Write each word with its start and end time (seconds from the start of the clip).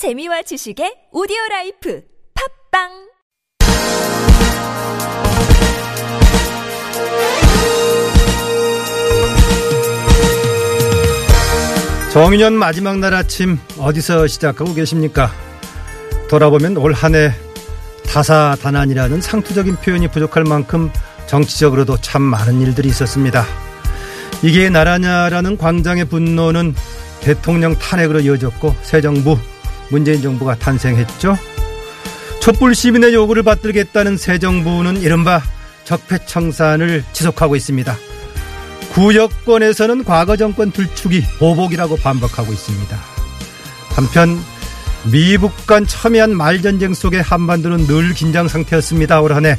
재미와 0.00 0.40
지식의 0.48 1.12
오디오 1.12 1.36
라이프 1.50 2.00
팟빵 2.32 2.88
정유년 12.14 12.54
마지막 12.54 12.98
날 12.98 13.12
아침 13.12 13.58
어디서 13.78 14.26
시작하고 14.26 14.72
계십니까? 14.72 15.30
돌아보면 16.30 16.78
올 16.78 16.94
한 16.94 17.14
해 17.14 17.32
다사다난이라는 18.06 19.20
상투적인 19.20 19.76
표현이 19.76 20.08
부족할 20.08 20.44
만큼 20.44 20.90
정치적으로도 21.26 21.98
참 21.98 22.22
많은 22.22 22.62
일들이 22.62 22.88
있었습니다. 22.88 23.44
이게 24.42 24.70
나라냐라는 24.70 25.58
광장의 25.58 26.06
분노는 26.06 26.74
대통령 27.20 27.74
탄핵으로 27.78 28.20
이어졌고 28.20 28.74
새 28.80 29.02
정부 29.02 29.36
문재인 29.90 30.22
정부가 30.22 30.56
탄생했죠. 30.56 31.38
촛불 32.40 32.74
시민의 32.74 33.12
요구를 33.12 33.42
받들겠다는 33.42 34.16
새 34.16 34.38
정부는 34.38 35.02
이른바 35.02 35.42
적폐청산을 35.84 37.04
지속하고 37.12 37.56
있습니다. 37.56 37.96
구여권에서는 38.92 40.04
과거 40.04 40.36
정권 40.36 40.72
들추기 40.72 41.22
보복이라고 41.38 41.96
반박하고 41.96 42.52
있습니다. 42.52 42.96
한편 43.90 44.40
미북 45.10 45.66
간 45.66 45.86
첨예한 45.86 46.36
말전쟁 46.36 46.94
속에 46.94 47.20
한반도는 47.20 47.86
늘 47.86 48.12
긴장 48.14 48.48
상태였습니다. 48.48 49.20
올 49.20 49.32
한해 49.32 49.58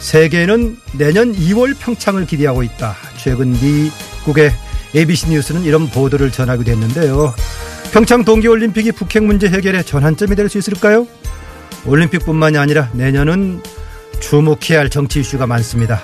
세계는 0.00 0.78
내년 0.94 1.34
2월 1.34 1.78
평창을 1.78 2.26
기대하고 2.26 2.62
있다. 2.62 2.96
최근 3.18 3.52
미국의 3.52 4.52
ABC 4.94 5.30
뉴스는 5.30 5.62
이런 5.62 5.88
보도를 5.88 6.30
전하기도 6.30 6.70
했는데요. 6.70 7.34
평창 7.92 8.24
동계올림픽이 8.24 8.92
북핵 8.92 9.22
문제 9.22 9.48
해결의 9.48 9.84
전환점이 9.84 10.34
될 10.34 10.48
수 10.48 10.58
있을까요? 10.58 11.06
올림픽뿐만이 11.84 12.56
아니라 12.58 12.88
내년은 12.92 13.62
주목해야 14.20 14.80
할 14.80 14.90
정치 14.90 15.20
이슈가 15.20 15.46
많습니다. 15.46 16.00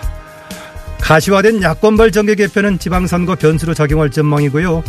가시화된 1.01 1.63
야권발 1.63 2.11
정계 2.13 2.35
개편은 2.35 2.79
지방선거 2.79 3.37
변수로 3.37 3.73
작용할 3.75 4.11
전망이고요. 4.11 4.83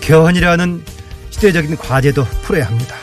개헌이라는 0.00 0.84
시대적인 1.30 1.76
과제도 1.76 2.24
풀어야 2.42 2.66
합니다. 2.66 2.94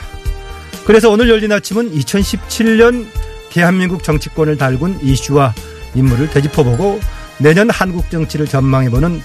그래서 0.85 1.09
오늘 1.09 1.29
열린 1.29 1.51
아침은 1.51 1.91
2017년 1.93 3.07
대한민국 3.49 4.03
정치권을 4.03 4.57
달군 4.57 4.99
이슈와 5.01 5.53
인물을 5.95 6.29
되짚어보고 6.29 6.99
내년 7.39 7.69
한국 7.69 8.09
정치를 8.11 8.45
전망해보는 8.45 9.21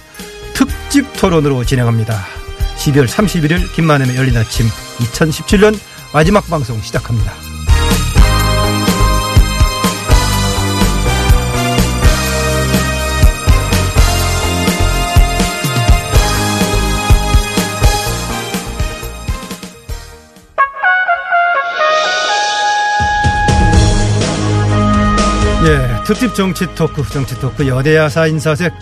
특집 0.54 1.06
토론으로 1.18 1.64
진행합니다. 1.64 2.24
12월 2.76 3.06
31일 3.06 3.72
김만음의 3.72 4.16
열린 4.16 4.36
아침 4.36 4.66
2017년 4.98 5.78
마지막 6.12 6.48
방송 6.48 6.80
시작합니다. 6.80 7.32
예, 25.66 26.04
특집 26.04 26.32
정치 26.34 26.64
토크, 26.76 27.02
정치 27.10 27.34
토크 27.40 27.66
여대야 27.66 28.28
사인사색 28.28 28.72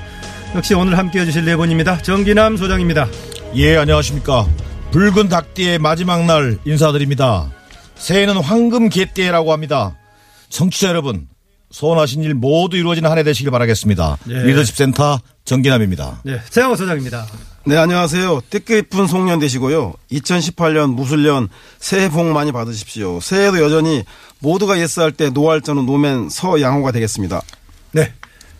역시 0.55 0.75
오늘 0.75 0.99
함께 0.99 1.21
해 1.21 1.25
주실 1.25 1.47
네 1.47 1.57
분입니다. 1.57 1.99
정기남 1.99 2.59
소장입니다. 2.59 3.09
예, 3.57 3.77
안녕하십니까. 3.77 4.47
붉은 4.91 5.29
닭띠의 5.29 5.79
마지막 5.79 6.25
날 6.25 6.59
인사드립니다. 6.65 7.51
새해는 7.95 8.39
황금 8.39 8.89
개띠라고 8.89 9.53
합니다. 9.53 9.97
청취자 10.49 10.89
여러분, 10.89 11.29
소원하신 11.71 12.23
일 12.25 12.35
모두 12.35 12.77
이루어지는 12.77 13.11
한 13.11 13.19
해 13.19 13.23
되시길 13.23 13.51
바라겠습니다. 13.51 14.19
예. 14.29 14.43
리더십 14.43 14.77
센터 14.77 15.21
정기남입니다. 15.45 16.21
네, 16.25 16.41
세영호 16.51 16.77
소장입니다. 16.77 17.27
네, 17.67 17.77
안녕하세요. 17.77 18.43
뜻깊은 18.51 19.07
송년 19.07 19.39
되시고요. 19.39 19.95
2018년 20.13 20.93
무술년 20.95 21.49
새해 21.79 22.09
복 22.11 22.25
많이 22.27 22.53
받으십시오. 22.53 23.21
새해도 23.21 23.63
여전히 23.63 24.05
모두가 24.41 24.79
예스할 24.79 25.13
때 25.13 25.31
노할 25.31 25.61
저는 25.61 25.87
노맨 25.87 26.29
서양호가 26.29 26.93
되겠습니다. 26.93 27.41
네, 27.93 28.13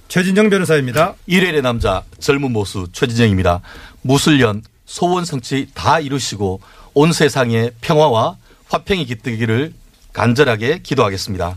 최진정 0.09 0.51
변호사입니다. 0.51 1.15
일일의 1.27 1.63
남자 1.63 2.03
젊은 2.21 2.53
모수 2.53 2.87
최진정입니다. 2.93 3.61
무술년 4.03 4.63
소원 4.87 5.25
성취 5.25 5.69
다 5.75 6.01
이루시고 6.01 6.61
온 6.95 7.13
세상에 7.13 7.71
평화와 7.81 8.37
화평이 8.69 9.07
깃들기를 9.07 9.73
간절하게 10.13 10.81
기도하겠습니다. 10.83 11.57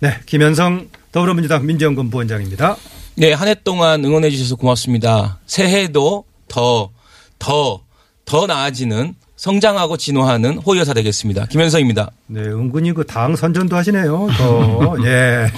네, 0.00 0.18
김현성 0.26 0.88
더불어민주당 1.12 1.66
민정근 1.66 2.10
부원장입니다. 2.10 2.76
네, 3.16 3.32
한 3.32 3.48
해 3.48 3.54
동안 3.62 4.04
응원해 4.04 4.30
주셔서 4.30 4.56
고맙습니다. 4.56 5.38
새해에도 5.46 6.24
더, 6.48 6.90
더, 7.38 7.82
더 8.24 8.46
나아지는 8.46 9.14
성장하고 9.36 9.96
진화하는 9.96 10.58
호위여사 10.58 10.94
되겠습니다. 10.94 11.46
김현성입니다. 11.46 12.10
네, 12.28 12.40
은근히 12.40 12.92
그 12.92 13.04
당 13.04 13.36
선전도 13.36 13.74
하시네요. 13.76 14.28
또, 14.38 14.96
예. 15.06 15.50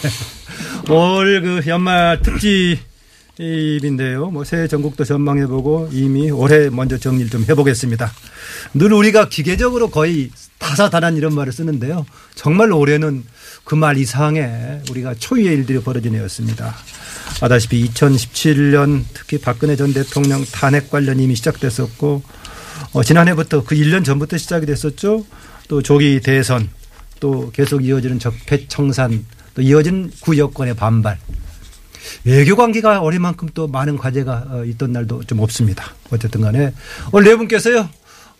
올 0.88 1.40
그 1.42 1.62
연말 1.68 2.20
특집 2.22 2.78
인데요. 3.38 4.30
뭐 4.30 4.44
새해 4.44 4.68
전국도 4.68 5.04
전망해보고 5.04 5.88
이미 5.92 6.30
올해 6.30 6.68
먼저 6.68 6.98
정리를 6.98 7.30
좀 7.30 7.44
해보겠습니다. 7.48 8.12
늘 8.74 8.92
우리가 8.92 9.28
기계적으로 9.28 9.90
거의 9.90 10.30
다사다난 10.58 11.16
이런 11.16 11.34
말을 11.34 11.52
쓰는데요. 11.52 12.04
정말 12.34 12.72
올해는 12.72 13.24
그 13.64 13.74
말 13.74 13.96
이상의 13.96 14.82
우리가 14.90 15.14
초유의 15.14 15.54
일들이 15.54 15.80
벌어진 15.80 16.14
해였습니다. 16.14 16.74
아다시피 17.40 17.88
2017년 17.88 19.04
특히 19.14 19.38
박근혜 19.38 19.76
전 19.76 19.92
대통령 19.92 20.44
탄핵 20.44 20.90
관련 20.90 21.18
이미 21.18 21.34
시작됐었고 21.34 22.22
어, 22.92 23.02
지난해부터 23.02 23.64
그 23.64 23.74
1년 23.74 24.04
전부터 24.04 24.36
시작이 24.36 24.66
됐었죠. 24.66 25.24
또 25.68 25.80
조기 25.82 26.20
대선 26.20 26.68
또 27.20 27.50
계속 27.52 27.84
이어지는 27.84 28.18
적폐 28.18 28.66
청산 28.68 29.24
또 29.54 29.62
이어진 29.62 30.10
구여권의 30.20 30.74
반발 30.74 31.18
외교 32.24 32.56
관계가 32.56 33.00
어린 33.00 33.22
만큼 33.22 33.48
또 33.54 33.68
많은 33.68 33.96
과제가 33.96 34.46
어, 34.50 34.64
있던 34.64 34.92
날도 34.92 35.24
좀 35.24 35.40
없습니다. 35.40 35.94
어쨌든 36.10 36.40
간에 36.40 36.72
오늘 37.12 37.30
네 37.30 37.36
분께서요. 37.36 37.88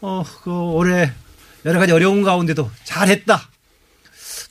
어, 0.00 0.24
그 0.42 0.50
올해 0.50 1.12
여러 1.64 1.78
가지 1.78 1.92
어려운 1.92 2.22
가운데도 2.22 2.70
잘했다. 2.84 3.48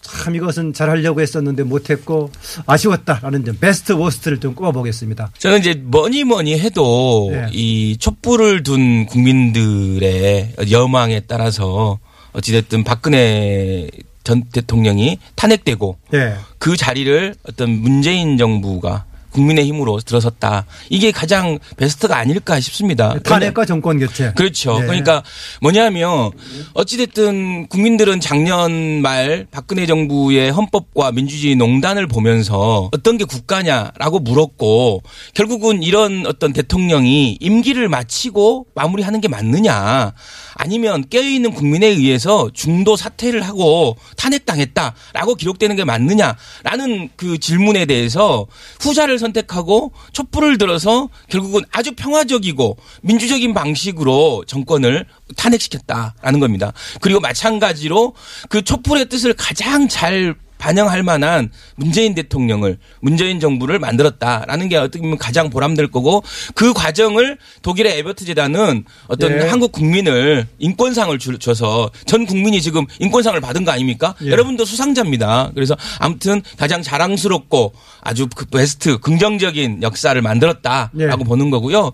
참 0.01 0.35
이것은 0.35 0.73
잘하려고 0.73 1.21
했었는데 1.21 1.63
못했고 1.63 2.31
아쉬웠다라는 2.65 3.45
점 3.45 3.57
베스트 3.59 3.93
워스트를 3.93 4.39
좀 4.39 4.55
꼽아보겠습니다. 4.55 5.31
저는 5.37 5.59
이제 5.59 5.73
뭐니 5.73 6.23
뭐니 6.23 6.59
해도 6.59 7.29
네. 7.31 7.47
이 7.51 7.97
촛불을 7.97 8.63
둔 8.63 9.05
국민들의 9.05 10.55
여망에 10.69 11.21
따라서 11.21 11.99
어찌됐든 12.33 12.83
박근혜 12.83 13.89
전 14.23 14.43
대통령이 14.43 15.19
탄핵되고 15.35 15.97
예. 16.13 16.35
그 16.57 16.77
자리를 16.77 17.35
어떤 17.47 17.69
문재인 17.69 18.37
정부가 18.37 19.05
국민의 19.31 19.65
힘으로 19.65 19.99
들어섰다. 19.99 20.65
이게 20.89 21.11
가장 21.11 21.59
베스트가 21.77 22.17
아닐까 22.17 22.59
싶습니다. 22.59 23.17
탄핵과 23.19 23.65
정권 23.65 23.99
교체. 23.99 24.33
그렇죠. 24.33 24.79
네. 24.79 24.85
그러니까 24.85 25.23
뭐냐면 25.61 26.31
어찌됐든 26.73 27.67
국민들은 27.67 28.19
작년 28.19 29.01
말 29.01 29.47
박근혜 29.51 29.85
정부의 29.85 30.51
헌법과 30.51 31.11
민주주의 31.11 31.55
농단을 31.55 32.07
보면서 32.07 32.89
어떤 32.93 33.17
게 33.17 33.25
국가냐라고 33.25 34.19
물었고 34.19 35.03
결국은 35.33 35.83
이런 35.83 36.25
어떤 36.27 36.53
대통령이 36.53 37.37
임기를 37.39 37.87
마치고 37.89 38.67
마무리하는 38.75 39.21
게 39.21 39.27
맞느냐 39.27 40.13
아니면 40.55 41.05
깨어있는 41.09 41.53
국민에 41.53 41.87
의해서 41.87 42.49
중도 42.53 42.95
사퇴를 42.95 43.41
하고 43.41 43.97
탄핵당했다라고 44.17 45.35
기록되는 45.35 45.75
게 45.75 45.83
맞느냐라는 45.83 47.09
그 47.15 47.37
질문에 47.39 47.85
대해서 47.85 48.45
후자를 48.79 49.17
선택하고 49.21 49.93
촛불을 50.11 50.57
들어서 50.57 51.09
결국은 51.29 51.61
아주 51.71 51.93
평화적이고 51.93 52.77
민주적인 53.01 53.53
방식으로 53.53 54.43
정권을 54.47 55.05
탄핵시켰다라는 55.37 56.39
겁니다. 56.39 56.73
그리고 56.99 57.19
마찬가지로 57.21 58.13
그 58.49 58.61
촛불의 58.61 59.07
뜻을 59.07 59.33
가장 59.33 59.87
잘 59.87 60.35
반영할 60.65 61.01
만한 61.01 61.49
문재인 61.75 62.13
대통령을 62.13 62.77
문재인 62.99 63.39
정부를 63.39 63.79
만들었다라는 63.79 64.69
게 64.69 64.77
어떻게 64.77 64.99
보면 65.01 65.17
가장 65.17 65.49
보람될 65.49 65.87
거고 65.87 66.23
그 66.53 66.71
과정을 66.71 67.39
독일의 67.63 67.97
에버트 67.97 68.25
재단은 68.25 68.85
어떤 69.07 69.31
예. 69.31 69.47
한국 69.49 69.71
국민을 69.71 70.45
인권상을 70.59 71.17
주- 71.17 71.39
줘서 71.39 71.89
전 72.05 72.27
국민이 72.27 72.61
지금 72.61 72.85
인권상을 72.99 73.41
받은 73.41 73.65
거 73.65 73.71
아닙니까? 73.71 74.13
예. 74.23 74.29
여러분도 74.29 74.63
수상자입니다. 74.65 75.49
그래서 75.55 75.75
아무튼 75.97 76.43
가장 76.57 76.83
자랑스럽고 76.83 77.73
아주 78.01 78.27
그 78.35 78.45
베스트 78.45 78.99
긍정적인 78.99 79.81
역사를 79.81 80.21
만들었다라고 80.21 80.91
예. 80.99 81.25
보는 81.25 81.49
거고요. 81.49 81.91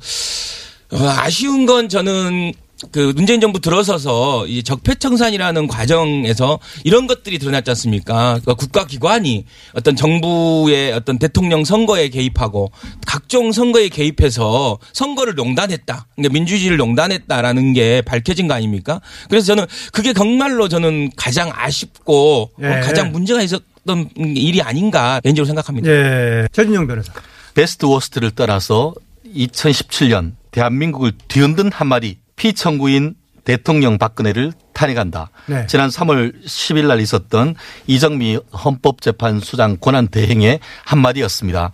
어, 0.91 0.97
아쉬운 1.17 1.65
건 1.65 1.87
저는 1.87 2.53
그 2.91 3.11
문재인 3.15 3.41
정부 3.41 3.59
들어서서 3.59 4.45
이 4.47 4.61
적폐청산이라는 4.61 5.67
과정에서 5.67 6.59
이런 6.83 7.07
것들이 7.07 7.39
드러났지 7.39 7.71
않습니까? 7.71 8.39
그러니까 8.41 8.53
국가기관이 8.53 9.45
어떤 9.73 9.95
정부의 9.95 10.93
어떤 10.93 11.17
대통령 11.17 11.65
선거에 11.65 12.09
개입하고 12.09 12.71
각종 13.05 13.51
선거에 13.51 13.89
개입해서 13.89 14.77
선거를 14.93 15.33
농단했다. 15.35 16.07
그러니까 16.15 16.33
민주주의를 16.33 16.77
농단했다라는 16.77 17.73
게 17.73 18.01
밝혀진 18.01 18.47
거 18.47 18.53
아닙니까? 18.53 19.01
그래서 19.29 19.47
저는 19.47 19.65
그게 19.91 20.13
정말로 20.13 20.67
저는 20.67 21.11
가장 21.15 21.51
아쉽고 21.53 22.51
예. 22.61 22.81
가장 22.81 23.11
문제가 23.11 23.41
있었던 23.41 24.09
일이 24.17 24.61
아닌가 24.61 25.19
개인적으로 25.21 25.47
생각합니다. 25.47 25.89
예. 25.89 26.47
최진영 26.51 26.85
변호사. 26.85 27.11
베스트 27.55 27.85
워스트를 27.85 28.31
떠나서 28.31 28.93
2017년 29.35 30.33
대한민국을 30.51 31.13
뒤흔든 31.27 31.71
한마디 31.71 32.19
피청구인 32.37 33.15
대통령 33.43 33.97
박근혜를 33.97 34.53
탄핵한다. 34.73 35.29
네. 35.45 35.65
지난 35.67 35.89
3월 35.89 36.45
10일 36.45 36.87
날 36.87 36.99
있었던 36.99 37.55
이정미 37.87 38.37
헌법재판소장 38.51 39.77
권한 39.79 40.07
대행의 40.07 40.59
한마디였습니다. 40.83 41.71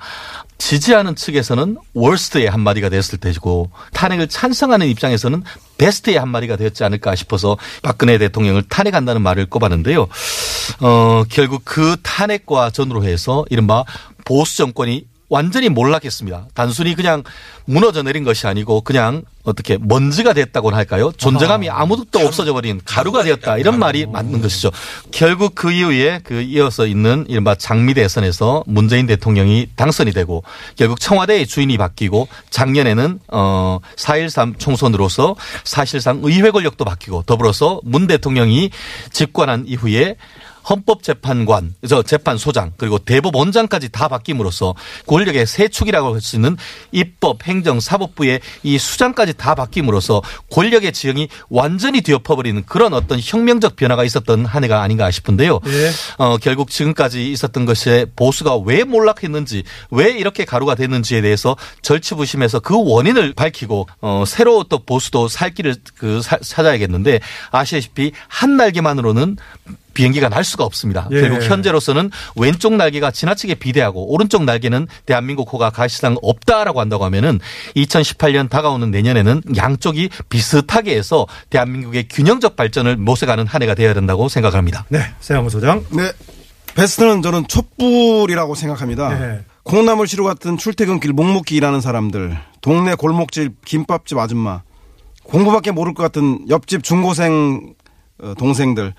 지지하는 0.60 1.15
측에서는 1.15 1.77
월스트의 1.94 2.48
한마디가 2.48 2.89
됐을 2.89 3.18
테고 3.18 3.71
탄핵을 3.92 4.27
찬성하는 4.27 4.88
입장에서는 4.88 5.44
베스트의 5.77 6.18
한마디가 6.18 6.56
되었지 6.56 6.83
않을까 6.83 7.15
싶어서 7.15 7.57
박근혜 7.81 8.18
대통령을 8.18 8.63
탄핵한다는 8.69 9.21
말을 9.21 9.48
꼽았는데요. 9.48 10.07
어, 10.80 11.24
결국 11.30 11.63
그 11.65 11.98
탄핵과 12.04 12.69
전후로 12.69 13.04
해서 13.04 13.45
이른바 13.50 13.83
보수 14.24 14.57
정권이 14.57 15.06
완전히 15.33 15.68
몰락했습니다. 15.69 16.50
단순히 16.53 16.94
그냥 16.94 17.24
무너져 17.65 18.03
내린 18.03 18.24
것이 18.24 18.45
아니고 18.45 18.81
그냥 18.81 19.24
어떻게 19.44 19.80
먼지가 19.81 20.33
됐다고나 20.33 20.77
할까요? 20.77 21.12
존재감이 21.18 21.71
아무것도 21.71 22.19
없어져 22.19 22.53
버린 22.53 22.80
가루가 22.85 23.24
되었다 23.24 23.57
이런 23.57 23.80
말이 23.80 24.06
맞는 24.06 24.41
것이죠. 24.44 24.69
결국 25.12 25.56
그 25.56 25.71
이후에 25.71 26.21
그 26.24 26.41
이어서 26.41 26.85
있는 26.85 27.25
이른바 27.27 27.56
장미 27.56 27.95
대선에서 27.95 28.63
문재인 28.68 29.07
대통령이 29.07 29.69
당선이 29.75 30.12
되고 30.12 30.44
결국 30.75 31.00
청와대의 31.00 31.47
주인이 31.47 31.75
바뀌고 31.79 32.27
작년에는 32.51 33.19
어4.13 33.27 34.59
총선으로서 34.59 35.36
사실상 35.63 36.19
의회 36.21 36.51
권력도 36.51 36.86
바뀌고 36.86 37.24
더불어서 37.24 37.81
문 37.83 38.06
대통령이 38.06 38.69
집권한 39.12 39.65
이후에 39.65 40.15
헌법재판관, 40.69 41.75
저 41.88 42.04
재판소장 42.04 42.74
그리고 42.77 42.98
대법원장까지 43.00 43.89
다 43.89 44.07
바뀜으로써 44.07 44.75
권력의 45.07 45.45
세 45.45 45.68
축이라고 45.68 46.13
할 46.15 46.21
수 46.21 46.36
있는 46.38 46.56
입법, 46.92 47.45
행정, 47.48 47.80
사법부의 47.81 48.39
이 48.63 48.77
수장까지 48.77 49.33
다 49.33 49.56
바뀜으로써 49.56 50.21
권력의 50.51 50.94
지형이 50.94 51.27
완전히 51.50 52.01
뒤엎어버리는 52.01 52.63
그런 52.65 52.94
어떤 52.94 53.19
혁명적 53.21 53.75
변화가 53.75 54.04
있었던 54.06 54.45
한 54.45 54.63
해가 54.63 54.81
아닌가 54.81 55.12
싶은데요. 55.12 55.60
예. 55.68 55.92
어, 56.18 56.38
결국 56.38 56.69
지금까지 56.69 57.31
있었던 57.31 57.65
것에 57.65 58.06
보수가 58.15 58.57
왜 58.60 58.83
몰락했는지 58.86 59.63
왜 59.92 60.12
이렇게 60.12 60.45
가루가 60.45 60.75
됐는지에 60.75 61.21
대해서 61.21 61.57
절치부심해서 61.81 62.60
그 62.62 62.75
원인을 62.81 63.33
밝히고 63.33 63.88
어, 64.01 64.24
새로 64.25 64.63
또 64.63 64.80
보수도 64.80 65.27
살 65.27 65.54
길을 65.54 65.75
그 65.95 66.21
사- 66.21 66.38
찾아야겠는데 66.39 67.19
아시다시피 67.51 68.12
한 68.27 68.56
날개만으로는 68.57 69.38
비행기가 69.93 70.29
날 70.29 70.43
수가 70.43 70.63
없습니다. 70.63 71.07
예. 71.11 71.21
결국 71.21 71.43
현재로서는 71.43 72.11
왼쪽 72.35 72.75
날개가 72.75 73.11
지나치게 73.11 73.55
비대하고 73.55 74.13
오른쪽 74.13 74.43
날개는 74.43 74.87
대한민국 75.05 75.51
호가 75.51 75.71
사실상 75.73 76.17
없다라고 76.21 76.79
한다고 76.79 77.05
하면은 77.05 77.39
2018년 77.75 78.49
다가오는 78.49 78.91
내년에는 78.91 79.41
양쪽이 79.55 80.09
비슷하게 80.29 80.95
해서 80.95 81.27
대한민국의 81.49 82.07
균형적 82.09 82.55
발전을 82.55 82.97
모색하는 82.97 83.47
한 83.47 83.61
해가 83.61 83.75
되어야 83.75 83.93
된다고 83.93 84.29
생각합니다. 84.29 84.85
네. 84.89 84.99
세영호 85.19 85.49
소장. 85.49 85.83
네. 85.91 86.11
베스트는 86.75 87.21
저는 87.21 87.47
촛불이라고 87.47 88.55
생각합니다. 88.55 89.17
네. 89.17 89.45
콩나물 89.63 90.07
시루 90.07 90.23
같은 90.23 90.57
출퇴근길 90.57 91.13
묵묵히 91.13 91.55
일하는 91.55 91.81
사람들, 91.81 92.37
동네 92.61 92.95
골목집 92.95 93.63
김밥집 93.63 94.17
아줌마, 94.17 94.61
공부밖에 95.23 95.71
모를 95.71 95.93
것 95.93 96.03
같은 96.03 96.45
옆집 96.49 96.83
중고생 96.83 97.73
어, 98.21 98.33
동생들, 98.37 98.87
어, 98.87 98.93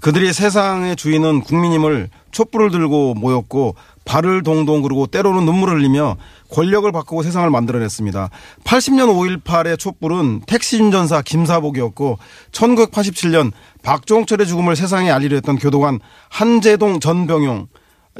그들이 0.00 0.32
세상의 0.32 0.96
주인은 0.96 1.42
국민임을 1.42 2.08
촛불을 2.32 2.70
들고 2.70 3.14
모였고 3.14 3.74
발을 4.04 4.42
동동 4.42 4.82
그르고 4.82 5.06
때로는 5.06 5.44
눈물을 5.44 5.76
흘리며 5.76 6.16
권력을 6.50 6.90
바꾸고 6.90 7.22
세상을 7.22 7.48
만들어냈습니다. 7.50 8.30
80년 8.64 9.42
5.18의 9.44 9.78
촛불은 9.78 10.42
택시 10.46 10.80
운전사 10.80 11.22
김사복이었고 11.22 12.18
1987년 12.52 13.52
박종철의 13.82 14.46
죽음을 14.46 14.76
세상에 14.76 15.10
알리려 15.10 15.36
했던 15.36 15.56
교도관 15.56 16.00
한재동 16.28 17.00
전병용 17.00 17.68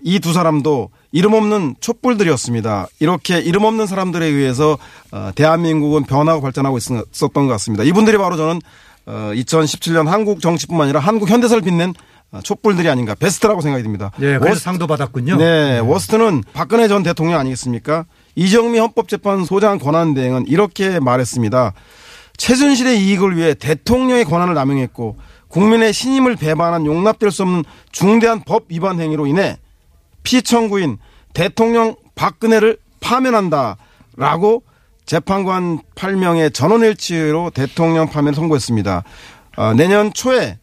이 0.05 0.19
두 0.19 0.33
사람도 0.33 0.91
이름 1.13 1.33
없는 1.33 1.77
촛불들이었습니다. 1.81 2.89
이렇게 3.01 3.39
이름 3.39 3.65
없는 3.65 3.87
사람들에 3.87 4.27
의해서 4.27 4.77
어, 5.13 5.31
대한민국은 5.35 6.05
변하고 6.05 6.43
발전하고 6.43 6.77
있었던 6.79 7.33
것 7.33 7.47
같습니다. 7.47 7.85
이분들이 7.85 8.19
바로 8.19 8.37
저는 8.37 8.57
어, 8.57 8.61
2017년 9.07 10.07
한국 10.07 10.41
정치뿐만 10.41 10.85
아니라 10.87 11.01
한국 11.01 11.31
현대사를 11.31 11.63
빛낸 11.63 11.95
어, 12.33 12.41
촛불들이 12.43 12.89
아닌가 12.89 13.15
베스트라고 13.15 13.61
생각이 13.61 13.85
듭니다. 13.85 14.11
예. 14.21 14.39
그래서 14.39 14.47
wors- 14.57 14.61
상도 14.65 14.87
받았군요. 14.89 15.37
네, 15.37 15.79
worst는 15.79 16.43
박근혜 16.53 16.89
전 16.89 17.03
대통령 17.05 17.39
아니겠습니까? 17.39 18.05
이정미 18.35 18.79
헌법재판소장 18.81 19.79
권한 19.79 20.13
대행은 20.13 20.47
이렇게 20.49 20.99
말했습니다. 20.99 21.73
최순실의 22.37 23.01
이익을 23.01 23.37
위해 23.37 23.55
대통령의 23.55 24.25
권한을 24.25 24.55
남용했고 24.55 25.17
국민의 25.49 25.93
신임을 25.93 26.35
배반한 26.37 26.85
용납될 26.85 27.31
수 27.31 27.43
없는 27.43 27.65
중대한 27.93 28.43
법 28.45 28.65
위반 28.69 29.01
행위로 29.01 29.27
인해 29.29 29.57
피청구인 30.25 30.99
대통령 31.33 31.95
박근혜를 32.17 32.79
파면한다라고 33.01 34.63
재판관 35.07 35.79
8명의 35.95 36.53
전원일치로 36.53 37.51
대통령 37.55 38.11
파면을 38.11 38.35
선고했습니다. 38.35 39.05
어, 39.57 39.75
내년 39.75 40.13
초에 40.13 40.59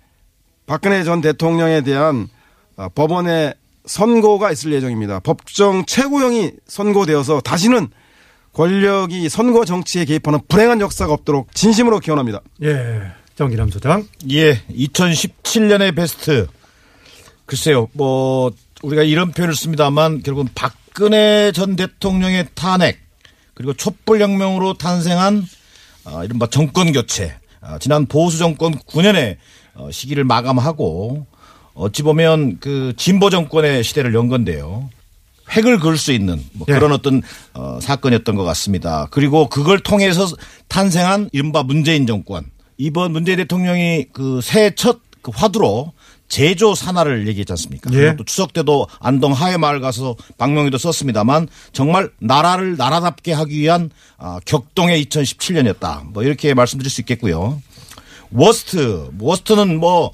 박근혜 0.65 1.03
전 1.03 1.21
대통령에 1.21 1.81
대한 1.81 2.27
어, 2.75 2.89
법원의 2.89 3.55
선고가 3.85 4.51
있을 4.51 4.73
예정입니다. 4.73 5.19
법정 5.19 5.85
최고형이 5.85 6.51
선고되어서 6.67 7.41
다시는 7.41 7.89
권력이 8.53 9.29
선거 9.29 9.65
정치에 9.65 10.05
개입하는 10.05 10.39
불행한 10.47 10.79
역사가 10.79 11.11
없도록 11.11 11.53
진심으로 11.55 11.99
기원합니다. 11.99 12.41
예. 12.61 13.01
정기남 13.35 13.69
소장. 13.69 14.07
예, 14.29 14.61
2017년의 14.69 15.95
베스트. 15.95 16.47
글쎄요, 17.45 17.89
뭐, 17.93 18.51
우리가 18.83 19.01
이런 19.01 19.31
표현을 19.31 19.55
씁니다만 19.55 20.21
결국은 20.21 20.50
박근혜 20.53 21.51
전 21.51 21.75
대통령의 21.75 22.47
탄핵, 22.53 23.00
그리고 23.53 23.74
촛불혁명으로 23.74 24.74
탄생한, 24.75 25.45
아, 26.05 26.24
이른바 26.24 26.48
정권 26.48 26.91
교체, 26.91 27.36
아, 27.62 27.77
지난 27.79 28.05
보수 28.05 28.38
정권 28.38 28.75
9년의 28.75 29.38
어, 29.75 29.89
시기를 29.91 30.24
마감하고, 30.24 31.25
어찌 31.74 32.03
보면 32.03 32.60
그 32.60 32.93
진보 32.98 33.29
정권의 33.29 33.83
시대를 33.83 34.13
연 34.13 34.27
건데요. 34.27 34.89
획을 35.55 35.79
그을 35.79 35.98
수 35.98 36.12
있는 36.12 36.43
뭐 36.53 36.65
예. 36.69 36.74
그런 36.74 36.91
어떤 36.91 37.22
어, 37.53 37.79
사건이었던 37.81 38.36
것 38.36 38.43
같습니다. 38.43 39.07
그리고 39.12 39.50
그걸 39.50 39.79
통해서 39.79 40.27
탄생한 40.67 41.29
이른바 41.31 41.63
문재인 41.63 42.05
정권. 42.05 42.45
이번 42.77 43.12
문재인 43.12 43.38
대통령이 43.38 44.07
그 44.13 44.39
새해 44.41 44.74
첫 44.75 45.01
그 45.24 45.31
화두로 45.33 45.93
제조 46.33 46.73
산하를 46.73 47.27
얘기했지 47.27 47.53
않습니까? 47.53 47.93
예. 47.93 48.05
그것도 48.05 48.23
추석 48.23 48.53
때도 48.53 48.87
안동 48.99 49.33
하회마을 49.33 49.81
가서 49.81 50.15
방명회도 50.39 50.79
썼습니다만 50.79 51.47
정말 51.73 52.09
나라를 52.17 52.75
나라답게 52.75 53.33
하기 53.33 53.59
위한 53.59 53.91
아, 54.17 54.39
격동의 54.43 55.05
2017년이었다. 55.05 56.11
뭐 56.11 56.23
이렇게 56.23 56.55
말씀드릴 56.55 56.89
수 56.89 57.01
있겠고요. 57.01 57.61
worst, 58.31 59.12
worst는 59.19 59.79
뭐 59.79 60.11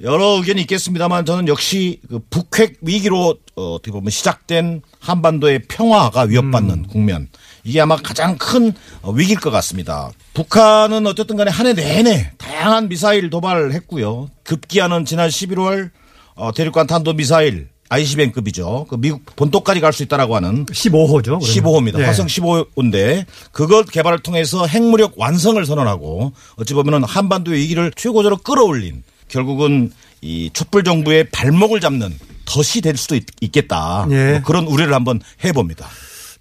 여러 0.00 0.30
의견이 0.38 0.62
있겠습니다만 0.62 1.24
저는 1.26 1.46
역시 1.46 2.00
그 2.08 2.18
북핵 2.28 2.78
위기로 2.80 3.36
어, 3.54 3.74
어떻게 3.74 3.92
보면 3.92 4.10
시작된 4.10 4.82
한반도의 4.98 5.60
평화가 5.68 6.22
위협받는 6.22 6.88
국면 6.88 7.28
이게 7.64 7.80
아마 7.80 7.96
가장 7.96 8.36
큰 8.38 8.72
어, 9.02 9.12
위기일 9.12 9.38
것 9.40 9.50
같습니다. 9.50 10.10
북한은 10.34 11.06
어쨌든 11.06 11.36
간에 11.36 11.50
한 11.50 11.66
해 11.66 11.74
내내 11.74 12.32
다양한 12.38 12.88
미사일 12.88 13.30
도발을 13.30 13.72
했고요. 13.74 14.28
급기야는 14.44 15.04
지난 15.04 15.28
11월 15.28 15.90
어, 16.34 16.52
대륙간 16.52 16.86
탄도 16.86 17.12
미사일 17.14 17.68
ICBM급이죠. 17.88 18.86
그 18.88 18.96
미국 18.98 19.24
본토까지 19.36 19.80
갈 19.80 19.92
수 19.92 20.02
있다라고 20.02 20.34
하는 20.34 20.64
15호죠. 20.66 21.38
15호입니다. 21.40 22.00
예. 22.00 22.04
화성 22.04 22.26
15호인데 22.26 23.26
그것 23.52 23.84
개발을 23.90 24.20
통해서 24.20 24.66
핵무력 24.66 25.12
완성을 25.18 25.64
선언하고 25.64 26.32
어찌 26.56 26.72
보면은 26.74 27.04
한반도의 27.04 27.60
위기를 27.60 27.92
최고조로 27.94 28.38
끌어올린 28.38 29.02
결국은 29.28 29.92
이 30.22 30.50
촛불 30.54 30.84
정부의 30.84 31.28
발목을 31.30 31.80
잡는 31.80 32.18
덫이 32.46 32.80
될 32.82 32.96
수도 32.96 33.14
있, 33.14 33.24
겠다 33.52 34.06
뭐 34.08 34.16
예. 34.16 34.42
그런 34.44 34.66
우려를 34.66 34.94
한번 34.94 35.20
해봅니다. 35.44 35.86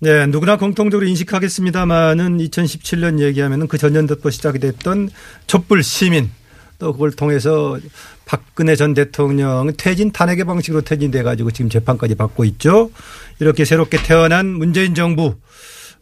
네, 0.04 0.26
누구나 0.26 0.58
공통적으로 0.58 1.08
인식하겠습니다만은 1.08 2.40
2017년 2.40 3.20
얘기하면은 3.20 3.68
그 3.68 3.78
전년부터 3.78 4.32
시작이 4.32 4.58
됐던 4.58 5.12
촛불 5.46 5.84
시민 5.84 6.32
또 6.80 6.92
그걸 6.92 7.12
통해서 7.12 7.78
박근혜 8.26 8.76
전 8.76 8.96
대통령 8.96 9.72
퇴진 9.78 10.12
탄핵의 10.12 10.46
방식으로 10.46 10.82
퇴진돼 10.82 11.22
가지고 11.22 11.52
지금 11.52 11.70
재판까지 11.70 12.16
받고 12.16 12.46
있죠. 12.46 12.90
이렇게 13.40 13.64
새롭게 13.64 14.02
태어난 14.02 14.48
문재인 14.48 14.96
정부 14.96 15.36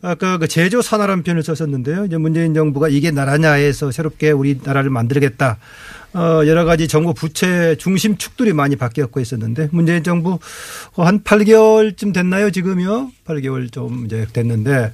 아까 0.02 0.38
그 0.38 0.48
제조 0.48 0.82
산화라는 0.82 1.24
표현을 1.24 1.44
썼었는데요. 1.44 2.06
이제 2.06 2.18
문재인 2.18 2.54
정부가 2.54 2.88
이게 2.88 3.12
나라냐 3.12 3.52
해서 3.52 3.92
새롭게 3.92 4.32
우리나라를 4.32 4.90
만들겠다. 4.92 5.58
어, 6.14 6.42
여러 6.48 6.66
가지 6.66 6.88
정부 6.88 7.14
부채 7.14 7.76
중심 7.78 8.18
축들이 8.18 8.54
많이 8.54 8.76
바뀌었고 8.76 9.20
있었는데 9.20 9.70
문재인 9.72 10.04
정부 10.04 10.40
한 10.96 11.24
8개월쯤 11.24 12.14
됐나요 12.14 12.50
지금요? 12.50 13.12
8개월 13.26 13.72
좀 13.72 14.06
이제 14.06 14.26
됐는데 14.34 14.92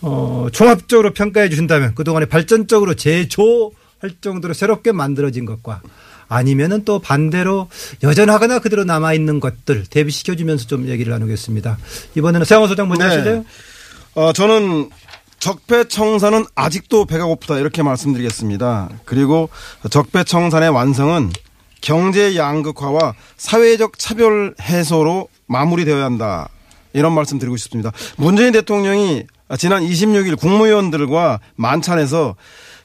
어, 0.00 0.46
종합적으로 0.52 1.12
평가해 1.12 1.48
주신다면 1.48 1.94
그동안에 1.94 2.26
발전적으로 2.26 2.94
제조할 2.94 4.10
정도로 4.20 4.54
새롭게 4.54 4.92
만들어진 4.92 5.44
것과 5.44 5.82
아니면은 6.28 6.84
또 6.84 6.98
반대로 6.98 7.68
여전하거나 8.02 8.58
그대로 8.60 8.84
남아 8.84 9.12
있는 9.12 9.40
것들 9.40 9.84
대비시켜 9.84 10.34
주면서 10.36 10.66
좀 10.66 10.88
얘기를 10.88 11.12
나누겠습니다. 11.12 11.78
이번에는 12.14 12.44
세영호 12.44 12.68
소장 12.68 12.88
먼저 12.88 13.04
네. 13.04 13.10
하실래요? 13.10 13.44
어, 14.14 14.32
저는 14.32 14.90
적폐청산은 15.44 16.46
아직도 16.54 17.04
배가 17.04 17.26
고프다 17.26 17.58
이렇게 17.58 17.82
말씀드리겠습니다. 17.82 18.88
그리고 19.04 19.50
적폐청산의 19.90 20.70
완성은 20.70 21.32
경제 21.82 22.34
양극화와 22.34 23.12
사회적 23.36 23.98
차별 23.98 24.54
해소로 24.58 25.28
마무리되어야 25.46 26.02
한다. 26.02 26.48
이런 26.94 27.12
말씀 27.12 27.38
드리고 27.38 27.58
싶습니다. 27.58 27.92
문재인 28.16 28.52
대통령이 28.52 29.24
지난 29.58 29.82
26일 29.82 30.38
국무위원들과 30.38 31.40
만찬에서 31.56 32.36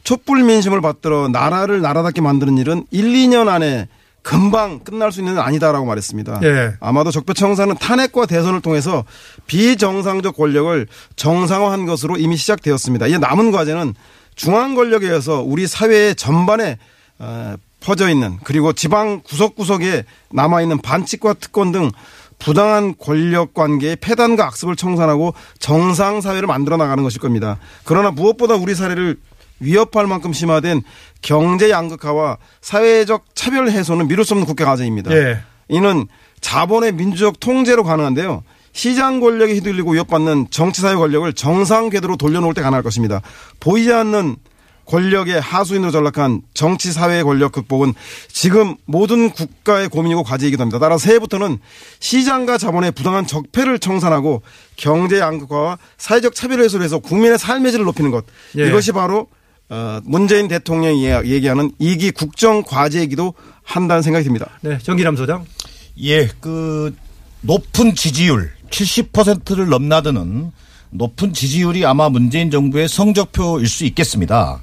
촛불 0.04 0.44
민심을 0.44 0.82
받들어 0.82 1.30
나라를 1.30 1.80
나라답게 1.80 2.20
만드는 2.20 2.58
일은 2.58 2.86
1, 2.92 3.06
2년 3.06 3.48
안에 3.48 3.88
금방 4.22 4.80
끝날 4.80 5.12
수 5.12 5.20
있는 5.20 5.34
일 5.34 5.40
아니다라고 5.40 5.86
말했습니다. 5.86 6.42
예. 6.44 6.74
아마도 6.80 7.12
적폐청산은 7.12 7.78
탄핵과 7.78 8.26
대선을 8.26 8.62
통해서 8.62 9.06
비정상적 9.48 10.36
권력을 10.36 10.88
정상화한 11.16 11.86
것으로 11.86 12.18
이미 12.18 12.38
시작되었습니다. 12.38 13.08
이제 13.08 13.18
남은 13.18 13.52
과제는 13.52 13.94
중앙 14.36 14.76
권력에 14.76 15.08
의해서 15.08 15.42
우리 15.42 15.68
사회의 15.68 16.16
전반에 16.16 16.78
어, 17.20 17.56
퍼져 17.82 18.10
있는 18.10 18.38
그리고 18.44 18.74
지방 18.74 19.22
구석구석에 19.22 20.06
남아 20.32 20.62
있는 20.62 20.80
반칙과 20.80 21.34
특권 21.34 21.72
등 21.72 21.92
부당한 22.40 22.96
권력 22.98 23.54
관계의 23.54 23.98
폐단과 23.98 24.46
악습을 24.48 24.76
청산하고 24.76 25.34
정상 25.60 26.22
사회를 26.22 26.48
만들어 26.48 26.78
나가는 26.78 27.04
것일 27.04 27.20
겁니다. 27.20 27.58
그러나 27.84 28.12
무엇보다 28.12 28.56
우리 28.56 28.76
사회를 28.76 29.18
위협할 29.60 30.08
만큼 30.08 30.34
심화된 30.34 30.82
경제 31.22 31.70
양극화와 31.70 32.38
사회적 32.62 33.25
차별 33.36 33.70
해소는 33.70 34.08
미룰 34.08 34.25
수 34.25 34.34
없는 34.34 34.46
국가 34.46 34.66
과제입니다. 34.66 35.12
예. 35.12 35.39
이는 35.68 36.08
자본의 36.42 36.94
민주적 36.94 37.39
통제로 37.39 37.84
가능한데요. 37.84 38.44
시장 38.72 39.20
권력에 39.20 39.54
휘둘리고 39.54 39.92
위협받는 39.94 40.48
정치사회 40.51 40.96
권력을 40.96 41.32
정상 41.34 41.89
궤도로 41.89 42.18
돌려놓을 42.18 42.54
때 42.54 42.62
가능할 42.62 42.84
것입니다. 42.84 43.22
보이지 43.60 43.92
않는 43.92 44.38
권력의 44.86 45.39
하수인으로 45.39 45.92
전락한 45.92 46.42
정치 46.56 46.92
사회의 46.92 47.24
권력 47.24 47.51
극복은 47.51 47.94
지금 48.28 48.75
모든 48.86 49.30
국가의 49.30 49.88
고민이고 49.88 50.24
과제이기도 50.24 50.62
합니다. 50.62 50.80
따라서 50.80 51.06
새해부터는 51.06 51.60
시장과 52.00 52.58
자본의 52.58 52.94
부당한 52.94 53.28
적폐를 53.28 53.78
청산하고 53.78 54.42
경제 54.78 55.20
양극화와 55.20 55.78
사회적 55.98 56.34
차별 56.34 56.62
해소를 56.62 56.84
해서 56.84 56.98
국민의 56.98 57.38
삶의 57.38 57.72
질을 57.72 57.86
높이는 57.86 58.10
것. 58.10 58.25
예. 58.58 58.68
이것이 58.68 58.92
바로 58.92 59.28
어, 59.70 60.00
문재인 60.04 60.48
대통령이 60.48 61.06
얘기하는 61.06 61.72
이기 61.80 62.12
국정 62.12 62.64
과제이기도 62.64 63.34
한다는 63.64 64.02
생각이 64.02 64.24
듭니다. 64.26 64.48
네, 64.62 64.78
정기람 64.80 65.16
소장. 65.16 65.46
예, 66.02 66.28
그 66.40 66.96
높은 67.42 67.94
지지율 67.96 68.52
70%를 68.70 69.70
넘나드는 69.70 70.52
높은 70.92 71.34
지지율이 71.34 71.86
아마 71.86 72.10
문재인 72.10 72.50
정부의 72.50 72.88
성적표일 72.88 73.68
수 73.68 73.86
있겠습니다. 73.86 74.62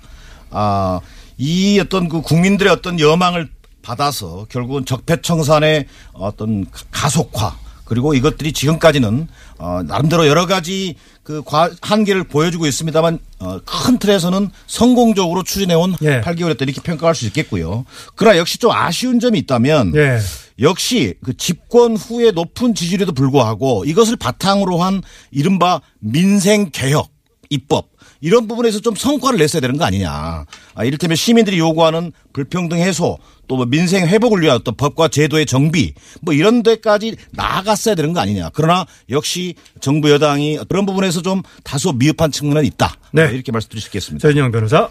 아, 0.51 1.01
이 1.39 1.79
어떤 1.79 2.09
그 2.09 2.21
국민들의 2.21 2.73
어떤 2.73 2.99
여망을 2.99 3.49
받아서 3.83 4.47
결국은 4.49 4.85
적폐청산의 4.85 5.87
어떤 6.15 6.67
가속화 6.91 7.57
그리고 7.87 8.13
이것들이 8.15 8.53
지금까지는 8.53 9.29
어 9.59 9.81
나름대로 9.87 10.27
여러 10.27 10.45
가지 10.47 10.97
그 11.23 11.43
과- 11.43 11.71
한계를 11.81 12.25
보여주고 12.25 12.67
있습니다만 12.67 13.19
어, 13.39 13.59
큰 13.65 13.99
틀에서는 13.99 14.51
성공적으로 14.67 15.43
추진해온 15.43 15.95
예. 16.03 16.21
8개월이었다 16.21 16.63
이렇게 16.63 16.81
평가할 16.83 17.15
수 17.15 17.25
있겠고요. 17.27 17.85
그러나 18.15 18.37
역시 18.39 18.59
좀 18.59 18.71
아쉬운 18.73 19.19
점이 19.21 19.39
있다면 19.41 19.93
예. 19.97 20.19
역시 20.61 21.15
그 21.25 21.37
집권 21.37 21.97
후에 21.97 22.33
높은 22.33 22.75
지지율에도 22.75 23.13
불구하고 23.13 23.85
이것을 23.87 24.17
바탕으로 24.17 24.79
한 24.83 25.03
이른바 25.31 25.81
민생 26.01 26.71
개혁 26.73 27.09
입법 27.51 27.89
이런 28.27 28.49
부분에서 28.49 28.81
좀 28.81 28.97
성과를 28.97 29.39
냈어야 29.39 29.61
되는 29.61 29.77
거 29.79 29.85
아니냐. 29.85 30.45
아, 30.75 30.85
이를테면 30.85 31.15
시민들이 31.17 31.59
요구하는 31.61 32.11
불평등 32.33 32.79
해소 32.79 33.19
또 33.47 33.55
뭐 33.57 33.65
민생 33.65 34.05
회복을 34.09 34.43
위한 34.43 34.57
어떤 34.57 34.75
법과 34.77 35.07
제도의 35.07 35.47
정비 35.47 35.95
뭐 36.21 36.35
이런 36.35 36.65
데까지 36.65 37.15
나아갔어야 37.31 37.95
되는 37.95 38.13
거 38.13 38.19
아니냐. 38.19 38.51
그러나 38.53 38.85
역시 39.11 39.55
정부 39.81 40.11
여당이 40.11 40.59
그런 40.69 40.85
부분에서 40.87 41.23
좀 41.23 41.43
다소 41.63 41.93
미흡한 41.93 42.33
측면은 42.33 42.65
있다. 42.65 42.95
네. 43.13 43.23
어, 43.23 43.31
이렇게 43.31 43.53
말씀드릴 43.53 43.81
수 43.81 43.87
있겠습니다. 43.89 44.27
전인영 44.27 44.51
변호사. 44.51 44.89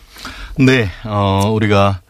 네, 0.58 0.90
어, 1.04 1.52
우리가 1.54 2.02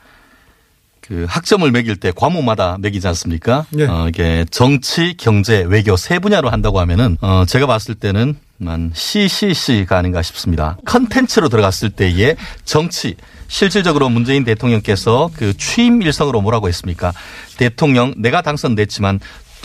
그 1.08 1.26
학점을 1.30 1.70
매길 1.72 1.96
때 1.98 2.12
과목마다 2.16 2.78
매기지 2.80 3.08
않습니까? 3.10 3.66
네. 3.70 3.86
어, 3.86 4.08
이게 4.08 4.46
정치, 4.50 5.16
경제, 5.18 5.64
외교 5.68 5.96
세 5.98 6.20
분야로 6.20 6.50
한다고 6.50 6.80
하면은 6.80 7.18
어, 7.22 7.46
제가 7.48 7.68
봤을 7.68 7.96
때는 7.96 8.36
한 8.64 8.92
CCC가 8.94 9.98
아닌가 9.98 10.22
싶습니다. 10.22 10.78
컨텐츠로 10.86 11.50
들어갔을 11.50 11.90
때의 11.90 12.38
정치 12.64 13.16
실질적으로 13.48 14.10
문재인 14.10 14.44
대통령께서 14.44 15.30
그 15.36 15.56
취임 15.58 16.02
일성으로 16.02 16.42
뭐라고 16.42 16.68
했습니까? 16.68 17.14
대통령 17.58 18.14
내가 18.18 18.42
당선됐지만 18.42 19.20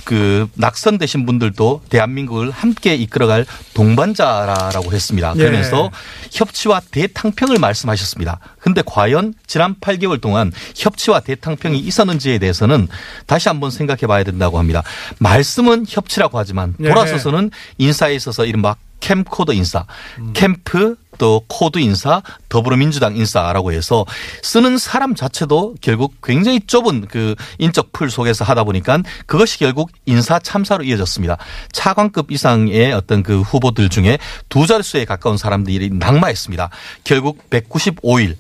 그 0.05 0.49
낙선되신 0.55 1.27
분들도 1.27 1.83
대한민국을 1.89 2.51
함께 2.51 2.95
이끌어갈 2.95 3.47
동반자라고 3.75 4.93
했습니다. 4.93 5.33
예. 5.37 5.39
그러면서 5.39 5.91
협치와 6.33 6.81
대탕평을 6.91 7.59
말씀하셨습니다. 7.59 8.39
근데 8.59 8.83
과연 8.85 9.35
지난 9.47 9.75
8개월 9.77 10.21
동안 10.21 10.53
협치와 10.77 11.21
대탕평이 11.21 11.79
있었는지에 11.79 12.39
대해서는 12.39 12.89
다시 13.27 13.49
한번 13.49 13.71
생각해 13.71 14.01
봐야 14.07 14.25
된다고 14.25 14.59
합니다. 14.59 14.83
말씀은 15.19 15.87
협치라고 15.89 16.39
하지만 16.39 16.75
예. 16.81 16.89
돌아서서는 16.89 17.51
인사에 17.79 18.15
있어서 18.15 18.45
이른바 18.45 18.77
캠코더 19.01 19.53
인사, 19.53 19.87
음. 20.19 20.33
캠프 20.35 20.97
또 21.21 21.43
코드 21.49 21.79
인사, 21.79 22.23
더불어민주당 22.49 23.15
인사라고 23.15 23.73
해서 23.73 24.07
쓰는 24.43 24.79
사람 24.79 25.15
자체도 25.15 25.75
결국 25.83 26.15
굉장히 26.23 26.61
좁은 26.61 27.09
그 27.09 27.35
인적 27.59 27.93
풀 27.93 28.11
속에서 28.11 28.43
하다 28.43 28.65
보니까 28.65 29.03
그것이 29.27 29.59
결국 29.59 29.91
인사 30.07 30.39
참사로 30.39 30.83
이어졌습니다. 30.83 31.37
차관급 31.73 32.33
이상의 32.33 32.93
어떤 32.93 33.23
그 33.23 33.43
후보들 33.43 33.91
중에 33.91 34.17
두 34.49 34.67
자릿수에 34.67 35.05
가까운 35.05 35.37
사람들이 35.37 35.91
낙마했습니다. 35.93 36.71
결국 37.05 37.51
195일 37.51 38.37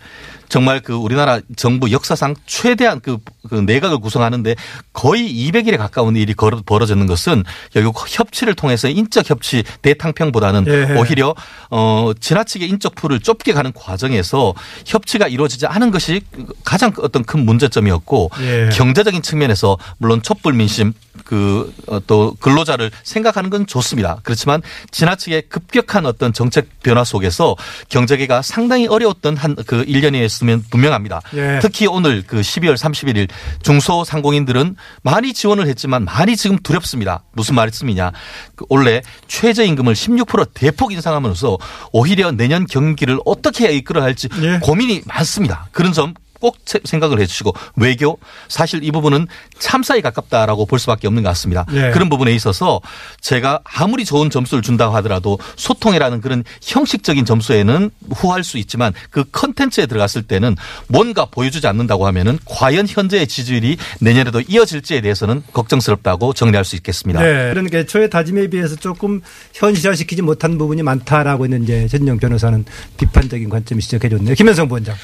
정말 0.49 0.81
그 0.81 0.95
우리나라 0.95 1.41
정부 1.57 1.93
역사상 1.93 2.35
최대한 2.45 3.01
그, 3.01 3.19
그 3.49 3.55
내각을 3.55 3.99
구성하는데 3.99 4.55
거의 4.93 5.33
200일에 5.33 5.79
가까운 5.79 6.17
일이 6.17 6.35
벌어졌는 6.35 7.07
것은 7.07 7.45
결국 7.73 8.05
협치를 8.09 8.55
통해서 8.55 8.89
인적 8.89 9.31
협치 9.31 9.63
대탕평보다는 9.83 10.65
예. 10.67 10.95
오히려 10.99 11.35
어 11.71 12.13
지나치게 12.19 12.67
인적 12.67 12.95
풀을 12.95 13.21
좁게 13.21 13.53
가는 13.53 13.73
과정에서 13.73 14.55
협치가 14.87 15.27
이루어지지 15.29 15.67
않은 15.67 15.91
것이 15.91 16.23
가장 16.65 16.93
어떤 16.99 17.25
큰 17.25 17.45
문제점이었고 17.45 18.31
예. 18.43 18.69
경제적인 18.73 19.23
측면에서 19.23 19.79
물론 19.99 20.23
촛불 20.23 20.53
민심 20.53 20.93
그 21.25 21.73
또 22.07 22.35
근로자를 22.41 22.91
생각하는 23.03 23.51
건 23.51 23.67
좋습니다. 23.67 24.19
그렇지만 24.23 24.63
지나치게 24.91 25.43
급격한 25.43 26.07
어떤 26.07 26.33
정책 26.33 26.69
변화 26.83 27.05
속에서 27.05 27.57
경제계가 27.89 28.43
상당히 28.43 28.87
어려웠던 28.87 29.37
한 29.37 29.51
그 29.67 29.85
1년이었으면 29.85 30.63
분명합니다. 30.71 31.21
예. 31.35 31.59
특히 31.61 31.87
오늘 31.87 32.23
그 32.27 32.41
12월 32.41 32.77
31일 32.77 33.29
중소상공인들은 33.63 34.77
많이 35.03 35.33
지원을 35.33 35.67
했지만 35.67 36.05
많이 36.05 36.37
지금 36.37 36.59
두렵습니다. 36.59 37.25
무슨 37.33 37.55
말씀이냐. 37.55 38.13
그 38.55 38.65
원래 38.69 39.03
최저임금을 39.29 39.95
16% 39.95 40.51
대폭 40.55 40.93
인상하면서 40.93 41.59
오히려 41.93 42.31
내년 42.33 42.67
경기를 42.67 43.19
어떻게 43.25 43.73
이끌어야 43.73 44.05
할지 44.05 44.29
예. 44.43 44.59
고민이 44.63 45.03
많습니다. 45.07 45.69
그런 45.73 45.93
점 45.93 46.15
꼭 46.41 46.57
세- 46.65 46.81
생각을 46.85 47.21
해주시고 47.21 47.53
외교 47.77 48.19
사실 48.49 48.83
이 48.83 48.91
부분은 48.91 49.27
참사에 49.59 50.01
가깝다라고 50.01 50.67
볼 50.67 50.79
수밖에 50.79 51.07
없는 51.07 51.23
것 51.23 51.29
같습니다. 51.31 51.67
예. 51.73 51.91
그런 51.93 52.09
부분에 52.09 52.33
있어서 52.35 52.81
제가 53.21 53.61
아무리 53.65 54.05
좋은 54.05 54.31
점수를 54.31 54.63
준다고 54.63 54.95
하더라도 54.97 55.39
소통이라는 55.57 56.21
그런 56.21 56.43
형식적인 56.63 57.25
점수에는 57.25 57.91
후할 58.15 58.43
수 58.45 58.59
있지만 58.59 58.93
그 59.11 59.25
컨텐츠에 59.31 59.87
들어갔을 59.87 60.23
때는 60.23 60.57
뭔가 60.89 61.27
보여주지 61.27 61.67
않는다고 61.67 62.07
하면은 62.07 62.39
과연 62.47 62.87
현재의 62.89 63.27
지지율이 63.27 63.77
내년에도 64.01 64.41
이어질지에 64.41 65.01
대해서는 65.03 65.43
걱정스럽다고 65.53 66.33
정리할 66.33 66.65
수 66.65 66.77
있겠습니다. 66.77 67.21
네. 67.23 67.51
그런 67.53 67.69
애초에 67.73 68.09
다짐에 68.09 68.49
비해서 68.49 68.75
조금 68.77 69.21
현실화시키지 69.55 70.23
못한 70.23 70.59
부분이 70.59 70.83
많다라고 70.83 71.45
있는 71.47 71.63
이제 71.65 71.87
전영 71.89 72.19
변호사는 72.19 72.65
비판적인 72.97 73.49
관점이 73.49 73.81
지적해 73.83 74.09
줬네요. 74.09 74.35
김현성 74.35 74.69
부원장. 74.69 74.97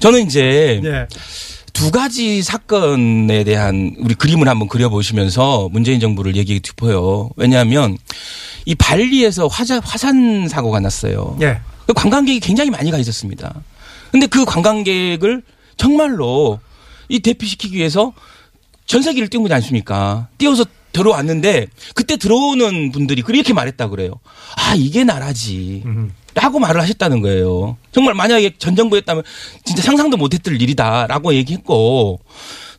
저는 0.00 0.26
이제 0.26 0.80
네. 0.82 1.06
두 1.72 1.90
가지 1.90 2.42
사건에 2.42 3.44
대한 3.44 3.94
우리 3.98 4.14
그림을 4.14 4.48
한번 4.48 4.68
그려보시면서 4.68 5.68
문재인 5.70 6.00
정부를 6.00 6.36
얘기 6.36 6.60
짚어요. 6.60 7.30
왜냐하면 7.36 7.96
이 8.64 8.74
발리에서 8.74 9.46
화자, 9.46 9.80
화산 9.84 10.48
사고가 10.48 10.80
났어요. 10.80 11.38
예. 11.40 11.60
그 11.86 11.94
관광객이 11.94 12.40
굉장히 12.40 12.70
많이 12.70 12.90
가 12.90 12.98
있었습니다. 12.98 13.54
근데 14.10 14.26
그 14.26 14.44
관광객을 14.44 15.42
정말로 15.76 16.58
이 17.08 17.20
대피시키기 17.20 17.76
위해서 17.76 18.12
전 18.86 19.02
세계를 19.02 19.28
띄운 19.28 19.42
거지 19.42 19.54
않습니까? 19.54 20.28
띄워서 20.38 20.64
들어왔는데 20.92 21.68
그때 21.94 22.16
들어오는 22.16 22.90
분들이 22.90 23.22
그렇게 23.22 23.52
말했다 23.52 23.88
그래요. 23.88 24.14
아, 24.56 24.74
이게 24.74 25.04
나라지. 25.04 25.84
라고 26.34 26.58
말을 26.58 26.80
하셨다는 26.80 27.20
거예요. 27.20 27.76
정말 27.92 28.14
만약에 28.14 28.54
전 28.58 28.76
정부였다면 28.76 29.24
진짜 29.64 29.82
상상도 29.82 30.16
못했을 30.16 30.60
일이다라고 30.60 31.34
얘기했고 31.34 32.20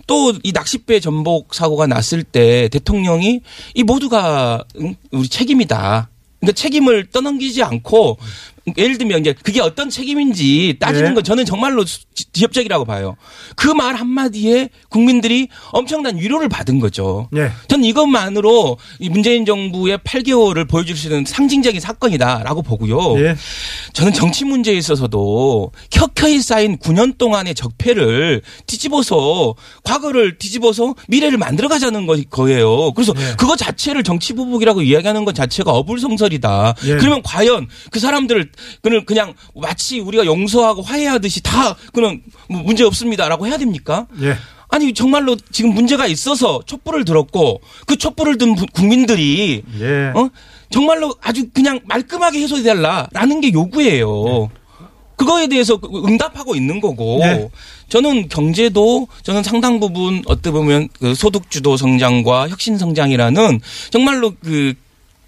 또 0.07 0.33
이 0.43 0.51
낚싯배 0.51 0.99
전복 1.01 1.53
사고가 1.53 1.85
났을 1.85 2.23
때 2.23 2.67
대통령이 2.69 3.41
이 3.75 3.83
모두가 3.83 4.63
응? 4.79 4.95
우리 5.11 5.27
책임이다. 5.27 6.09
그러니까 6.39 6.55
책임을 6.55 7.07
떠넘기지 7.11 7.61
않고 7.63 8.17
예를 8.77 8.97
들면 8.97 9.21
이제 9.21 9.33
그게 9.43 9.61
어떤 9.61 9.89
책임인지 9.89 10.77
따지는 10.79 11.09
네. 11.09 11.15
건 11.15 11.23
저는 11.23 11.45
정말로 11.45 11.83
지- 11.85 12.01
지엽적이라고 12.33 12.85
봐요. 12.85 13.15
그 13.55 13.69
말 13.73 13.95
한마디에 13.95 14.69
국민들이 14.89 15.47
엄청난 15.71 16.17
위로를 16.17 16.49
받은 16.49 16.79
거죠. 16.79 17.29
네. 17.31 17.49
전 17.69 17.83
이것만으로 17.83 18.77
이 18.99 19.09
문재인 19.09 19.45
정부의 19.45 19.99
8개월을 19.99 20.67
보여줄 20.67 20.97
수 20.97 21.07
있는 21.07 21.23
상징적인 21.25 21.79
사건이다라고 21.79 22.61
보고요. 22.61 23.17
예. 23.23 23.35
저는 23.93 24.11
정치 24.13 24.43
문제에 24.43 24.75
있어서도 24.75 25.71
켜켜이 25.91 26.41
쌓인 26.41 26.77
9년 26.77 27.17
동안의 27.17 27.55
적폐를 27.55 28.41
뒤집어서 28.67 29.55
과거를 29.83 30.37
뒤집어서 30.37 30.95
미래를 31.07 31.37
만들어 31.37 31.67
가자는 31.69 32.05
거- 32.05 32.17
거예요. 32.29 32.91
그래서 32.93 33.13
예. 33.17 33.35
그거 33.37 33.55
자체를 33.55 34.03
정치 34.03 34.33
보복이라고 34.33 34.81
이야기하는 34.81 35.25
것 35.25 35.33
자체가 35.35 35.71
어불성설이다. 35.71 36.75
예. 36.85 36.95
그러면 36.97 37.21
과연 37.23 37.67
그 37.91 37.99
사람들을 37.99 38.48
그는 38.81 39.05
그냥 39.05 39.33
마치 39.55 39.99
우리가 39.99 40.25
용서하고 40.25 40.81
화해하듯이 40.81 41.41
다 41.41 41.75
그는 41.93 42.21
뭐 42.49 42.61
문제 42.63 42.83
없습니다라고 42.83 43.47
해야 43.47 43.57
됩니까? 43.57 44.07
예. 44.21 44.35
아니 44.71 44.93
정말로 44.93 45.35
지금 45.51 45.73
문제가 45.73 46.05
있어서 46.07 46.61
촛불을 46.65 47.03
들었고 47.05 47.61
그 47.87 47.97
촛불을 47.97 48.37
든 48.37 48.55
부- 48.55 48.67
국민들이 48.67 49.63
예. 49.79 50.11
어 50.15 50.29
정말로 50.69 51.15
아주 51.21 51.49
그냥 51.53 51.79
말끔하게 51.85 52.39
해소해달라라는 52.41 53.41
게 53.41 53.51
요구예요. 53.51 54.51
그거에 55.15 55.47
대해서 55.47 55.75
그 55.77 55.89
응답하고 56.05 56.55
있는 56.55 56.79
거고 56.79 57.17
네. 57.19 57.49
저는 57.89 58.29
경제도 58.29 59.07
저는 59.23 59.43
상당 59.43 59.79
부분 59.79 60.21
어떻게 60.27 60.51
보면 60.51 60.87
그 60.99 61.13
소득 61.15 61.49
주도 61.51 61.75
성장과 61.75 62.47
혁신 62.49 62.77
성장이라는 62.77 63.59
정말로 63.89 64.31
그 64.41 64.75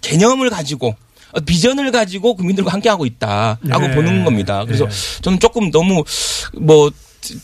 개념을 0.00 0.48
가지고 0.48 0.88
어, 0.88 0.94
비전을 1.40 1.90
가지고 1.90 2.34
국민들과 2.34 2.72
함께하고 2.72 3.06
있다라고 3.06 3.88
네. 3.88 3.94
보는 3.94 4.24
겁니다. 4.24 4.64
그래서 4.64 4.86
네. 4.86 5.22
저는 5.22 5.40
조금 5.40 5.70
너무 5.70 6.04
뭐 6.54 6.90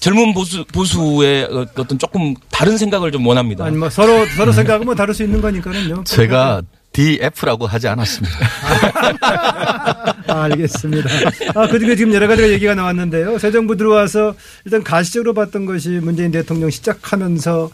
젊은 0.01 0.35
보수 0.35 0.65
보수의 0.73 1.49
어떤 1.77 1.99
조금 1.99 2.35
다른 2.51 2.77
생각을 2.77 3.13
좀 3.13 3.27
원합니다. 3.27 3.65
아니 3.65 3.77
뭐 3.77 3.89
서로 3.89 4.27
서로 4.37 4.53
생각은 4.53 4.85
뭐 4.87 4.95
다를 4.95 5.15
수 5.15 5.23
있는 5.23 5.41
거니까요. 5.41 6.05
제가 6.05 6.63
DF라고 6.93 7.67
하지 7.67 7.87
않았습니다. 7.87 8.37
아, 10.27 10.43
알겠습니다. 10.43 11.09
아, 11.55 11.69
그중에 11.69 11.95
지금 11.95 12.13
여러 12.13 12.27
가지가 12.27 12.49
얘기가 12.51 12.75
나왔는데요. 12.75 13.39
새 13.39 13.53
정부 13.53 13.77
들어와서 13.77 14.35
일단 14.65 14.83
가시적으로 14.83 15.35
봤던 15.35 15.67
것이 15.67 15.91
문재인 15.91 16.31
대통령 16.33 16.71
시작하면서 16.71 17.65
어, 17.65 17.71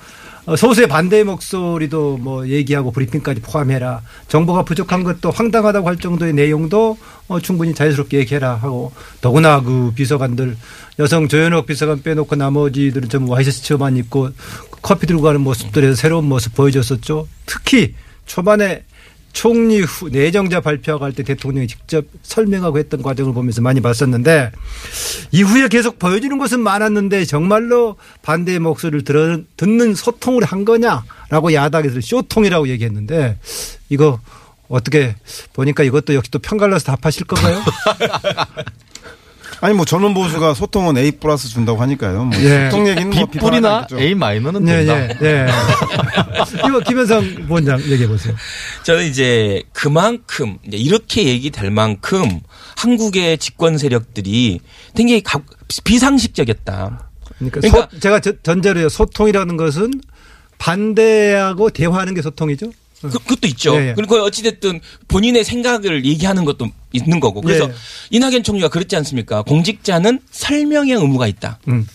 소수의 0.46 0.88
반대의 0.88 1.24
목소리도 1.24 2.18
뭐 2.18 2.46
얘기하고 2.48 2.90
브리핑까지 2.90 3.40
포함해라. 3.40 4.02
정보가 4.28 4.64
부족한 4.64 5.02
것도 5.02 5.30
황당하다고 5.30 5.88
할 5.88 5.96
정도의 5.96 6.34
내용도 6.34 6.98
어, 7.28 7.40
충분히 7.40 7.74
자유스럽게 7.74 8.18
얘기해라 8.18 8.54
하고 8.54 8.92
더구나 9.22 9.62
그 9.62 9.92
비서관들 9.94 10.56
여성 10.98 11.28
조현옥 11.28 11.66
비서관 11.66 12.02
빼놓고 12.02 12.36
나머지들은 12.36 13.08
좀 13.08 13.28
와이셔츠만 13.28 13.96
입고 13.96 14.30
커피 14.82 15.06
들고 15.06 15.22
가는 15.22 15.40
모습들에서 15.40 15.94
새로운 15.94 16.26
모습 16.26 16.54
보여줬었죠. 16.54 17.26
특히 17.46 17.94
초반에 18.26 18.84
총리 19.34 19.80
후 19.80 20.08
내정자 20.08 20.60
발표하고 20.60 21.04
할때 21.04 21.22
대통령이 21.24 21.66
직접 21.66 22.06
설명하고 22.22 22.78
했던 22.78 23.02
과정을 23.02 23.34
보면서 23.34 23.60
많이 23.60 23.80
봤었는데 23.80 24.52
이후에 25.32 25.68
계속 25.68 25.98
보여주는 25.98 26.38
것은 26.38 26.60
많았는데 26.60 27.26
정말로 27.26 27.96
반대의 28.22 28.60
목소리를 28.60 29.04
들어, 29.04 29.40
듣는 29.56 29.94
소통을 29.94 30.44
한 30.44 30.64
거냐라고 30.64 31.52
야당에서 31.52 32.00
쇼통이라고 32.00 32.68
얘기했는데 32.68 33.38
이거 33.90 34.20
어떻게 34.68 35.16
보니까 35.52 35.82
이것도 35.82 36.14
역시 36.14 36.30
또 36.30 36.38
편갈라서 36.38 36.86
답하실 36.86 37.26
건가요? 37.26 37.62
아니 39.64 39.72
뭐 39.74 39.86
젊은 39.86 40.12
보수가 40.12 40.52
소통은 40.52 40.98
A 40.98 41.12
플러스 41.12 41.48
준다고 41.48 41.80
하니까요. 41.80 42.24
뭐 42.26 42.38
예. 42.42 42.68
소통 42.68 42.86
얘기는 42.86 43.08
뭐 43.08 43.24
B뿔이나. 43.24 43.86
A 43.94 44.14
마이너는 44.14 44.62
네, 44.62 44.84
된다. 44.84 45.14
네, 45.18 45.46
네. 45.46 45.46
이거 46.68 46.80
김현성 46.80 47.46
부원장 47.46 47.80
얘기해 47.80 48.06
보세요. 48.06 48.34
저는 48.82 49.06
이제 49.06 49.62
그만큼 49.72 50.58
이렇게 50.70 51.24
얘기될 51.24 51.70
만큼 51.70 52.40
한국의 52.76 53.38
집권 53.38 53.78
세력들이 53.78 54.60
굉장히 54.94 55.22
가- 55.22 55.40
비상식적이었다. 55.82 57.08
그러니까, 57.38 57.60
그러니까- 57.62 57.88
소- 57.90 58.00
제가 58.00 58.20
저- 58.20 58.34
전제로요. 58.42 58.90
소통이라는 58.90 59.56
것은 59.56 59.92
반대하고 60.58 61.70
대화하는 61.70 62.12
게 62.12 62.20
소통이죠. 62.20 62.70
그, 63.10 63.18
그것도 63.18 63.46
있죠. 63.48 63.74
예, 63.76 63.90
예. 63.90 63.94
그리고 63.94 64.16
어찌됐든 64.16 64.80
본인의 65.08 65.44
생각을 65.44 66.04
얘기하는 66.04 66.44
것도 66.44 66.68
있는 66.92 67.20
거고. 67.20 67.40
그래서 67.40 67.68
예. 67.68 67.72
이낙연 68.10 68.42
총리가 68.42 68.68
그랬지 68.68 68.96
않습니까? 68.96 69.42
공직자는 69.42 70.20
설명의 70.30 70.94
의무가 70.94 71.26
있다. 71.26 71.58
음. 71.68 71.86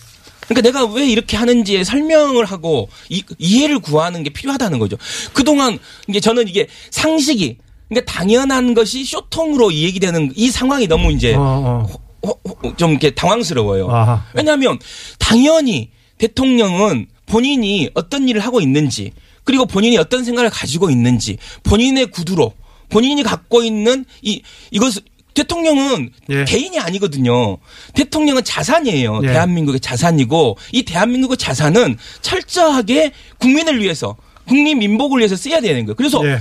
그러니까 0.48 0.62
내가 0.62 0.92
왜 0.92 1.08
이렇게 1.08 1.36
하는지에 1.36 1.84
설명을 1.84 2.44
하고 2.44 2.88
이, 3.08 3.22
이해를 3.38 3.78
구하는 3.78 4.22
게 4.22 4.30
필요하다는 4.30 4.78
거죠. 4.78 4.96
그동안 5.32 5.78
이게 6.08 6.18
저는 6.18 6.48
이게 6.48 6.66
상식이 6.90 7.58
그러니까 7.88 8.12
당연한 8.12 8.74
것이 8.74 9.04
쇼통으로 9.04 9.70
이 9.70 9.84
얘기되는 9.84 10.32
이 10.34 10.50
상황이 10.50 10.86
너무 10.88 11.12
이제 11.12 11.34
어, 11.34 11.86
어. 12.22 12.74
좀 12.76 12.90
이렇게 12.90 13.10
당황스러워요. 13.10 13.88
아하. 13.90 14.24
왜냐하면 14.34 14.78
당연히 15.18 15.90
대통령은 16.18 17.06
본인이 17.26 17.88
어떤 17.94 18.28
일을 18.28 18.40
하고 18.40 18.60
있는지 18.60 19.12
그리고 19.50 19.66
본인이 19.66 19.98
어떤 19.98 20.22
생각을 20.22 20.48
가지고 20.48 20.90
있는지 20.90 21.36
본인의 21.64 22.12
구두로 22.12 22.52
본인이 22.88 23.24
갖고 23.24 23.64
있는 23.64 24.04
이 24.22 24.42
이것을 24.70 25.02
대통령은 25.34 26.10
예. 26.28 26.44
개인이 26.44 26.78
아니거든요. 26.78 27.58
대통령은 27.94 28.44
자산이에요. 28.44 29.22
예. 29.24 29.26
대한민국의 29.26 29.80
자산이고 29.80 30.56
이 30.70 30.84
대한민국의 30.84 31.36
자산은 31.36 31.98
철저하게 32.22 33.10
국민을 33.38 33.80
위해서 33.82 34.16
국민 34.46 34.78
민복을 34.78 35.18
위해서 35.18 35.34
써야 35.34 35.60
되는 35.60 35.84
거예요. 35.84 35.96
그래서 35.96 36.24
예. 36.24 36.38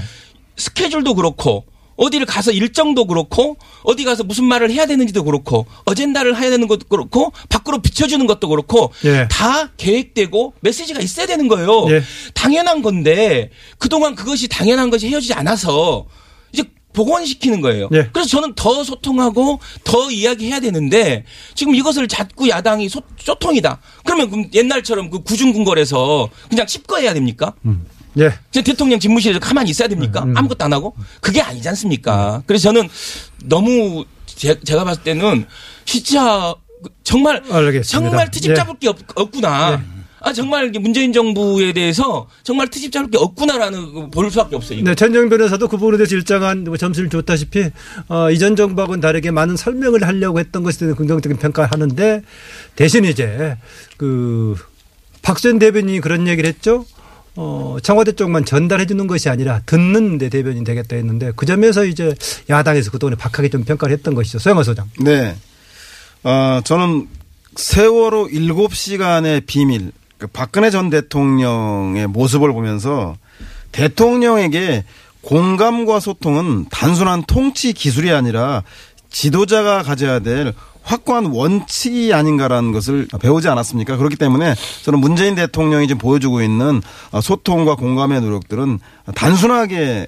스케줄도 0.56 1.16
그렇고 1.16 1.66
어디를 2.00 2.26
가서 2.26 2.52
일정도 2.52 3.06
그렇고 3.06 3.58
어디 3.84 4.06
가서 4.06 4.24
무슨 4.24 4.46
말을 4.46 4.72
해야 4.72 4.86
되는지도 4.86 5.24
그렇고 5.24 5.66
어젠다를 5.86 6.38
해야 6.40 6.50
되는 6.50 6.68
것도 6.68 6.88
그렇고 6.88 7.34
밖으로 7.50 7.82
비춰주는 7.82 8.26
것도 8.26 8.48
그렇고 8.48 8.92
예. 9.04 9.28
다 9.30 9.72
계획되고 9.76 10.54
메시지가 10.62 11.02
있어야 11.02 11.28
되는 11.28 11.48
거예요. 11.50 11.88
예. 11.92 12.02
당연한 12.34 12.82
건데 12.82 13.52
그동안 13.78 14.16
그것이 14.16 14.48
당연한 14.48 14.90
것이 14.90 15.10
헤어지지 15.10 15.34
않아서 15.34 16.06
이제 16.54 16.64
복원시키는 16.94 17.60
거예요. 17.60 17.90
예. 17.92 18.10
그래서 18.14 18.30
저는 18.30 18.56
더 18.56 18.82
소통하고 18.86 19.60
더 19.84 20.10
이야기해야 20.10 20.62
되는데 20.62 21.26
지금 21.54 21.76
이것을 21.76 22.08
자꾸 22.08 22.48
야당이 22.48 22.88
소, 22.88 23.02
소통이다. 23.18 23.82
그러면 24.06 24.30
그럼 24.30 24.50
옛날처럼 24.54 25.10
그 25.10 25.22
구중궁궐에서 25.24 26.30
그냥 26.50 26.66
칩거해야 26.66 27.14
됩니까? 27.14 27.54
예. 28.18 28.34
지금 28.52 28.64
대통령 28.64 29.00
집무실에서 29.00 29.40
가만히 29.40 29.70
있어야 29.70 29.88
됩니까? 29.88 30.26
아무것도 30.36 30.66
안 30.66 30.74
하고? 30.74 30.96
그게 31.22 31.42
아니지 31.42 31.68
않습니까? 31.70 32.42
그래서 32.46 32.64
저는 32.64 32.90
너무 33.46 34.06
제, 34.26 34.56
가 34.56 34.84
봤을 34.84 35.04
때는 35.04 35.46
진짜 35.86 36.54
정말 37.04 37.44
알겠습니다. 37.50 38.10
정말 38.10 38.32
트집 38.32 38.52
예. 38.52 38.56
잡을 38.56 38.76
게 38.80 38.88
없, 38.88 38.98
없구나. 39.16 39.84
아 40.22 40.34
정말 40.34 40.70
문재인 40.70 41.14
정부에 41.14 41.72
대해서 41.72 42.28
정말 42.44 42.68
트집 42.68 42.92
잡을 42.92 43.10
게 43.10 43.18
없구나라는 43.18 44.12
볼 44.12 44.30
수밖에 44.30 44.56
없어요. 44.56 44.80
이거. 44.80 44.90
네, 44.90 44.96
전정 44.96 45.30
변호사도 45.30 45.68
그 45.68 45.78
부분에 45.78 45.98
대해서 45.98 46.16
일정한 46.16 46.66
뭐 46.66 46.78
점수를 46.78 47.10
줬다시피 47.10 47.70
어, 48.10 48.30
이전 48.30 48.56
정부하고는 48.56 49.00
다르게 49.00 49.32
많은 49.32 49.56
설명을 49.56 50.06
하려고 50.06 50.40
했던 50.40 50.64
것에 50.64 50.80
대해서 50.80 50.98
긍정적인 50.98 51.38
평가를 51.38 51.72
하는데 51.72 52.22
대신 52.76 53.06
이제 53.06 53.58
그 53.98 54.56
박수현 55.22 55.60
대변인이 55.60 56.02
그런 56.02 56.28
얘기를 56.28 56.50
했죠. 56.50 56.86
어, 57.42 57.78
청와대 57.82 58.12
쪽만 58.12 58.44
전달해 58.44 58.86
주는 58.86 59.08
것이 59.08 59.30
아니라 59.30 59.62
듣는 59.66 60.18
데 60.18 60.28
대변인 60.28 60.66
되겠다 60.66 60.98
했는데 60.98 61.32
그 61.38 61.46
점에서 61.46 61.86
이제 61.86 62.14
야당에서 62.50 62.92
그동안에 62.92 63.16
박하게 63.16 63.48
좀 63.48 63.64
평가를 63.64 63.96
했던 63.96 64.14
것이죠. 64.14 64.40
소영화 64.40 64.62
소장. 64.64 64.90
네. 65.00 65.38
어, 66.26 66.60
저는 66.66 67.08
세월호 67.56 68.28
7시간의 68.28 69.46
비밀, 69.46 69.94
그 70.18 70.28
박근혜 70.28 70.70
전 70.70 70.90
대통령의 70.90 72.08
모습을 72.08 72.52
보면서 72.52 73.16
대통령에게 73.72 74.84
공감과 75.22 76.02
소통은 76.02 76.66
단순한 76.70 77.24
통치 77.24 77.72
기술이 77.72 78.12
아니라 78.12 78.64
지도자가 79.12 79.84
가져야 79.84 80.20
될 80.20 80.54
확고한 80.90 81.26
원칙이 81.28 82.14
아닌가라는 82.14 82.72
것을 82.72 83.08
배우지 83.22 83.48
않았습니까? 83.48 83.96
그렇기 83.96 84.16
때문에 84.16 84.56
저는 84.84 85.00
문재인 85.00 85.36
대통령이 85.36 85.88
지금 85.88 86.00
보여주고 86.00 86.42
있는 86.42 86.82
소통과 87.22 87.76
공감의 87.76 88.22
노력들은 88.22 88.80
단순하게 89.14 90.08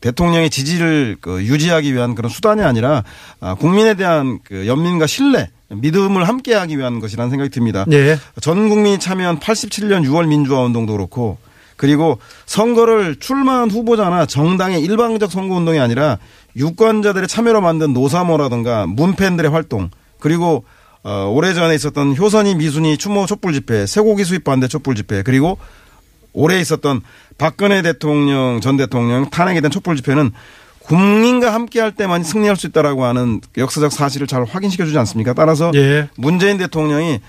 대통령의 0.00 0.50
지지를 0.50 1.16
그 1.20 1.44
유지하기 1.44 1.94
위한 1.94 2.16
그런 2.16 2.28
수단이 2.28 2.62
아니라 2.62 3.04
아, 3.40 3.54
국민에 3.54 3.94
대한 3.94 4.40
그 4.42 4.66
연민과 4.66 5.06
신뢰, 5.06 5.48
믿음을 5.68 6.26
함께하기 6.26 6.76
위한 6.76 6.98
것이라는 6.98 7.30
생각이 7.30 7.50
듭니다. 7.50 7.86
예. 7.92 8.18
전 8.40 8.68
국민이 8.68 8.98
참여한 8.98 9.38
87년 9.38 10.04
6월 10.04 10.26
민주화 10.26 10.62
운동도 10.62 10.94
그렇고 10.94 11.38
그리고 11.76 12.18
선거를 12.46 13.16
출마한 13.16 13.70
후보자나 13.70 14.26
정당의 14.26 14.82
일방적 14.82 15.32
선거 15.32 15.56
운동이 15.56 15.80
아니라 15.80 16.18
유권자들의 16.56 17.28
참여로 17.28 17.60
만든 17.60 17.92
노사모라든가 17.92 18.86
문팬들의 18.86 19.50
활동 19.50 19.90
그리고 20.18 20.64
어, 21.04 21.28
오래전에 21.34 21.74
있었던 21.74 22.16
효선이 22.16 22.54
미순이 22.54 22.96
추모 22.96 23.26
촛불 23.26 23.52
집회, 23.52 23.86
쇠고기 23.86 24.24
수입 24.24 24.44
반대 24.44 24.68
촛불 24.68 24.94
집회 24.94 25.22
그리고 25.22 25.58
올해 26.32 26.60
있었던 26.60 27.02
박근혜 27.38 27.82
대통령 27.82 28.60
전 28.60 28.76
대통령 28.76 29.28
탄핵에 29.28 29.60
대한 29.60 29.70
촛불 29.70 29.96
집회는 29.96 30.30
국민과 30.80 31.54
함께할 31.54 31.92
때만 31.92 32.24
승리할 32.24 32.56
수 32.56 32.66
있다라고 32.68 33.04
하는 33.04 33.40
역사적 33.56 33.92
사실을 33.92 34.26
잘 34.26 34.44
확인시켜주지 34.44 34.96
않습니까? 34.98 35.32
따라서 35.32 35.70
예. 35.74 36.08
문재인 36.16 36.58
대통령이 36.58 37.14
어, 37.14 37.20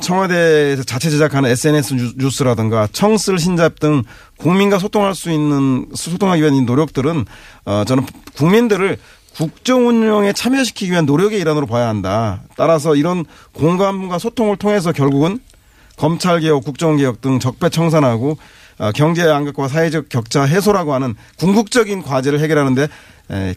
청와대에서 0.00 0.82
자체 0.82 1.10
제작하는 1.10 1.48
SNS 1.50 1.94
뉴- 1.94 2.12
뉴스라든가 2.16 2.88
청쓸신잡 2.92 3.78
등 3.78 4.02
국민과 4.36 4.78
소통할 4.78 5.14
수 5.14 5.30
있는 5.30 5.86
소통하기 5.94 6.42
위한 6.42 6.54
이 6.54 6.62
노력들은 6.62 7.24
어, 7.66 7.84
저는 7.86 8.04
국민들을 8.36 8.98
국정 9.34 9.86
운영에 9.86 10.32
참여시키기 10.32 10.90
위한 10.90 11.06
노력의 11.06 11.38
일환으로 11.40 11.66
봐야 11.66 11.88
한다. 11.88 12.42
따라서 12.56 12.96
이런 12.96 13.24
공감과 13.52 14.18
소통을 14.18 14.56
통해서 14.56 14.92
결국은 14.92 15.38
검찰 15.96 16.40
개혁, 16.40 16.64
국정 16.64 16.96
개혁 16.96 17.20
등 17.20 17.38
적폐 17.38 17.68
청산하고 17.68 18.38
어, 18.78 18.90
경제 18.92 19.24
양극화 19.26 19.68
사회적 19.68 20.08
격차 20.08 20.42
해소라고 20.42 20.94
하는 20.94 21.14
궁극적인 21.38 22.02
과제를 22.02 22.40
해결하는데 22.40 22.82
에, 22.82 22.88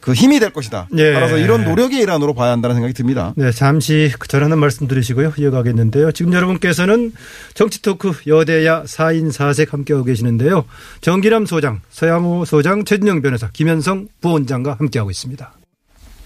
그 0.02 0.14
힘이 0.14 0.40
될 0.40 0.52
것이다. 0.52 0.88
예. 0.98 1.14
따라서 1.14 1.38
이런 1.38 1.64
노력의 1.64 2.00
일환으로 2.00 2.34
봐야 2.34 2.52
한다는 2.52 2.76
생각이 2.76 2.94
듭니다. 2.94 3.34
네, 3.36 3.52
잠시 3.52 4.12
전하는 4.28 4.60
말씀 4.60 4.88
드리시고요. 4.88 5.34
이어가겠는데요. 5.38 6.12
지금 6.12 6.34
여러분께서는 6.34 7.12
정치 7.54 7.82
토크 7.82 8.14
여대야 8.28 8.84
4인 8.84 9.32
4색 9.32 9.72
함께하고 9.72 10.06
계시는데요. 10.06 10.66
정기남 11.02 11.46
소장, 11.46 11.82
서양호 11.90 12.46
소장, 12.46 12.86
최진영 12.86 13.22
변호사, 13.22 13.50
김현성 13.52 14.08
부원장과 14.22 14.76
함께하고 14.80 15.10
있습니다. 15.10 15.54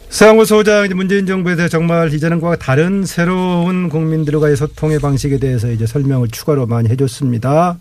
서양호 0.10 0.45
소장, 0.45 0.86
이제 0.86 0.93
문재인 0.93 1.25
정부에 1.25 1.55
대해서 1.55 1.69
정말 1.69 2.13
이전과 2.13 2.57
다른 2.57 3.05
새로운 3.05 3.89
국민들과의 3.89 4.55
소통의 4.55 4.99
방식에 4.99 5.38
대해서 5.38 5.69
이제 5.69 5.86
설명을 5.86 6.29
추가로 6.29 6.65
많이 6.65 6.89
해줬습니다. 6.89 7.77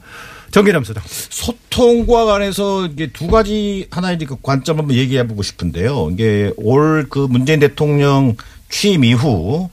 정기남 0.50 0.84
소장. 0.84 1.02
소통과 1.06 2.24
관해서 2.24 2.86
이게 2.86 3.08
두 3.12 3.26
가지 3.26 3.86
하나의 3.90 4.18
그 4.18 4.36
관점 4.42 4.78
한번 4.78 4.96
얘기해 4.96 5.26
보고 5.26 5.42
싶은데요. 5.42 6.10
이게 6.12 6.52
올 6.56 7.06
그 7.10 7.18
문재인 7.18 7.60
대통령 7.60 8.36
취임 8.68 9.04
이후 9.04 9.68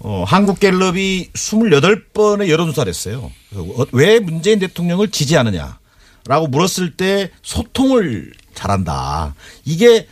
어, 0.00 0.24
한국갤럽이 0.26 1.30
28번의 1.32 2.48
여론조사를 2.48 2.88
했어요. 2.88 3.30
어, 3.54 3.84
왜 3.92 4.18
문재인 4.18 4.58
대통령을 4.58 5.10
지지하느냐 5.10 5.78
라고 6.26 6.46
물었을 6.46 6.96
때 6.96 7.30
소통을 7.42 8.32
잘한다. 8.54 9.34
이게 9.64 10.06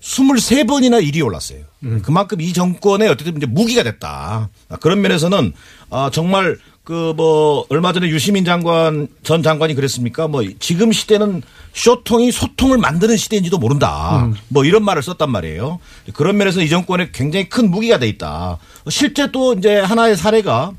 23번이나 0.00 1.02
1위 1.02 1.24
올랐어요. 1.24 1.60
그만큼 2.02 2.40
이 2.40 2.52
정권의 2.52 3.08
어쨌든 3.08 3.36
이제 3.36 3.46
무기가 3.46 3.82
됐다. 3.82 4.48
아, 4.68 4.76
그런 4.76 5.00
면에서는 5.00 5.52
아, 5.90 6.10
정말 6.12 6.58
그 6.86 7.12
뭐 7.16 7.66
얼마 7.68 7.92
전에 7.92 8.06
유시민 8.06 8.44
장관 8.44 9.08
전 9.24 9.42
장관이 9.42 9.74
그랬습니까? 9.74 10.28
뭐 10.28 10.44
지금 10.60 10.92
시대는 10.92 11.42
쇼통이 11.72 12.30
소통을 12.30 12.78
만드는 12.78 13.16
시대인지도 13.16 13.58
모른다. 13.58 14.30
뭐 14.48 14.64
이런 14.64 14.84
말을 14.84 15.02
썼단 15.02 15.28
말이에요. 15.30 15.80
그런 16.14 16.36
면에서 16.36 16.62
이 16.62 16.68
정권에 16.68 17.10
굉장히 17.12 17.48
큰 17.48 17.70
무기가 17.72 17.98
돼 17.98 18.06
있다. 18.06 18.58
실제 18.88 19.32
또 19.32 19.54
이제 19.54 19.80
하나의 19.80 20.16
사례가 20.16 20.72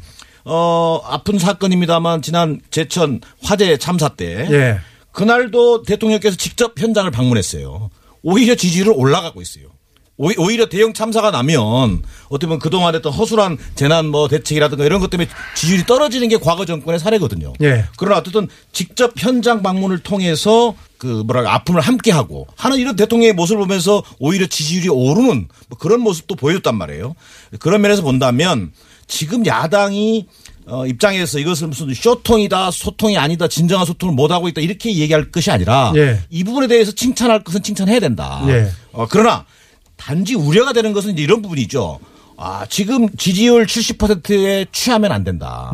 어 0.45 1.01
아픈 1.03 1.37
사건입니다만 1.37 2.21
지난 2.21 2.61
제천 2.71 3.19
화재 3.43 3.75
참사 3.77 4.07
때 4.07 4.47
예. 4.49 4.79
그날도 5.11 5.83
대통령께서 5.83 6.37
직접 6.37 6.79
현장을 6.79 7.11
방문했어요. 7.11 7.89
오히려 8.23 8.55
지지율은 8.55 8.93
올라가고 8.93 9.41
있어요. 9.41 9.65
오히- 10.17 10.35
오히려 10.39 10.67
대형 10.67 10.93
참사가 10.93 11.29
나면 11.31 12.01
어떻게 12.29 12.47
보면 12.47 12.59
그동안 12.59 12.95
했던 12.95 13.11
허술한 13.13 13.57
재난 13.75 14.07
뭐 14.07 14.27
대책이라든가 14.27 14.83
이런 14.85 14.99
것 14.99 15.09
때문에 15.11 15.29
지지율이 15.55 15.85
떨어지는 15.85 16.27
게 16.27 16.37
과거 16.37 16.65
정권의 16.65 16.99
사례거든요. 16.99 17.53
예. 17.61 17.85
그러나 17.97 18.17
어쨌든 18.17 18.47
직접 18.71 19.13
현장 19.17 19.61
방문을 19.61 19.99
통해서 19.99 20.73
그 20.97 21.23
뭐랄까 21.25 21.53
아픔을 21.53 21.81
함께하고 21.81 22.47
하는 22.55 22.79
이런 22.79 22.95
대통령의 22.95 23.33
모습을 23.33 23.61
보면서 23.61 24.01
오히려 24.17 24.47
지지율이 24.47 24.89
오르는 24.89 25.47
뭐 25.69 25.77
그런 25.77 26.01
모습도 26.01 26.33
보여줬단 26.35 26.75
말이에요. 26.75 27.13
그런 27.59 27.81
면에서 27.81 28.01
본다면 28.01 28.71
지금 29.05 29.45
야당이 29.45 30.25
어, 30.69 30.85
입장에서 30.85 31.39
이것을 31.39 31.67
무슨 31.67 31.93
쇼통이다, 31.93 32.71
소통이 32.71 33.17
아니다, 33.17 33.47
진정한 33.47 33.85
소통을 33.85 34.13
못하고 34.15 34.49
있다 34.49 34.59
이렇게 34.59 34.93
얘기할 34.95 35.31
것이 35.31 35.49
아니라 35.49 35.93
예. 35.95 36.19
이 36.29 36.43
부분에 36.43 36.67
대해서 36.67 36.91
칭찬할 36.91 37.43
것은 37.45 37.63
칭찬해야 37.63 37.99
된다. 38.01 38.41
예. 38.49 38.69
어, 38.91 39.05
그러나 39.09 39.45
단지 39.97 40.35
우려가 40.35 40.73
되는 40.73 40.93
것은 40.93 41.17
이런 41.17 41.41
부분이죠. 41.41 41.99
아, 42.37 42.65
지금 42.69 43.09
지지율 43.17 43.65
70%에 43.65 44.67
취하면 44.71 45.11
안 45.11 45.23
된다. 45.23 45.73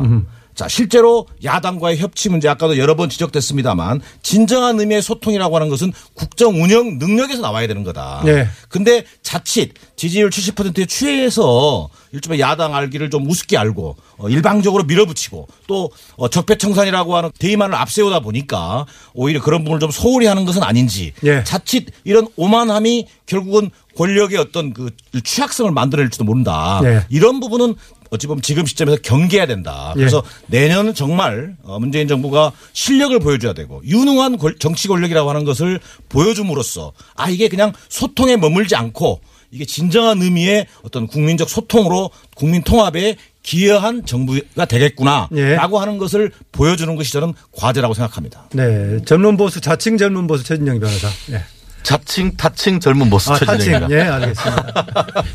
자, 0.54 0.68
실제로 0.68 1.26
야당과의 1.42 1.98
협치 1.98 2.28
문제 2.28 2.48
아까도 2.48 2.78
여러 2.78 2.94
번 2.94 3.08
지적됐습니다만 3.08 4.00
진정한 4.22 4.78
의미의 4.78 5.02
소통이라고 5.02 5.56
하는 5.56 5.68
것은 5.68 5.92
국정 6.14 6.62
운영 6.62 6.98
능력에서 6.98 7.42
나와야 7.42 7.66
되는 7.66 7.82
거다. 7.82 8.22
네. 8.24 8.46
근데 8.68 9.04
자칫 9.22 9.74
지지율 9.96 10.30
70%에 10.30 10.86
취해서 10.86 11.88
일종의 12.12 12.38
야당 12.38 12.74
알기를 12.74 13.10
좀 13.10 13.28
우습게 13.28 13.58
알고 13.58 13.96
어, 14.18 14.28
일방적으로 14.28 14.84
밀어붙이고 14.84 15.48
또 15.66 15.90
어, 16.16 16.28
적폐청산이라고 16.28 17.16
하는 17.16 17.30
대의만을 17.38 17.74
앞세우다 17.74 18.20
보니까 18.20 18.86
오히려 19.12 19.42
그런 19.42 19.64
부분을 19.64 19.80
좀 19.80 19.90
소홀히 19.90 20.26
하는 20.26 20.44
것은 20.44 20.62
아닌지 20.62 21.12
예. 21.24 21.42
자칫 21.42 21.88
이런 22.04 22.28
오만함이 22.36 23.08
결국은 23.26 23.70
권력의 23.96 24.38
어떤 24.38 24.72
그 24.72 24.90
취약성을 25.22 25.70
만들어낼지도 25.70 26.24
모른다. 26.24 26.80
예. 26.84 27.04
이런 27.10 27.40
부분은 27.40 27.74
어찌 28.10 28.26
보면 28.26 28.42
지금 28.42 28.64
시점에서 28.66 28.98
경계해야 29.02 29.46
된다. 29.46 29.92
그래서 29.94 30.22
내년은 30.46 30.94
정말 30.94 31.56
어, 31.64 31.78
문재인 31.80 32.06
정부가 32.06 32.52
실력을 32.72 33.18
보여줘야 33.18 33.52
되고 33.54 33.82
유능한 33.84 34.38
권- 34.38 34.56
정치 34.60 34.86
권력이라고 34.88 35.28
하는 35.28 35.44
것을 35.44 35.80
보여줌으로써 36.08 36.92
아 37.16 37.28
이게 37.30 37.48
그냥 37.48 37.72
소통에 37.88 38.36
머물지 38.36 38.76
않고 38.76 39.20
이게 39.50 39.64
진정한 39.64 40.20
의미의 40.22 40.66
어떤 40.82 41.06
국민적 41.06 41.48
소통으로 41.48 42.10
국민 42.36 42.62
통합에 42.62 43.16
기여한 43.42 44.06
정부가 44.06 44.64
되겠구나라고 44.64 45.36
예. 45.36 45.54
하는 45.56 45.98
것을 45.98 46.32
보여주는 46.52 46.94
것이 46.96 47.12
저는 47.12 47.34
과제라고 47.52 47.94
생각합니다. 47.94 48.48
네. 48.52 48.98
전문 49.04 49.36
보수, 49.36 49.60
자칭 49.60 49.98
전문 49.98 50.26
보수 50.26 50.44
최진영 50.44 50.80
변호사. 50.80 51.08
예. 51.32 51.42
자칭 51.84 52.34
타칭 52.36 52.80
젊은 52.80 53.08
보수 53.10 53.30
아, 53.32 53.38
타칭. 53.38 53.58
최진영입니다. 53.58 53.96
예, 53.96 54.08
알겠습니다. 54.10 54.86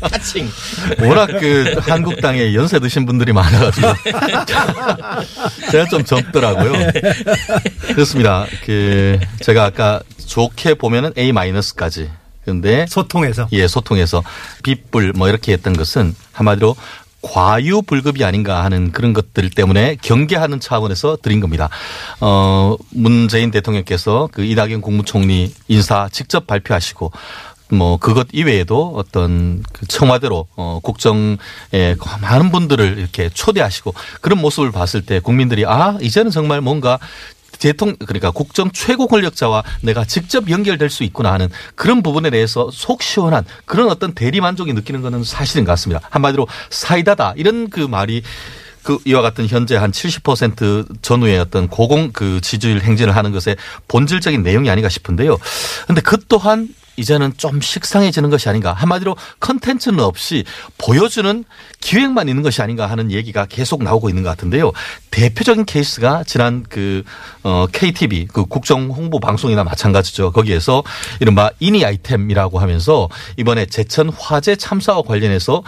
타칭. 0.10 0.48
워낙 1.00 1.26
그 1.38 1.76
한국당에 1.80 2.52
연세 2.54 2.78
드신 2.80 3.06
분들이 3.06 3.32
많아가지고 3.32 3.86
제가 5.70 5.86
좀 5.86 6.04
젊더라고요. 6.04 6.72
그렇습니다. 7.94 8.46
그 8.66 9.18
제가 9.42 9.64
아까 9.64 10.02
좋게 10.26 10.74
보면은 10.74 11.12
A 11.16 11.32
마이너스까지. 11.32 12.10
근데 12.44 12.84
소통해서. 12.88 13.48
예 13.52 13.68
소통해서 13.68 14.22
빗불 14.64 15.12
뭐 15.14 15.28
이렇게 15.28 15.52
했던 15.52 15.72
것은 15.72 16.14
한마디로 16.32 16.74
과유불급이 17.22 18.24
아닌가 18.24 18.64
하는 18.64 18.92
그런 18.92 19.12
것들 19.12 19.50
때문에 19.50 19.96
경계하는 20.02 20.60
차원에서 20.60 21.18
드린 21.22 21.40
겁니다. 21.40 21.68
어, 22.20 22.76
문재인 22.90 23.50
대통령께서 23.50 24.28
그 24.32 24.42
이낙연 24.42 24.80
국무총리 24.80 25.52
인사 25.68 26.08
직접 26.10 26.46
발표하시고 26.46 27.12
뭐 27.72 27.98
그것 27.98 28.26
이외에도 28.32 28.92
어떤 28.96 29.62
그 29.72 29.86
청와대로 29.86 30.46
어 30.56 30.80
국정에 30.82 31.36
많은 32.20 32.50
분들을 32.50 32.98
이렇게 32.98 33.28
초대하시고 33.28 33.94
그런 34.20 34.40
모습을 34.40 34.72
봤을 34.72 35.02
때 35.02 35.20
국민들이 35.20 35.64
아 35.66 35.96
이제는 36.00 36.30
정말 36.30 36.60
뭔가 36.60 36.98
대통령 37.60 37.96
그러니까 37.98 38.32
국정 38.32 38.70
최고 38.72 39.06
권력자와 39.06 39.62
내가 39.82 40.04
직접 40.04 40.50
연결될 40.50 40.90
수 40.90 41.04
있구나 41.04 41.32
하는 41.32 41.48
그런 41.76 42.02
부분에 42.02 42.30
대해서 42.30 42.70
속 42.72 43.02
시원한 43.02 43.44
그런 43.66 43.88
어떤 43.88 44.14
대리 44.14 44.40
만족이 44.40 44.72
느끼는 44.72 45.02
것은 45.02 45.22
사실인 45.22 45.64
것 45.64 45.72
같습니다. 45.72 46.00
한마디로 46.10 46.48
사이다다 46.70 47.34
이런 47.36 47.70
그 47.70 47.80
말이 47.80 48.22
그 48.82 48.98
이와 49.04 49.20
같은 49.20 49.46
현재 49.46 49.76
한 49.76 49.90
70% 49.90 51.02
전후의 51.02 51.38
어떤 51.38 51.68
고공 51.68 52.12
그 52.12 52.40
지지율 52.40 52.80
행진을 52.80 53.14
하는 53.14 53.30
것의 53.30 53.56
본질적인 53.88 54.42
내용이 54.42 54.70
아닌가 54.70 54.88
싶은데요. 54.88 55.38
근데 55.86 56.00
그 56.00 56.16
또한 56.28 56.68
이제는 57.00 57.32
좀 57.38 57.60
식상해지는 57.60 58.28
것이 58.28 58.48
아닌가. 58.48 58.74
한마디로 58.74 59.16
컨텐츠는 59.40 60.00
없이 60.00 60.44
보여주는 60.76 61.44
기획만 61.80 62.28
있는 62.28 62.42
것이 62.42 62.60
아닌가 62.60 62.86
하는 62.86 63.10
얘기가 63.10 63.46
계속 63.46 63.82
나오고 63.82 64.10
있는 64.10 64.22
것 64.22 64.28
같은데요. 64.28 64.72
대표적인 65.10 65.64
케이스가 65.64 66.24
지난 66.24 66.64
그, 66.68 67.02
어, 67.42 67.66
KTV 67.72 68.28
그 68.32 68.44
국정 68.44 68.90
홍보 68.90 69.18
방송이나 69.18 69.64
마찬가지죠. 69.64 70.32
거기에서 70.32 70.82
이른바 71.20 71.50
이니 71.58 71.84
아이템이라고 71.84 72.58
하면서 72.58 73.08
이번에 73.38 73.64
제천 73.66 74.10
화재 74.10 74.54
참사와 74.54 75.02
관련해서 75.02 75.62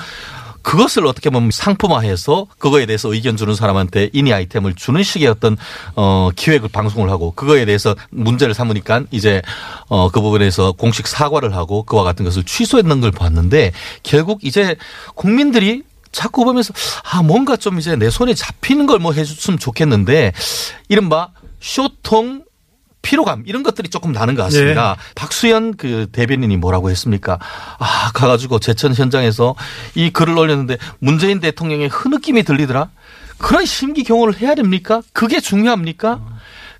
그것을 0.62 1.06
어떻게 1.06 1.30
보면 1.30 1.50
상품화해서 1.50 2.46
그거에 2.58 2.86
대해서 2.86 3.12
의견 3.12 3.36
주는 3.36 3.54
사람한테 3.54 4.10
인이 4.12 4.32
아이템을 4.32 4.74
주는 4.74 5.02
식의 5.02 5.28
어떤 5.28 5.56
어 5.96 6.30
기획을 6.34 6.68
방송을 6.70 7.10
하고 7.10 7.32
그거에 7.32 7.64
대해서 7.64 7.94
문제를 8.10 8.54
삼으니까 8.54 9.02
이제 9.10 9.42
어그 9.88 10.20
부분에서 10.20 10.72
공식 10.72 11.06
사과를 11.06 11.54
하고 11.54 11.82
그와 11.82 12.02
같은 12.04 12.24
것을 12.24 12.44
취소했는 12.44 13.00
걸 13.00 13.10
봤는데 13.10 13.72
결국 14.02 14.44
이제 14.44 14.76
국민들이 15.14 15.82
자꾸 16.12 16.44
보면서 16.44 16.72
아 17.10 17.22
뭔가 17.22 17.56
좀 17.56 17.78
이제 17.78 17.96
내 17.96 18.10
손에 18.10 18.34
잡히는 18.34 18.86
걸 18.86 18.98
뭐 18.98 19.12
해줬으면 19.12 19.58
좋겠는데 19.58 20.32
이른바 20.88 21.28
쇼통 21.60 22.44
피로감 23.02 23.42
이런 23.46 23.62
것들이 23.62 23.90
조금 23.90 24.12
나는 24.12 24.34
것 24.34 24.44
같습니다. 24.44 24.96
예. 24.98 25.12
박수현 25.14 25.76
그 25.76 26.06
대변인이 26.12 26.56
뭐라고 26.56 26.90
했습니까? 26.90 27.38
아 27.78 28.10
가가지고 28.14 28.58
제천 28.60 28.94
현장에서 28.94 29.54
이 29.94 30.10
글을 30.10 30.38
올렸는데 30.38 30.78
문재인 31.00 31.40
대통령의 31.40 31.88
흐느낌이 31.88 32.44
들리더라. 32.44 32.90
그런 33.38 33.66
심기 33.66 34.04
경호를 34.04 34.38
해야 34.40 34.54
됩니까? 34.54 35.02
그게 35.12 35.40
중요합니까? 35.40 36.20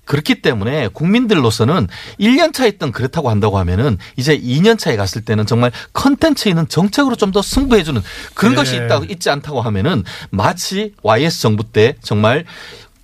그렇기 0.05 0.41
때문에 0.41 0.89
국민들로서는 0.89 1.87
1년 2.19 2.53
차에 2.53 2.67
있던 2.69 2.91
그렇다고 2.91 3.29
한다고 3.29 3.57
하면은 3.59 3.97
이제 4.17 4.37
2년 4.37 4.77
차에 4.77 4.97
갔을 4.97 5.23
때는 5.23 5.45
정말 5.45 5.71
컨텐츠 5.93 6.49
있는 6.49 6.67
정책으로 6.67 7.15
좀 7.15 7.33
더 7.33 7.41
승부해주는 7.41 7.99
그런 8.35 8.51
네. 8.51 8.57
것이 8.57 8.75
있다 8.75 9.01
있지 9.09 9.29
않다고 9.31 9.61
하면은 9.61 10.03
마치 10.29 10.93
YS 11.01 11.41
정부 11.41 11.63
때 11.63 11.95
정말 12.03 12.45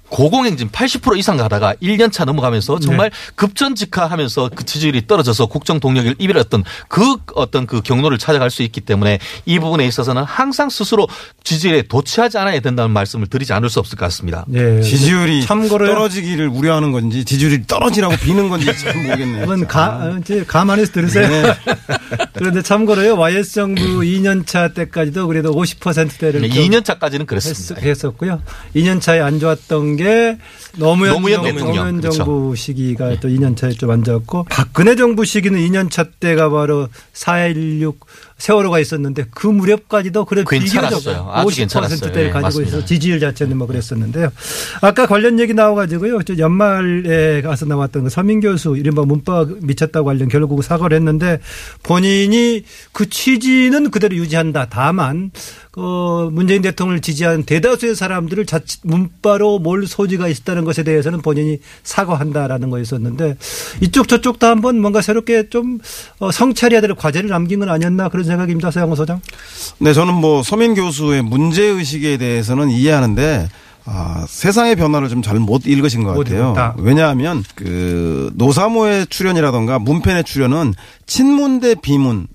고공행진 0.10 0.70
80% 0.70 1.18
이상 1.18 1.38
가다가 1.38 1.74
1년 1.82 2.12
차 2.12 2.26
넘어가면서 2.26 2.80
정말 2.80 3.12
급전직하하면서 3.36 4.52
그 4.56 4.66
지지율이 4.66 5.08
떨어져서 5.08 5.48
국정 5.48 5.80
동력을 5.80 6.16
잃었던 6.18 6.64
그 6.88 7.18
어떤 7.36 7.66
그 7.66 7.82
경로를 7.82 8.18
찾아갈 8.18 8.50
수 8.50 8.64
있기 8.64 8.82
때문에 8.82 9.20
이 9.46 9.60
부분에 9.60 9.86
있어서는 9.86 10.24
항상 10.24 10.70
스스로 10.70 11.08
지지율에 11.44 11.84
도취하지 11.84 12.38
않아야 12.38 12.60
된다는 12.60 12.92
말씀을 12.92 13.28
드리지 13.28 13.54
않을 13.54 13.70
수 13.70 13.80
없을 13.80 13.98
것 13.98 14.06
같습니다. 14.06 14.46
예. 14.54 14.82
지지율이 14.82 15.44
참고로요. 15.46 15.92
떨어지기를 15.94 16.48
우려하는 16.48 16.92
건지 16.92 17.24
지지율이 17.26 17.68
떨어지라고 17.68 18.16
비는 18.18 18.50
건지 18.50 18.66
잘 18.78 18.96
모르겠네요. 18.96 19.42
한번 19.42 19.68
가, 19.68 19.98
어, 20.04 20.18
이제 20.20 20.44
감안해서 20.46 20.92
들으세요. 20.92 21.56
그런데 22.34 22.62
참고로요, 22.62 23.18
YS 23.18 23.54
정부 23.54 23.82
2년 23.82 24.46
차 24.46 24.70
때까지도 24.70 25.28
그래도 25.28 25.52
50%대를 25.54 26.42
2년 26.42 26.84
차까지는 26.84 27.26
그랬습니다. 27.26 27.86
했었고요. 27.86 28.42
2년 28.76 29.02
차에 29.02 29.20
안 29.20 29.40
좋았던 29.40 29.98
게 30.00 30.38
노무현, 30.78 31.14
노무현 31.14 31.36
정부, 31.36 31.52
대통령. 31.52 31.76
노무현 31.76 32.02
그렇죠. 32.02 32.18
정부 32.18 32.56
시기가 32.56 33.20
또 33.20 33.28
2년 33.28 33.56
차에 33.56 33.72
좀안 33.72 34.04
좋았고 34.04 34.46
박근혜 34.50 34.96
정부 34.96 35.26
시기는 35.26 35.60
2년 35.60 35.92
차 35.92 36.04
때가 36.04 36.50
바로 36.50 36.88
4.16 37.14 37.98
세월호가 38.40 38.80
있었는데 38.80 39.26
그 39.32 39.48
무렵까지도 39.48 40.26
그래 40.26 40.44
괜찮았어요. 40.48 41.30
아주 41.32 41.56
괜찮았어요. 41.56 42.00
50%대를 42.00 42.28
예, 42.28 42.30
가지고 42.32 42.42
맞습니다. 42.42 42.70
있어서 42.70 42.86
지지율 42.86 43.20
자체는 43.20 43.58
뭐 43.58 43.68
그랬었는데요. 43.68 44.30
아까 44.82 45.06
관련 45.06 45.40
얘기 45.40 45.54
나와가지고요. 45.54 46.24
저 46.24 46.38
연말에 46.38 47.42
가서 47.42 47.66
나왔던 47.66 48.06
그 48.06 48.10
서민 48.10 48.40
교수 48.40 48.76
이른바 48.78 49.04
문법 49.04 49.50
미쳤다고 49.62 50.06
관련 50.06 50.30
결국 50.30 50.64
사과를 50.64 50.96
했는데 50.98 51.40
본인이 51.84 52.64
그 52.94 53.10
취지는 53.10 53.92
그대로 53.92 54.16
유지한다. 54.16 54.68
다만 54.70 55.32
그 55.72 56.30
문재인 56.32 56.62
대통령을 56.62 57.02
지지하는 57.02 57.44
대다수의 57.44 57.96
사람들을 57.96 58.46
자칫 58.46 58.82
문바로 58.84 59.60
몰 59.60 59.86
소지가 59.86 60.28
있다는 60.28 60.66
것에 60.66 60.84
대해서는 60.84 61.22
본인이 61.22 61.60
사과한다라는 61.84 62.70
거였었는데 62.70 63.38
이쪽 63.82 64.08
저쪽 64.08 64.40
다 64.40 64.50
한번 64.50 64.80
뭔가 64.80 65.02
새롭게 65.02 65.50
좀 65.50 65.80
어, 66.20 66.32
성찰해야 66.32 66.82
될 66.82 66.96
과제를 66.96 67.30
남긴 67.30 67.60
건 67.60 67.70
아니었나 67.70 68.10
그런 68.10 68.26
생각 68.30 68.50
입니다. 68.50 68.72
서양호 68.72 68.96
소장. 68.96 69.20
네, 69.80 69.94
저는 69.94 70.14
뭐 70.14 70.42
서민 70.44 70.74
교수의 70.76 71.22
문제 71.24 71.64
의식에 71.64 72.16
대해서는 72.18 72.70
이해하는데 72.70 73.50
아, 73.86 74.26
세상의 74.28 74.76
변화를 74.76 75.10
좀 75.10 75.22
잘 75.22 75.40
못 75.40 75.66
읽으신 75.66 76.04
것못 76.04 76.26
같아요. 76.28 76.76
왜냐하면 76.78 77.44
그 77.56 78.32
노사모의 78.36 79.08
출연이라던가 79.08 79.80
문펜의 79.80 80.24
출연은 80.24 80.74
친문 81.08 81.60
대 81.60 81.76
비문 81.76 82.28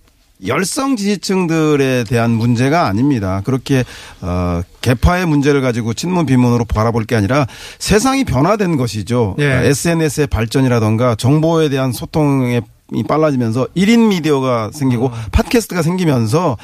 열성 0.45 0.97
지지층들에 0.97 2.05
대한 2.05 2.33
문제가 2.33 2.87
아닙니다. 2.87 3.41
그렇게 3.45 3.85
어 4.21 4.61
개파의 4.81 5.27
문제를 5.27 5.61
가지고 5.63 5.95
친문 5.95 6.27
비문으로 6.27 6.65
바라볼 6.65 7.05
게 7.05 7.15
아니라 7.17 7.47
세상이 7.79 8.25
변화된 8.25 8.77
것이죠. 8.77 9.37
예. 9.39 9.61
SNS의 9.65 10.27
발전이라던가 10.27 11.15
정보에 11.15 11.69
대한 11.69 11.93
소통의 11.93 12.59
이 12.59 12.61
빨라지면서 13.09 13.69
1인 13.77 14.09
미디어가 14.09 14.71
생기고 14.73 15.11
팟캐스트가 15.33 15.83
생기면서 15.83 16.57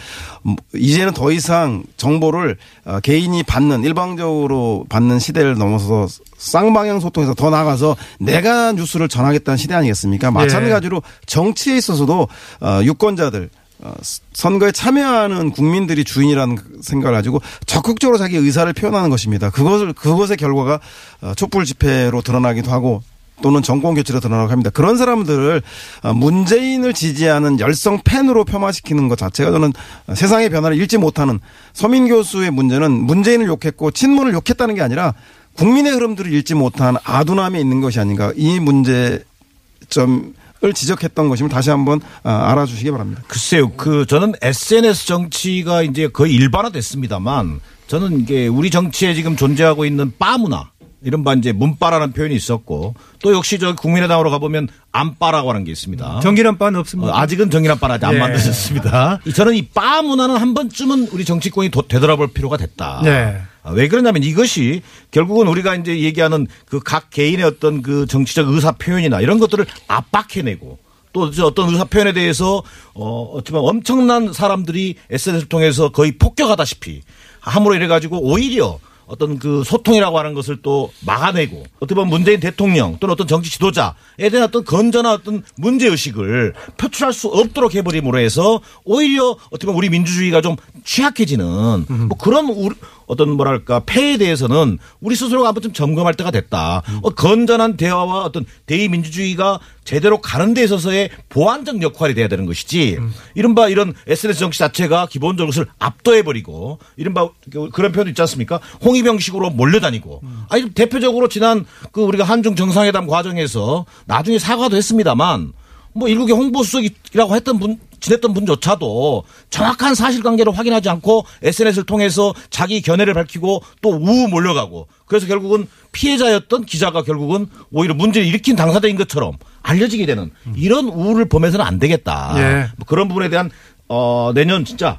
음, 0.47 0.57
이제는 0.75 1.15
더 1.15 1.33
이상 1.33 1.83
정보를 1.97 2.57
어, 2.85 3.01
개인이 3.01 3.43
받는 3.43 3.85
일방적으로 3.85 4.85
받는 4.89 5.19
시대를 5.19 5.57
넘어서 5.57 6.07
쌍방향 6.37 7.01
소통에서 7.01 7.35
더 7.35 7.51
나가서 7.51 7.97
내가 8.19 8.73
뉴스를 8.73 9.09
전하겠다는 9.09 9.57
시대 9.57 9.75
아니겠습니까? 9.75 10.31
마찬가지로 10.31 11.03
정치에 11.27 11.77
있어서도 11.77 12.29
어, 12.61 12.81
유권자들 12.83 13.49
어, 13.83 13.93
선거에 14.35 14.73
참여하는 14.73 15.53
국민들이 15.53 16.05
주인이라는 16.05 16.59
생각을 16.83 17.17
가지고 17.17 17.41
적극적으로 17.65 18.19
자기 18.19 18.37
의사를 18.37 18.71
표현하는 18.73 19.09
것입니다. 19.09 19.49
그것을 19.49 19.95
그것의 19.95 20.37
결과가 20.37 20.81
어, 21.23 21.33
촛불 21.35 21.65
집회로 21.65 22.21
드러나기도 22.21 22.71
하고 22.71 23.03
또는 23.43 23.63
정권 23.63 23.95
교체로 23.95 24.21
드러나고 24.21 24.51
합니다. 24.51 24.71
그런 24.71 24.97
사람들을 24.97 25.63
어, 26.03 26.15
문재인을 26.15 26.93
지지하는 26.95 27.61
열성 27.61 28.01
팬으로 28.05 28.45
폄하시키는 28.45 29.09
것 29.09 29.19
자체가 29.19 29.51
저는 29.51 29.73
세상의 30.15 30.51
변화를 30.51 30.81
읽지 30.81 30.99
못하는 30.99 31.41
서민 31.73 32.09
교수의 32.09 32.51
문제는 32.51 32.91
문재인을 32.91 33.47
욕했고 33.47 33.91
친문을 33.91 34.33
욕했다는 34.35 34.75
게 34.75 34.83
아니라 34.83 35.15
국민의 35.55 35.93
흐름들을 35.93 36.33
읽지 36.35 36.55
못한 36.55 36.97
아둔함에 37.05 37.61
있는 37.61 37.81
것이 37.81 38.01
아닌가 38.01 38.33
이 38.37 38.61
문제점 38.61 40.35
을 40.63 40.75
지적했던 40.75 41.31
것임을 41.31 41.49
다시 41.49 41.71
한번 41.71 42.03
어, 42.23 42.29
알아주시기 42.29 42.91
바랍니다. 42.91 43.23
글쎄요, 43.27 43.71
그 43.79 44.05
저는 44.05 44.35
SNS 44.43 45.07
정치가 45.07 45.81
이제 45.83 46.09
거의 46.09 46.35
일반화됐습니다만 46.35 47.61
저는 47.87 48.21
이게 48.21 48.47
우리 48.47 48.69
정치에 48.71 49.15
지금 49.15 49.37
존재하고 49.37 49.87
있는 49.87 50.13
빠 50.19 50.37
문화. 50.37 50.69
이른바 51.03 51.33
이제 51.35 51.53
문빠라는 51.53 52.13
표현이 52.13 52.35
있었고 52.35 52.95
또 53.23 53.33
역시 53.35 53.59
저 53.59 53.75
국민의당으로 53.75 54.31
가보면 54.31 54.69
안빠라고 54.93 55.51
하는 55.51 55.65
게 55.65 55.73
있습니다. 55.73 56.21
정기란 56.21 56.59
바는 56.59 56.79
없습니다. 56.81 57.13
어, 57.13 57.17
아직은 57.17 57.51
정의란 57.51 57.79
빠는 57.79 57.95
아직 57.97 58.05
안 58.07 58.15
예. 58.15 58.19
만드셨습니다. 58.19 59.21
이 59.27 59.33
저는 59.35 59.55
이 59.55 59.69
빠 59.73 60.03
문화는 60.03 60.37
한 60.37 60.53
번쯤은 60.55 61.09
우리 61.13 61.25
정치권이 61.25 61.71
도- 61.71 61.87
되돌아볼 61.89 62.33
필요가 62.33 62.57
됐다. 62.57 63.01
네. 63.05 63.41
아, 63.63 63.71
왜 63.73 63.89
그러냐면 63.89 64.23
이것이 64.23 64.83
결국은 65.11 65.47
우리가 65.49 65.75
이제 65.77 66.01
얘기하는 66.01 66.47
그 66.67 66.81
각 66.81 67.11
개인의 67.11 67.45
어떤 67.45 67.83
그 67.83 68.07
정치적 68.07 68.49
의사 68.49 68.73
표현이나 68.73 69.21
이런 69.21 69.39
것들을 69.39 69.65
압박해내고 69.89 70.79
또저 71.13 71.47
어떤 71.47 71.69
의사 71.71 71.85
표현에 71.85 72.13
대해서 72.13 72.63
어 72.95 73.41
보면 73.45 73.65
엄청난 73.69 74.33
사람들이 74.33 74.97
SNS를 75.11 75.49
통해서 75.49 75.89
거의 75.91 76.13
폭격하다시피 76.13 77.03
함으로 77.41 77.75
이래 77.75 77.87
가지고 77.89 78.21
오히려 78.23 78.79
어떤 79.11 79.39
그 79.39 79.65
소통이라고 79.65 80.19
하는 80.19 80.35
것을 80.35 80.59
또 80.63 80.93
막아내고 81.05 81.65
어떻게 81.81 81.95
보면 81.97 82.09
문재인 82.09 82.39
대통령 82.39 82.97
또는 83.01 83.13
어떤 83.13 83.27
정치 83.27 83.51
지도자에 83.51 84.31
대한 84.31 84.45
어떤 84.45 84.65
건전한 84.65 85.13
어떤 85.13 85.43
문제 85.57 85.89
의식을 85.89 86.55
표출할 86.77 87.13
수 87.13 87.27
없도록 87.29 87.75
해버림으로 87.75 88.19
해서 88.19 88.61
오히려 88.85 89.37
어떻게 89.51 89.67
보면 89.67 89.79
우리 89.79 89.91
민주주의가 89.91 90.41
좀 90.41 90.55
취약해지는 90.85 91.87
뭐 92.09 92.17
그런 92.17 92.47
우리 92.47 92.75
어떤 93.11 93.31
뭐랄까 93.37 93.81
폐에 93.85 94.17
대해서는 94.19 94.79
우리 95.01 95.17
스스로가 95.17 95.49
한번 95.49 95.63
좀 95.63 95.73
점검할 95.73 96.15
때가 96.15 96.31
됐다. 96.31 96.83
어, 97.03 97.11
건전한 97.11 97.77
대화와 97.77 98.25
어떤 98.25 98.47
대의 98.67 98.89
민주주의가 98.89 99.59
제대로 99.85 100.21
가는 100.21 100.55
데 100.55 100.63
있어서의 100.63 101.11
보완적 101.29 101.83
역할이 101.83 102.15
돼야 102.15 102.29
되는 102.29 102.47
것이지. 102.47 102.99
이른바 103.35 103.69
이런 103.69 103.95
SNS 104.07 104.39
정치 104.39 104.59
자체가 104.61 105.07
기본적으로 105.07 105.49
것을 105.51 105.67
압도해버리고 105.81 106.79
이른바 106.97 107.29
그- 107.53 107.69
그런 107.71 107.91
표현도 107.91 108.11
있지 108.11 108.23
않습니까? 108.23 108.61
홍위병식으로 108.85 109.51
몰려다니고. 109.51 110.23
아니 110.49 110.71
대표적으로 110.71 111.29
지난 111.29 111.67
그 111.91 112.03
우리가 112.03 112.23
한중 112.25 112.55
정상회담 112.55 113.09
과정에서 113.09 113.87
나중에 114.07 114.39
사과도 114.39 114.77
했습니다만 114.77 115.53
뭐 115.93 116.09
일국의 116.09 116.37
홍보수석이라고 116.37 117.35
했던 117.35 117.59
분 117.59 117.79
지냈던 118.01 118.33
분조차도 118.35 119.25
정확한 119.51 119.95
사실관계를 119.95 120.57
확인하지 120.57 120.89
않고 120.89 121.25
SNS를 121.43 121.85
통해서 121.85 122.35
자기 122.51 122.81
견해를 122.83 123.15
밝히고 123.15 123.63
또 123.83 123.91
우우 123.91 124.29
몰려가고 124.29 124.89
그래서 125.07 125.27
결국은 125.27 125.67
피해자였던 125.93 126.65
기자가 126.67 127.03
결국은 127.03 127.47
오히려 127.71 127.95
문제를 127.95 128.27
일으킨 128.27 128.57
당사자인 128.57 128.97
것처럼 128.97 129.33
알려지게 129.63 130.07
되는 130.07 130.31
이런 130.57 130.87
우울을 130.87 131.27
보면서는 131.29 131.65
안 131.65 131.79
되겠다. 131.79 132.35
예. 132.37 132.69
뭐 132.77 132.87
그런 132.87 133.09
부분에 133.09 133.29
대한 133.29 133.51
어 133.89 134.33
내년 134.35 134.65
진짜 134.65 134.99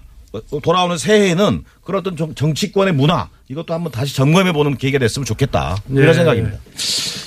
돌아오는 0.63 0.97
새해에는 0.97 1.63
그런 1.83 1.99
어떤 2.01 2.15
정- 2.15 2.35
정치권의 2.35 2.93
문화 2.93 3.29
이것도 3.49 3.73
한번 3.73 3.91
다시 3.91 4.15
점검해 4.15 4.53
보는 4.53 4.77
계기가 4.77 4.99
됐으면 4.99 5.25
좋겠다 5.25 5.75
예. 5.91 5.95
이런 6.01 6.13
생각입니다. 6.13 6.57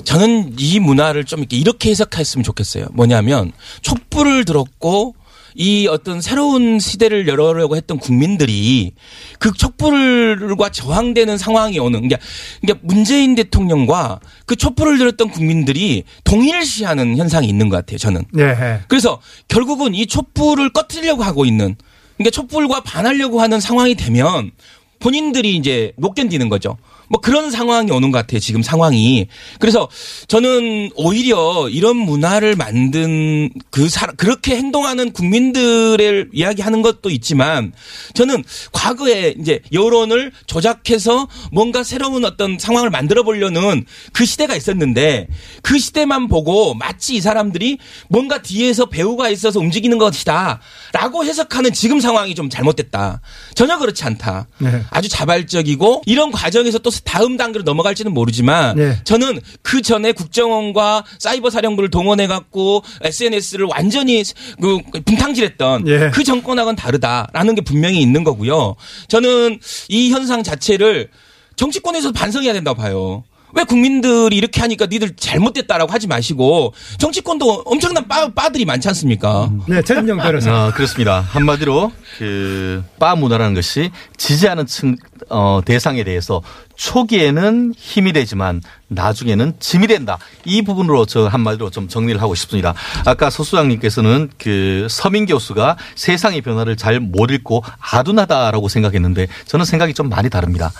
저는 0.04 0.54
이 0.58 0.80
문화를 0.80 1.24
좀 1.24 1.40
이렇게, 1.40 1.56
이렇게 1.56 1.90
해석했으면 1.90 2.44
좋겠어요. 2.44 2.86
뭐냐면 2.92 3.52
촛불을 3.82 4.44
들었고 4.44 5.14
이 5.54 5.86
어떤 5.86 6.20
새로운 6.20 6.78
시대를 6.80 7.28
열어려고 7.28 7.76
했던 7.76 7.98
국민들이 7.98 8.92
그 9.38 9.52
촛불과 9.52 10.70
저항되는 10.70 11.38
상황이 11.38 11.78
오는 11.78 12.00
그러니까, 12.00 12.18
그러니까 12.60 12.86
문재인 12.86 13.34
대통령과 13.34 14.20
그 14.46 14.56
촛불을 14.56 14.98
들었던 14.98 15.30
국민들이 15.30 16.04
동일시하는 16.24 17.16
현상이 17.16 17.46
있는 17.46 17.68
것 17.68 17.76
같아요. 17.76 17.98
저는. 17.98 18.24
예. 18.38 18.80
그래서 18.88 19.20
결국은 19.48 19.94
이 19.94 20.06
촛불을 20.06 20.70
꺼트리려고 20.70 21.22
하고 21.22 21.44
있는 21.44 21.76
그러니까 22.16 22.30
촛불과 22.30 22.80
반하려고 22.82 23.40
하는 23.40 23.60
상황이 23.60 23.94
되면 23.94 24.50
본인들이 24.98 25.56
이제 25.56 25.92
못 25.96 26.14
견디는 26.14 26.48
거죠. 26.48 26.76
뭐 27.08 27.20
그런 27.20 27.50
상황이 27.50 27.90
오는 27.90 28.10
것 28.10 28.18
같아요. 28.18 28.40
지금 28.40 28.62
상황이. 28.62 29.26
그래서 29.58 29.88
저는 30.28 30.90
오히려 30.96 31.68
이런 31.68 31.96
문화를 31.96 32.56
만든 32.56 33.50
그 33.70 33.88
사람 33.88 34.16
그렇게 34.16 34.56
행동하는 34.56 35.12
국민들을 35.12 36.30
이야기하는 36.32 36.82
것도 36.82 37.10
있지만 37.10 37.72
저는 38.14 38.44
과거에 38.72 39.34
이제 39.38 39.60
여론을 39.72 40.32
조작해서 40.46 41.28
뭔가 41.52 41.82
새로운 41.82 42.24
어떤 42.24 42.58
상황을 42.58 42.90
만들어 42.90 43.22
보려는 43.22 43.84
그 44.12 44.24
시대가 44.24 44.56
있었는데 44.56 45.28
그 45.62 45.78
시대만 45.78 46.28
보고 46.28 46.74
마치 46.74 47.16
이 47.16 47.20
사람들이 47.20 47.78
뭔가 48.08 48.42
뒤에서 48.42 48.86
배우가 48.86 49.28
있어서 49.30 49.60
움직이는 49.60 49.98
것이다. 49.98 50.60
라고 50.92 51.24
해석하는 51.24 51.72
지금 51.72 52.00
상황이 52.00 52.34
좀 52.34 52.48
잘못됐다. 52.48 53.20
전혀 53.54 53.78
그렇지 53.78 54.04
않다. 54.04 54.46
네. 54.58 54.82
아주 54.90 55.08
자발적이고 55.08 56.02
이런 56.06 56.30
과정에서 56.30 56.78
또 56.78 56.90
다음 57.02 57.36
단계로 57.36 57.64
넘어갈지는 57.64 58.12
모르지만 58.12 58.76
네. 58.76 58.98
저는 59.04 59.40
그 59.62 59.82
전에 59.82 60.12
국정원과 60.12 61.04
사이버 61.18 61.50
사령부를 61.50 61.90
동원해 61.90 62.26
갖고 62.26 62.82
SNS를 63.02 63.66
완전히 63.66 64.22
그 64.60 64.78
분탕질했던 65.04 65.88
예. 65.88 66.10
그 66.12 66.24
정권하고는 66.24 66.76
다르다라는 66.76 67.54
게 67.54 67.60
분명히 67.62 68.00
있는 68.00 68.24
거고요. 68.24 68.76
저는 69.08 69.58
이 69.88 70.10
현상 70.10 70.42
자체를 70.42 71.08
정치권에서 71.56 72.12
반성해야 72.12 72.52
된다고 72.52 72.80
봐요. 72.80 73.24
왜 73.54 73.64
국민들이 73.64 74.36
이렇게 74.36 74.60
하니까 74.60 74.86
니들 74.86 75.16
잘못됐다라고 75.16 75.92
하지 75.92 76.06
마시고 76.06 76.74
정치권도 76.98 77.62
엄청난 77.66 78.06
빠, 78.08 78.28
빠들이 78.28 78.64
많지 78.64 78.88
않습니까? 78.88 79.50
네, 79.68 79.82
최진영 79.82 80.18
변호사. 80.18 80.66
어, 80.66 80.72
그렇습니다. 80.72 81.20
한마디로 81.20 81.92
그바 82.18 83.16
문화라는 83.16 83.54
것이 83.54 83.90
지지하는 84.16 84.66
층 84.66 84.96
어, 85.30 85.60
대상에 85.64 86.04
대해서 86.04 86.42
초기에는 86.76 87.72
힘이 87.76 88.12
되지만 88.12 88.60
나중에는 88.88 89.54
짐이 89.60 89.86
된다. 89.86 90.18
이 90.44 90.62
부분으로 90.62 91.06
저 91.06 91.26
한마디로 91.26 91.70
좀 91.70 91.88
정리를 91.88 92.20
하고 92.20 92.34
싶습니다. 92.34 92.74
아까 93.06 93.30
서 93.30 93.42
수장님께서는 93.44 94.30
그 94.38 94.86
서민 94.90 95.26
교수가 95.26 95.76
세상의 95.94 96.40
변화를 96.42 96.76
잘 96.76 96.94
못 97.00 97.30
읽고 97.30 97.62
아둔하다라고 97.80 98.68
생각했는데 98.68 99.26
저는 99.46 99.64
생각이 99.64 99.94
좀 99.94 100.08
많이 100.08 100.30
다릅니다. 100.30 100.72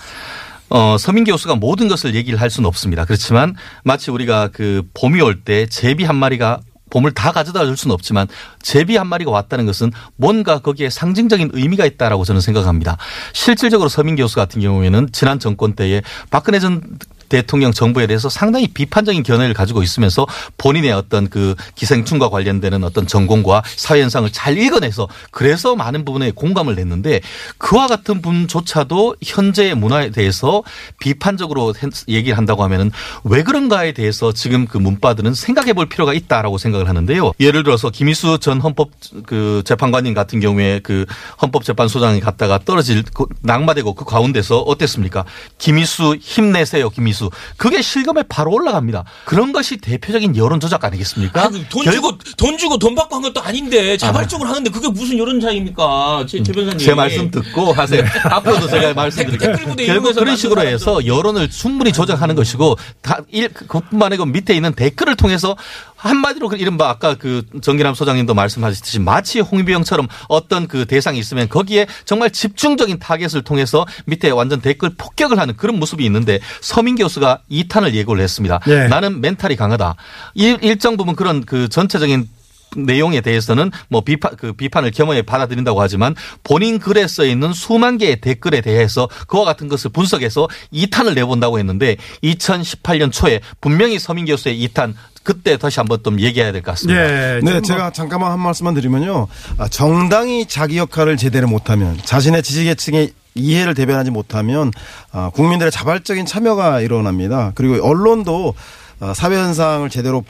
어, 0.69 0.97
서민 0.97 1.23
교수가 1.23 1.55
모든 1.55 1.87
것을 1.87 2.15
얘기를 2.15 2.39
할 2.41 2.49
수는 2.49 2.67
없습니다. 2.67 3.05
그렇지만 3.05 3.55
마치 3.83 4.11
우리가 4.11 4.49
그 4.51 4.83
봄이 4.93 5.21
올 5.21 5.43
때 5.45 5.67
제비 5.67 6.03
한 6.05 6.15
마리가 6.15 6.61
봄을 6.89 7.11
다 7.13 7.31
가져다 7.31 7.65
줄 7.65 7.75
수는 7.75 7.93
없지만 7.93 8.27
제비 8.61 8.95
한 8.95 9.07
마리가 9.07 9.29
왔다는 9.29 9.65
것은 9.65 9.91
뭔가 10.15 10.59
거기에 10.59 10.89
상징적인 10.89 11.51
의미가 11.53 11.85
있다라고 11.85 12.23
저는 12.23 12.41
생각합니다. 12.41 12.97
실질적으로 13.33 13.89
서민 13.89 14.15
교수 14.15 14.35
같은 14.35 14.61
경우에는 14.61 15.09
지난 15.11 15.39
정권 15.39 15.73
때에 15.73 16.01
박근혜 16.29 16.59
전 16.59 16.81
대통령 17.29 17.71
정부에 17.71 18.07
대해서 18.07 18.29
상당히 18.29 18.67
비판적인 18.67 19.23
견해를 19.23 19.53
가지고 19.53 19.83
있으면서 19.83 20.25
본인의 20.57 20.91
어떤 20.91 21.29
그 21.29 21.55
기생충과 21.75 22.29
관련되는 22.29 22.83
어떤 22.83 23.07
전공과 23.07 23.63
사회 23.75 24.01
현상을 24.01 24.31
잘 24.31 24.57
읽어내서 24.57 25.07
그래서 25.31 25.75
많은 25.75 26.05
부분에 26.05 26.31
공감을 26.31 26.75
냈는데 26.75 27.21
그와 27.57 27.87
같은 27.87 28.21
분조차도 28.21 29.15
현재의 29.23 29.75
문화에 29.75 30.09
대해서 30.11 30.63
비판적으로 30.99 31.73
얘기를 32.07 32.37
한다고 32.37 32.63
하면은 32.63 32.91
왜 33.23 33.43
그런가에 33.43 33.91
대해서 33.91 34.31
지금 34.31 34.65
그 34.65 34.77
문바들은 34.77 35.33
생각해 35.33 35.73
볼 35.73 35.87
필요가 35.87 36.13
있다라고 36.13 36.57
생각을 36.57 36.87
하는데요. 36.89 37.31
예를 37.39 37.63
들어서 37.63 37.89
김희수 37.89 38.39
전 38.39 38.61
헌법 38.61 38.91
그 39.25 39.61
재판관님 39.65 40.13
같은 40.13 40.39
경우에 40.39 40.79
그 40.83 41.05
헌법재판소장이 41.41 42.19
갔다가 42.19 42.59
떨어질 42.59 43.03
그 43.13 43.25
낙마되고 43.41 43.93
그 43.93 44.05
가운데서 44.05 44.59
어땠습니까? 44.59 45.25
김이수 45.57 46.17
힘내세요, 46.19 46.89
김이수. 46.89 47.14
그게 47.57 47.81
실검에 47.81 48.23
바로 48.27 48.51
올라갑니다. 48.51 49.03
그런 49.25 49.51
것이 49.51 49.77
대표적인 49.77 50.35
여론 50.37 50.59
조작 50.59 50.83
아니겠습니까? 50.83 51.45
아니, 51.45 51.67
돈 51.69 51.83
주고 51.91 52.17
돈 52.37 52.57
주고 52.57 52.77
돈 52.77 52.95
받고 52.95 53.15
한 53.15 53.21
것도 53.21 53.41
아닌데 53.41 53.97
자발적으로 53.97 54.49
하는데 54.49 54.69
그게 54.69 54.87
무슨 54.89 55.17
여론 55.17 55.39
차이입니까? 55.39 56.25
제, 56.27 56.41
제 56.43 56.51
변사님. 56.51 56.77
제 56.79 56.93
말씀 56.93 57.31
듣고 57.31 57.73
하세요. 57.73 58.03
앞으로도 58.23 58.67
제가 58.67 58.93
말씀드릴게요. 58.93 59.51
댓글 59.51 59.69
부대 59.69 59.85
결국 59.85 60.15
그런 60.15 60.35
식으로 60.35 60.61
해서 60.61 61.05
여론을 61.05 61.49
충분히 61.49 61.91
조작하는 61.91 62.35
것이고 62.35 62.77
다 63.01 63.19
일, 63.29 63.49
그뿐만 63.49 64.07
아니고 64.07 64.25
밑에 64.25 64.53
있는 64.53 64.73
댓글을 64.73 65.15
통해서 65.15 65.55
한마디로 65.95 66.49
그 66.49 66.57
이른바 66.57 66.89
아까 66.89 67.15
그 67.15 67.43
정기남 67.61 67.93
소장님도 67.95 68.33
말씀하셨듯이 68.33 68.99
마치 68.99 69.39
홍위병처럼 69.39 70.07
어떤 70.27 70.67
그 70.67 70.85
대상이 70.85 71.19
있으면 71.19 71.49
거기에 71.49 71.87
정말 72.05 72.31
집중적인 72.31 72.99
타겟을 72.99 73.43
통해서 73.43 73.85
밑에 74.05 74.29
완전 74.29 74.61
댓글 74.61 74.91
폭격을 74.97 75.39
하는 75.39 75.55
그런 75.55 75.79
모습이 75.79 76.05
있는데 76.05 76.39
서민 76.61 76.95
교수가 76.95 77.39
2탄을 77.49 77.93
예고를 77.93 78.23
했습니다. 78.23 78.59
예. 78.67 78.87
나는 78.87 79.21
mental이 79.21 79.55
강하다. 79.55 79.95
일, 80.35 80.57
일정 80.61 80.97
부분 80.97 81.15
그런 81.15 81.45
그 81.45 81.69
전체적인 81.69 82.27
내용에 82.75 83.21
대해서는 83.21 83.71
뭐 83.87 84.01
비판 84.01 84.35
그 84.35 84.53
비판을 84.53 84.91
겸허히 84.91 85.21
받아들인다고 85.21 85.81
하지만 85.81 86.13
본인 86.43 86.79
글에 86.79 87.07
써 87.07 87.25
있는 87.25 87.53
수만 87.53 87.97
개의 87.97 88.21
댓글에 88.21 88.61
대해서 88.61 89.07
그와 89.27 89.45
같은 89.45 89.67
것을 89.67 89.91
분석해서 89.91 90.47
2탄을 90.73 91.13
내본다고 91.13 91.57
했는데 91.59 91.95
2018년 92.23 93.11
초에 93.11 93.39
분명히 93.61 93.97
서민 93.99 94.25
교수의 94.25 94.67
2탄 94.67 94.93
그때 95.25 95.57
다시 95.57 95.79
한번 95.81 95.99
좀 96.03 96.19
얘기해야 96.21 96.51
될 96.53 96.61
것 96.61 96.71
같습니다. 96.71 97.01
예. 97.01 97.39
네, 97.41 97.47
지금 97.47 97.63
제가 97.63 97.91
잠깐만 97.91 98.31
한 98.31 98.39
말씀만 98.39 98.73
드리면요. 98.75 99.27
아, 99.57 99.67
정당이 99.67 100.45
자기 100.47 100.77
역할을 100.77 101.17
제대로 101.17 101.47
못하면 101.47 101.97
자신의 102.05 102.43
지지계층의 102.43 103.11
이해를 103.35 103.73
대변하지 103.73 104.11
못하면 104.11 104.71
아, 105.11 105.29
국민들의 105.33 105.71
자발적인 105.71 106.25
참여가 106.25 106.79
일어납니다. 106.79 107.51
그리고 107.55 107.85
언론도 107.85 108.53
아, 109.01 109.13
사회 109.13 109.35
현상을 109.35 109.89
제대로 109.89 110.23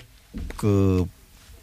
그 0.58 1.06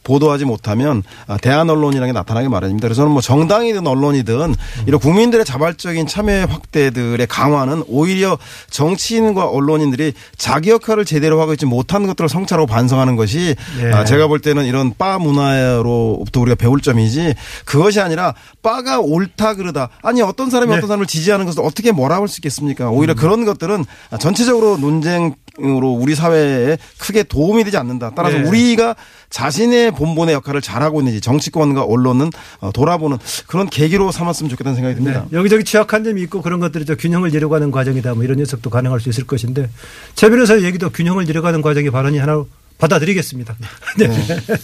보도하지 0.02 0.44
못하면 0.44 1.02
아, 1.26 1.36
대한 1.36 1.68
언론이라는 1.70 2.08
게 2.08 2.12
나타나게 2.12 2.48
마련입니다. 2.48 2.88
그래서 2.88 3.02
저는 3.02 3.12
뭐 3.12 3.20
정당이든 3.22 3.86
언론이든 3.86 4.54
이런 4.86 5.00
국민들의 5.00 5.44
자발적인 5.44 6.06
참여 6.06 6.46
확대들의 6.46 7.26
강화는 7.26 7.84
오히려 7.88 8.38
정치인과 8.70 9.48
언론인들이 9.48 10.12
자기 10.36 10.70
역할을 10.70 11.04
제대로 11.04 11.40
하고 11.40 11.52
있지 11.52 11.66
못한 11.66 12.06
것들을 12.06 12.28
성찰하고 12.28 12.66
반성하는 12.66 13.16
것이 13.16 13.54
예. 13.80 13.92
아, 13.92 14.04
제가 14.04 14.26
볼 14.26 14.40
때는 14.40 14.64
이런 14.64 14.94
바 14.96 15.18
문화로부터 15.18 16.40
우리가 16.40 16.54
배울 16.56 16.80
점이지 16.80 17.34
그것이 17.64 18.00
아니라 18.00 18.34
바가 18.62 19.00
옳다 19.00 19.54
그러다 19.54 19.88
아니 20.02 20.22
어떤 20.22 20.50
사람이 20.50 20.70
네. 20.70 20.76
어떤 20.78 20.88
사람을 20.88 21.06
지지하는 21.06 21.46
것을 21.46 21.62
어떻게 21.64 21.92
뭐라고 21.92 22.22
할수 22.22 22.38
있겠습니까? 22.40 22.90
오히려 22.90 23.14
그런 23.14 23.44
것들은 23.44 23.84
전체적으로 24.18 24.76
논쟁 24.76 25.34
으로 25.60 25.92
우리 25.92 26.14
사회에 26.14 26.78
크게 26.98 27.24
도움이 27.24 27.64
되지 27.64 27.76
않는다. 27.76 28.12
따라서 28.16 28.38
네. 28.38 28.48
우리가 28.48 28.96
자신의 29.28 29.90
본본의 29.90 30.34
역할을 30.36 30.62
잘하고 30.62 31.00
있는지 31.00 31.20
정치권과 31.20 31.82
언론은 31.84 32.30
어, 32.60 32.72
돌아보는 32.72 33.18
그런 33.46 33.68
계기로 33.68 34.12
삼았으면 34.12 34.48
좋겠다는 34.48 34.76
생각이 34.76 34.94
네. 34.94 35.00
듭니다. 35.02 35.26
여기저기 35.32 35.64
취약한 35.64 36.04
점이 36.04 36.22
있고 36.22 36.40
그런 36.40 36.58
것들이 36.58 36.86
저 36.86 36.94
균형을 36.94 37.34
이루어가는 37.34 37.70
과정이다. 37.70 38.14
뭐 38.14 38.24
이런 38.24 38.38
녀석도 38.38 38.70
가능할 38.70 39.00
수 39.00 39.10
있을 39.10 39.26
것인데 39.26 39.68
최 40.14 40.30
변호사의 40.30 40.64
얘기도 40.64 40.88
균형을 40.88 41.28
이루어가는 41.28 41.60
과정의 41.60 41.90
발언이 41.90 42.16
하나 42.16 42.44
받아들이겠습니다. 42.78 43.54
네. 43.98 44.08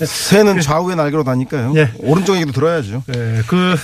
새는 0.07 0.63
좌우의 0.63 0.97
날개로 0.97 1.23
다니까요. 1.23 1.73
네. 1.75 1.93
오른쪽 1.99 2.35
얘기도 2.37 2.53
들어야죠. 2.53 3.03
네, 3.07 3.43
그 3.47 3.77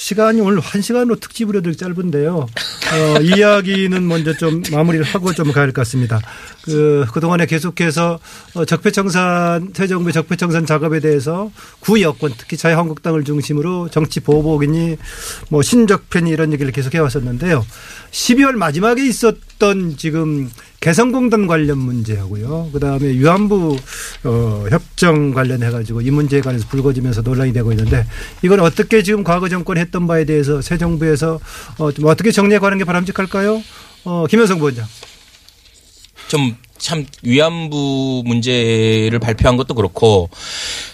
시간이 0.00 0.40
오늘 0.40 0.60
한 0.60 0.80
시간으로 0.80 1.16
특집으로 1.16 1.58
해도 1.58 1.74
짧은데요. 1.74 2.34
어, 2.38 3.20
이야기는 3.20 4.08
먼저 4.08 4.34
좀 4.34 4.62
마무리를 4.72 5.04
하고 5.04 5.34
좀 5.34 5.52
가야 5.52 5.64
할 5.64 5.72
것 5.72 5.82
같습니다. 5.82 6.20
그, 6.62 7.04
그동안에 7.12 7.44
계속해서 7.44 8.18
어, 8.54 8.64
적폐청산, 8.64 9.72
새 9.74 9.86
정부의 9.86 10.14
적폐청산 10.14 10.64
작업에 10.64 11.00
대해서 11.00 11.52
구 11.80 12.00
여권, 12.00 12.32
특히 12.38 12.56
자유한국당을 12.56 13.24
중심으로 13.24 13.90
정치 13.90 14.20
보복이니 14.20 14.96
뭐 15.50 15.60
신적편이 15.60 16.30
이런 16.30 16.54
얘기를 16.54 16.72
계속 16.72 16.94
해왔었는데요. 16.94 17.64
12월 18.10 18.52
마지막에 18.52 19.06
있었 19.06 19.36
던 19.60 19.96
지금 19.96 20.50
개성공단 20.80 21.46
관련 21.46 21.78
문제하고요. 21.78 22.70
그 22.72 22.80
다음에 22.80 23.06
위안부 23.10 23.76
어, 24.24 24.66
협정 24.70 25.32
관련해 25.32 25.70
가지고 25.70 26.00
이 26.00 26.10
문제에 26.10 26.40
관해서 26.40 26.66
불거지면서 26.68 27.22
논란이 27.22 27.52
되고 27.52 27.70
있는데 27.70 28.04
이건 28.42 28.58
어떻게 28.60 29.02
지금 29.04 29.22
과거 29.22 29.48
정권 29.48 29.78
했던 29.78 30.08
바에 30.08 30.24
대해서 30.24 30.60
새 30.62 30.78
정부에서 30.78 31.38
어, 31.78 31.92
좀 31.92 32.06
어떻게 32.06 32.32
정리해 32.32 32.58
가는 32.58 32.76
게 32.78 32.84
바람직할까요? 32.84 33.62
어, 34.04 34.26
김현성 34.28 34.58
부원장. 34.58 34.86
좀 36.28 36.56
참 36.80 37.04
위안부 37.22 38.22
문제를 38.24 39.18
발표한 39.20 39.56
것도 39.56 39.74
그렇고 39.74 40.30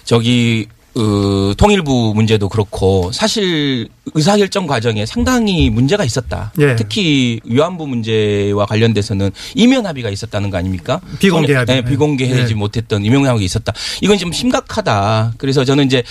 저기 0.05 0.67
어, 0.99 1.53
통일부 1.59 2.13
문제도 2.15 2.49
그렇고 2.49 3.11
사실 3.13 3.89
의사결정 4.15 4.67
과정에 4.67 5.05
상당히 5.05 5.69
문제가 5.69 6.05
있었다. 6.05 6.53
예. 6.61 6.75
특히 6.77 7.39
위안부 7.45 7.87
문제와 7.87 8.65
관련돼서는 8.67 9.31
이면 9.57 9.85
합의가 9.85 10.09
있었다는 10.09 10.49
거 10.51 10.57
아닙니까? 10.57 11.01
비공개 11.19 11.55
합의. 11.55 11.77
네, 11.83 11.85
비공개하지 11.85 12.53
예. 12.53 12.55
못했던 12.55 13.05
이면 13.05 13.27
합의가 13.27 13.45
있었다. 13.45 13.75
이건 14.01 14.17
좀 14.17 14.33
심각하다. 14.33 15.35
그래서 15.37 15.65
저는 15.65 15.85
이제 15.87 16.03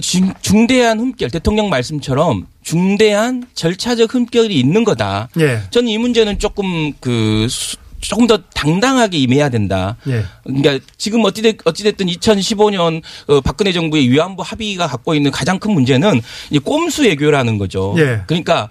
중- 0.00 0.32
중대한 0.42 0.98
흠결 0.98 1.30
대통령 1.30 1.68
말씀처럼 1.68 2.46
중대한 2.62 3.44
절차적 3.54 4.14
흠결이 4.14 4.58
있는 4.58 4.82
거다. 4.82 5.28
예. 5.38 5.60
저는 5.70 5.88
이 5.88 5.98
문제는 5.98 6.38
조금 6.40 6.92
그 6.98 7.46
수- 7.48 7.76
조금 8.08 8.26
더 8.26 8.38
당당하게 8.54 9.18
임해야 9.18 9.48
된다. 9.48 9.96
예. 10.08 10.24
그러니까 10.44 10.78
지금 10.96 11.24
어찌됐, 11.24 11.56
어찌됐든 11.64 12.06
2015년 12.06 13.02
어, 13.28 13.40
박근혜 13.40 13.72
정부의 13.72 14.08
위안부 14.10 14.42
합의가 14.44 14.86
갖고 14.86 15.14
있는 15.14 15.30
가장 15.30 15.58
큰 15.58 15.72
문제는 15.72 16.20
이 16.50 16.58
꼼수 16.58 17.02
외교라는 17.04 17.58
거죠. 17.58 17.94
예. 17.98 18.20
그러니까 18.26 18.68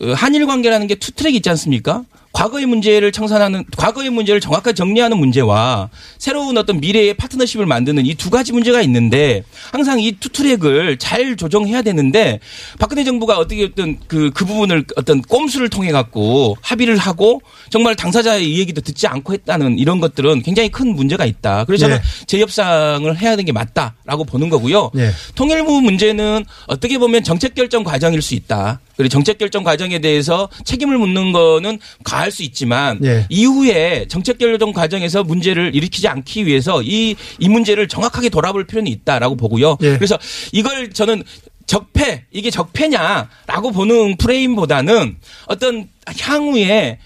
어, 0.00 0.12
한일 0.14 0.46
관계라는 0.46 0.86
게 0.86 0.94
two 0.96 1.12
track 1.12 1.34
있지 1.34 1.48
않습니까? 1.50 2.02
과거의 2.32 2.66
문제를 2.66 3.12
청산하는 3.12 3.64
과거의 3.76 4.10
문제를 4.10 4.40
정확하게 4.40 4.74
정리하는 4.74 5.18
문제와 5.18 5.90
새로운 6.18 6.56
어떤 6.56 6.80
미래의 6.80 7.14
파트너십을 7.14 7.66
만드는 7.66 8.06
이 8.06 8.14
두 8.14 8.30
가지 8.30 8.52
문제가 8.52 8.80
있는데 8.82 9.42
항상 9.72 10.00
이 10.00 10.12
two 10.20 10.28
track을 10.28 10.96
잘 10.98 11.36
조정해야 11.36 11.82
되는데 11.82 12.38
박근혜 12.78 13.02
정부가 13.04 13.38
어떻게 13.38 13.64
어떤 13.64 13.98
그, 14.06 14.30
그 14.32 14.44
부분을 14.44 14.84
어떤 14.96 15.20
꼼수를 15.22 15.68
통해 15.68 15.90
갖고 15.92 16.56
합의를 16.62 16.96
하고 16.98 17.42
정말 17.70 17.96
당사자의 17.96 18.48
이 18.50 18.58
얘기도 18.60 18.80
듣지 18.80 19.06
않고 19.06 19.32
했다는 19.32 19.78
이런 19.78 20.00
것들은 20.00 20.42
굉장히 20.42 20.68
큰 20.70 20.94
문제가 20.94 21.24
있다. 21.24 21.64
그래서 21.64 21.82
저는 21.86 21.96
예. 21.96 22.26
재협상을 22.26 23.16
해야 23.18 23.30
되는 23.30 23.44
게 23.44 23.52
맞다라고 23.52 24.24
보는 24.24 24.48
거고요. 24.48 24.90
예. 24.96 25.10
통일부 25.34 25.80
문제는 25.80 26.44
어떻게 26.66 26.98
보면 26.98 27.24
정책 27.24 27.54
결정 27.54 27.82
과정일 27.84 28.22
수 28.22 28.34
있다. 28.34 28.80
그리고 28.96 29.08
정책 29.08 29.38
결정 29.38 29.64
과정에 29.64 29.98
대해서 30.00 30.48
책임을 30.64 30.98
묻는 30.98 31.32
거는 31.32 31.78
가할 32.22 32.30
수 32.30 32.42
있지만 32.44 33.00
예. 33.04 33.26
이후에 33.28 34.06
정책 34.08 34.38
결정 34.38 34.72
과정에서 34.72 35.24
문제를 35.24 35.74
일으키지 35.74 36.06
않기 36.06 36.46
위해서 36.46 36.82
이, 36.82 37.16
이 37.38 37.48
문제를 37.48 37.88
정확하게 37.88 38.28
돌아볼 38.28 38.66
필요는 38.66 38.90
있다라고 38.90 39.36
보고요. 39.36 39.76
예. 39.82 39.96
그래서 39.96 40.16
이걸 40.52 40.90
저는 40.90 41.24
적폐 41.66 42.24
이게 42.30 42.50
적폐냐라고 42.50 43.72
보는 43.72 44.16
프레임보다는 44.16 45.16
어떤 45.46 45.88
향후에 46.18 46.98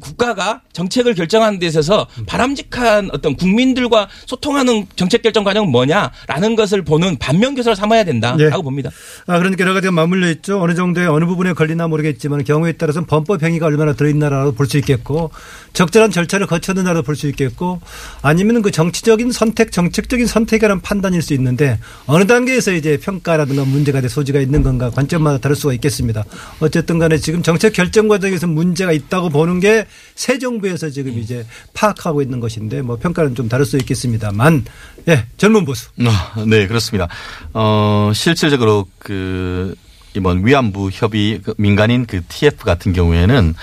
국가가 0.00 0.62
정책을 0.72 1.14
결정하는 1.14 1.58
데 1.58 1.66
있어서 1.66 2.06
바람직한 2.26 3.10
어떤 3.12 3.34
국민들과 3.34 4.08
소통하는 4.26 4.86
정책 4.94 5.22
결정 5.22 5.42
과정은 5.42 5.70
뭐냐라는 5.70 6.54
것을 6.56 6.82
보는 6.82 7.16
반면교사를 7.18 7.74
삼아야 7.74 8.04
된다라고 8.04 8.44
예. 8.44 8.62
봅니다. 8.62 8.90
아, 9.26 9.38
그러니까 9.38 9.62
여러 9.62 9.74
가지가 9.74 9.90
맞물려 9.92 10.30
있죠. 10.32 10.60
어느 10.60 10.74
정도의 10.74 11.08
어느 11.08 11.24
부분에 11.24 11.54
걸리나 11.54 11.88
모르겠지만 11.88 12.44
경우에 12.44 12.72
따라서는 12.72 13.06
범법 13.06 13.42
행위가 13.42 13.66
얼마나 13.66 13.94
들어있나라도 13.94 14.52
볼 14.52 14.66
수 14.66 14.76
있겠고 14.78 15.30
적절한 15.72 16.10
절차를 16.10 16.46
거쳤느냐도 16.46 17.02
볼 17.02 17.16
수 17.16 17.28
있겠고 17.28 17.80
아니면 18.22 18.62
그 18.62 18.70
정치적인 18.70 19.32
선택, 19.32 19.72
정책적인 19.72 20.26
선택이라는 20.26 20.82
판단일 20.82 21.22
수 21.22 21.32
있는데 21.34 21.78
어느 22.06 22.26
단계에서 22.26 22.72
이제 22.72 22.98
평가라든가 22.98 23.64
문제가 23.64 24.00
될 24.00 24.10
소지가 24.10 24.40
있는 24.40 24.62
건가 24.62 24.90
관점마다 24.90 25.38
다를 25.38 25.56
수가 25.56 25.72
있겠습니다. 25.74 26.24
어쨌든 26.60 26.98
간에 26.98 27.16
지금 27.18 27.42
정책 27.42 27.72
결정 27.72 28.06
과정 28.08 28.35
에서 28.36 28.46
문제가 28.46 28.92
있다고 28.92 29.28
보는 29.30 29.60
게 29.60 29.86
새 30.14 30.38
정부에서 30.38 30.88
지금 30.90 31.18
이제 31.18 31.44
파악하고 31.74 32.22
있는 32.22 32.40
것인데 32.40 32.80
뭐 32.82 32.96
평가는 32.96 33.34
좀 33.34 33.48
다를 33.48 33.66
수 33.66 33.76
있겠습니다만 33.78 34.64
예, 35.08 35.26
젊은 35.36 35.64
보수. 35.64 35.88
아, 36.06 36.34
네, 36.46 36.66
그렇습니다. 36.66 37.08
어, 37.52 38.10
실질적으로 38.14 38.86
그 38.98 39.74
이번 40.14 40.46
위안부 40.46 40.90
협의 40.92 41.40
그 41.42 41.52
민간인 41.58 42.06
그 42.06 42.22
TF 42.28 42.64
같은 42.64 42.92
경우에는 42.94 43.54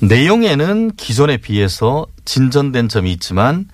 내용에는 0.00 0.92
기존에 0.96 1.36
비해서 1.36 2.06
진전된 2.24 2.88
점이 2.88 3.12
있지만 3.12 3.66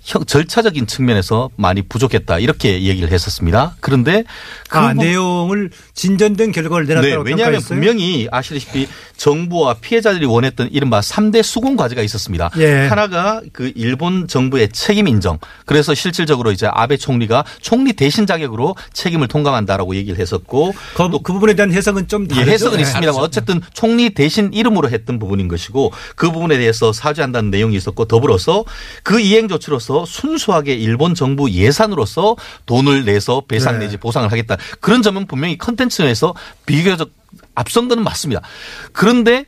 형- 0.00 0.24
절차적인 0.24 0.86
측면에서 0.86 1.50
많이 1.56 1.82
부족했다 1.82 2.38
이렇게 2.38 2.82
얘기를 2.82 3.10
했었습니다. 3.10 3.76
그런데 3.80 4.22
그 4.68 4.78
아, 4.78 4.94
부- 4.94 5.02
내용을 5.02 5.70
진전된 5.94 6.52
결과를 6.52 6.86
네, 6.86 6.94
내놨다고 6.94 7.24
왜냐하면 7.24 7.60
평가했어요? 7.60 7.68
분명히 7.80 8.28
아시다시피 8.30 8.86
정부와 9.16 9.74
피해자들이 9.74 10.26
원했던 10.26 10.68
이른바 10.72 11.00
3대 11.00 11.42
수긍 11.42 11.76
과제가 11.76 12.02
있었습니다. 12.02 12.50
예. 12.58 12.86
하나가 12.86 13.40
그 13.52 13.72
일본 13.74 14.28
정부의 14.28 14.70
책임 14.70 15.08
인정. 15.08 15.38
그래서 15.64 15.94
실질적으로 15.94 16.52
이제 16.52 16.66
아베 16.70 16.96
총리가 16.96 17.44
총리 17.60 17.92
대신 17.92 18.26
자격으로 18.26 18.76
책임을 18.92 19.28
통감한다라고 19.28 19.96
얘기를 19.96 20.18
했었고 20.18 20.74
그, 20.96 21.10
그 21.22 21.32
부분에 21.32 21.54
대한 21.54 21.72
해석은 21.72 22.08
좀 22.08 22.26
예, 22.30 22.34
다르죠. 22.34 22.50
해석은 22.50 22.76
네. 22.76 22.82
있습니다만 22.82 23.22
어쨌든 23.22 23.60
총리 23.72 24.10
대신 24.10 24.52
이름으로 24.52 24.90
했던 24.90 25.18
부분인 25.18 25.48
것이고 25.48 25.92
그 26.14 26.30
부분에 26.30 26.58
대해서 26.58 26.92
사죄한다는 26.92 27.50
내용이 27.50 27.76
있었고 27.76 28.06
더불어서 28.06 28.64
그 29.02 29.20
이행 29.20 29.48
조치로서 29.48 30.04
순수하게 30.06 30.74
일본 30.74 31.14
정부 31.14 31.50
예산으로서 31.50 32.36
돈을 32.66 33.04
내서 33.04 33.42
배상 33.46 33.78
네. 33.78 33.86
내지 33.86 33.96
보상을 33.96 34.30
하겠다. 34.30 34.56
그런 34.80 35.02
점은 35.02 35.26
분명히 35.26 35.58
컨텐츠에서 35.58 36.34
비교적 36.66 37.10
앞선 37.56 37.88
거는 37.88 38.04
맞습니다. 38.04 38.42
그런데 38.92 39.44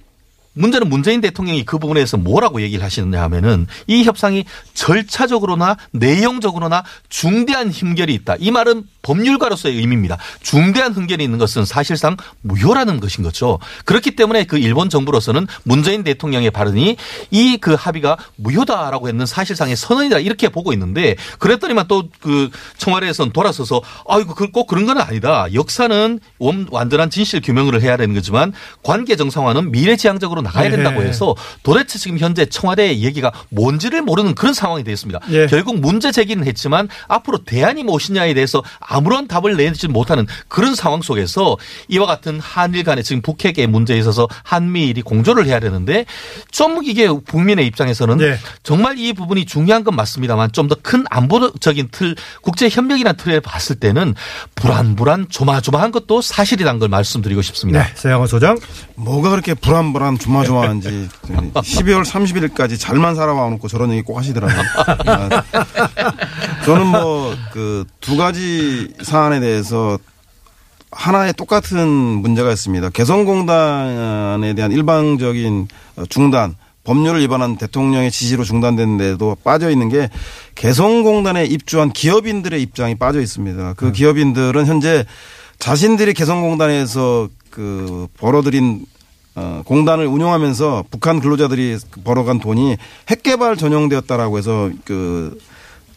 문제는 0.55 0.89
문재인 0.89 1.21
대통령이 1.21 1.65
그 1.65 1.79
부분에 1.79 1.99
대해서 1.99 2.17
뭐라고 2.17 2.61
얘기를 2.61 2.85
하시느냐 2.85 3.23
하면은 3.23 3.69
이 3.87 4.03
협상이 4.03 4.45
절차적으로나 4.75 5.77
내용적으로나 5.93 6.83
중대한 7.09 7.71
힘결이 7.71 8.13
있다. 8.15 8.35
이 8.41 8.51
말은 8.51 8.83
법률가로서의 9.03 9.77
의미입니다. 9.77 10.19
중대한 10.43 10.93
흥견이 10.93 11.23
있는 11.25 11.39
것은 11.39 11.65
사실상 11.65 12.17
무효라는 12.43 13.01
것인 13.01 13.25
거죠. 13.25 13.59
그렇기 13.85 14.13
때문에 14.17 14.45
그 14.45 14.59
일본 14.59 14.89
정부로서는 14.91 15.47
문재인 15.65 16.05
대통령의 16.05 16.51
발언이 16.51 16.97
이 17.31 17.59
그 17.61 17.75
합의가 17.75 18.17
무효다라고 18.37 19.09
했는 19.09 19.27
사실상의 19.27 19.75
선언이다 19.77 20.19
이렇게 20.21 20.49
보고 20.49 20.73
있는데 20.73 21.17
그랬더니만 21.39 21.87
또 21.89 22.05
그 22.21 22.51
청와대에서는 22.79 23.33
돌아서서 23.33 23.81
아이고 24.09 24.35
그꼭 24.35 24.67
그런 24.67 24.87
건 24.87 24.99
아니다. 24.99 25.47
역사는 25.53 26.21
원- 26.39 26.67
완전한 26.71 27.11
진실 27.11 27.41
규명을 27.41 27.81
해야 27.83 27.97
되는 27.97 28.15
거지만 28.15 28.53
관계 28.83 29.17
정상화는 29.17 29.71
미래지향적으로 29.71 30.43
나가야 30.43 30.69
네. 30.71 30.77
된다고 30.77 31.03
해서 31.03 31.35
도대체 31.63 31.99
지금 31.99 32.19
현재 32.19 32.47
청와대의 32.47 33.03
얘기가 33.03 33.33
뭔지를 33.51 34.03
모르는 34.03 34.35
그런 34.35 34.53
상황이 34.55 34.85
되었습니다. 34.85 35.21
예. 35.31 35.47
결국 35.47 35.79
문제 35.81 36.11
제기는 36.13 36.47
했지만 36.47 36.89
앞으로 37.09 37.45
대안이 37.45 37.83
무엇이냐에 37.85 38.35
대해서 38.35 38.63
아무 38.81 38.98
런 39.05 39.27
답을 39.29 39.57
내지 39.57 39.89
못하는 39.89 40.27
그런 40.49 40.75
상황 40.75 41.03
속에서 41.03 41.57
이와 41.89 42.07
같은 42.07 42.41
한일 42.41 42.85
간의 42.85 43.03
지금 43.05 43.23
북핵의 43.23 43.67
문제에 43.67 43.97
있어서 43.99 44.29
한미일이 44.45 45.03
공조를 45.03 45.47
해야 45.47 45.61
되는데 45.61 46.05
좀 46.53 46.83
이게 46.85 47.09
국민의 47.09 47.67
입장에서는 47.67 48.21
예. 48.21 48.39
정말 48.63 48.99
이 48.99 49.13
부분이 49.13 49.47
중요한 49.47 49.85
건 49.85 49.97
맞습니다만 49.97 50.53
좀 50.53 50.69
더 50.69 50.77
큰 50.83 51.05
안보적인 51.11 51.89
틀 51.91 52.15
국제 52.43 52.69
협력이라는 52.69 53.17
틀에 53.17 53.41
봤을 53.41 53.77
때는 53.77 54.15
불안불안 54.55 55.27
조마조마한 55.29 55.91
것도 55.93 56.21
사실이라는 56.23 56.79
걸 56.81 56.89
말씀드리고 56.89 57.43
싶습니다. 57.43 57.83
네, 57.83 57.91
서영호 57.95 58.27
소장. 58.27 58.59
뭐가 58.97 59.31
그렇게 59.31 59.55
불안불안 59.55 60.19
조마조마한지 60.19 61.09
12월 61.55 62.05
31일까지 62.05 62.79
잘만 62.79 63.15
살아와 63.15 63.49
놓고 63.51 63.69
저런 63.69 63.91
얘기 63.93 64.03
꼭 64.03 64.19
하시더라고요. 64.19 64.63
아, 65.07 65.43
저는 66.65 66.87
뭐 66.87 67.35
그 67.53 67.85
두 68.01 68.17
가지 68.17 68.78
사안에 69.03 69.41
대해서 69.41 69.99
하나의 70.91 71.35
똑같은 71.35 71.89
문제가 71.89 72.51
있습니다. 72.53 72.91
개성공단에 72.91 74.55
대한 74.55 74.73
일방적인 74.73 75.69
어, 75.97 76.05
중단, 76.09 76.57
법률을 76.85 77.21
위반한 77.21 77.59
대통령의 77.59 78.11
지시로 78.11 78.45
중단됐는데도 78.45 79.37
빠져 79.45 79.71
있는 79.71 79.91
게 79.91 80.09
개성공단에 80.55 81.45
입주한 81.45 81.93
기업인들의 81.93 82.61
입장이 82.63 82.95
빠져 82.95 83.21
있습니다. 83.21 83.75
그 83.75 83.93
기업인들은 83.93 84.65
현재 84.65 85.05
자신들이 85.59 86.15
개성공단에서 86.15 87.29
그 87.51 88.07
벌어들인 88.17 88.87
어, 89.35 89.63
공단을 89.67 90.07
운영하면서 90.07 90.87
북한 90.91 91.21
근로자들이 91.21 91.79
벌어간 92.03 92.41
돈이 92.41 92.77
핵개발 93.09 93.57
전용되었다라고 93.57 94.39
해서 94.39 94.71
그 94.85 95.39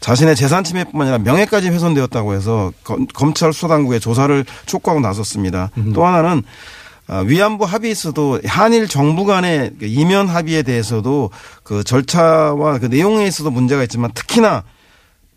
자신의 0.01 0.35
재산 0.35 0.63
침해뿐만 0.63 1.07
아니라 1.07 1.23
명예까지 1.23 1.69
훼손되었다고 1.69 2.33
해서 2.33 2.71
검- 2.83 3.05
검찰 3.07 3.53
수사당국에 3.53 3.99
조사를 3.99 4.43
촉구하고 4.65 4.99
나섰습니다. 4.99 5.69
또 5.93 6.05
하나는 6.05 6.43
어, 7.07 7.23
위안부 7.25 7.65
합의에서도 7.65 8.41
한일 8.45 8.87
정부 8.87 9.25
간의 9.25 9.71
그 9.79 9.85
이면 9.85 10.27
합의에 10.27 10.63
대해서도 10.63 11.29
그 11.63 11.83
절차와 11.83 12.79
그 12.79 12.85
내용에 12.87 13.25
있어도 13.27 13.51
문제가 13.51 13.83
있지만 13.83 14.11
특히나 14.13 14.63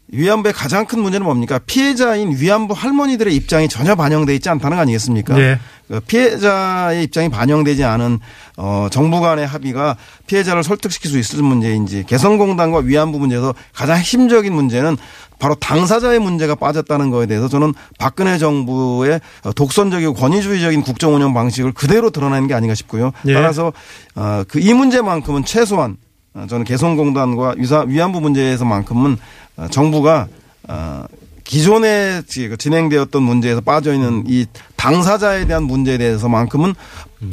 위안부의 0.09 0.53
가장 0.53 0.87
큰 0.87 1.01
문제는 1.01 1.25
뭡니까? 1.25 1.59
피해자인 1.67 2.37
위안부 2.39 2.75
할머니들의 2.77 3.35
입장이 3.35 3.69
전혀 3.69 3.95
반영돼 3.95 4.35
있지 4.35 4.49
않다는 4.49 4.77
거 4.77 4.83
아니겠습니까? 4.83 5.35
네. 5.35 5.59
그 5.89 6.01
피해자의 6.01 7.05
입장이 7.05 7.29
반영되지 7.29 7.85
않은 7.85 8.21
어 8.57 8.89
정부 8.91 9.21
간의 9.21 9.47
합의가 9.47 9.97
피해자를 10.27 10.63
설득시킬 10.63 11.11
수 11.11 11.19
있을 11.19 11.43
문제인지 11.43 12.05
개성공단과 12.07 12.79
위안부 12.79 13.19
문제에서 13.19 13.55
가장 13.75 13.97
핵심적인 13.99 14.53
문제는 14.53 14.97
바로 15.39 15.55
당사자의 15.57 16.21
문제가 16.21 16.55
빠졌다는 16.55 17.11
거에 17.11 17.27
대해서 17.27 17.49
저는 17.49 17.75
박근혜 17.99 18.39
정부의 18.39 19.21
독선적이고 19.57 20.15
권위주의적인 20.15 20.83
국정 20.83 21.15
운영 21.15 21.35
방식을 21.35 21.73
그대로 21.73 22.11
드러내는 22.11 22.49
게 22.49 22.55
아닌가 22.55 22.75
싶고요. 22.75 23.13
예. 23.27 23.35
따라서 23.35 23.73
어그 24.15 24.61
이 24.61 24.73
문제만큼은 24.73 25.45
최소한 25.45 25.93
어, 25.93 26.14
저는 26.49 26.65
개성공단과 26.65 27.55
위안부 27.87 28.21
문제에서만큼은 28.21 29.17
어, 29.57 29.67
정부가 29.71 30.27
어, 30.69 31.05
기존에 31.45 32.23
지- 32.27 32.49
그 32.49 32.57
진행되었던 32.57 33.23
문제에서 33.23 33.61
빠져 33.61 33.93
있는 33.93 34.25
이 34.27 34.47
당사자에 34.77 35.47
대한 35.47 35.63
문제에 35.65 35.99
대해서만큼은 35.99 36.75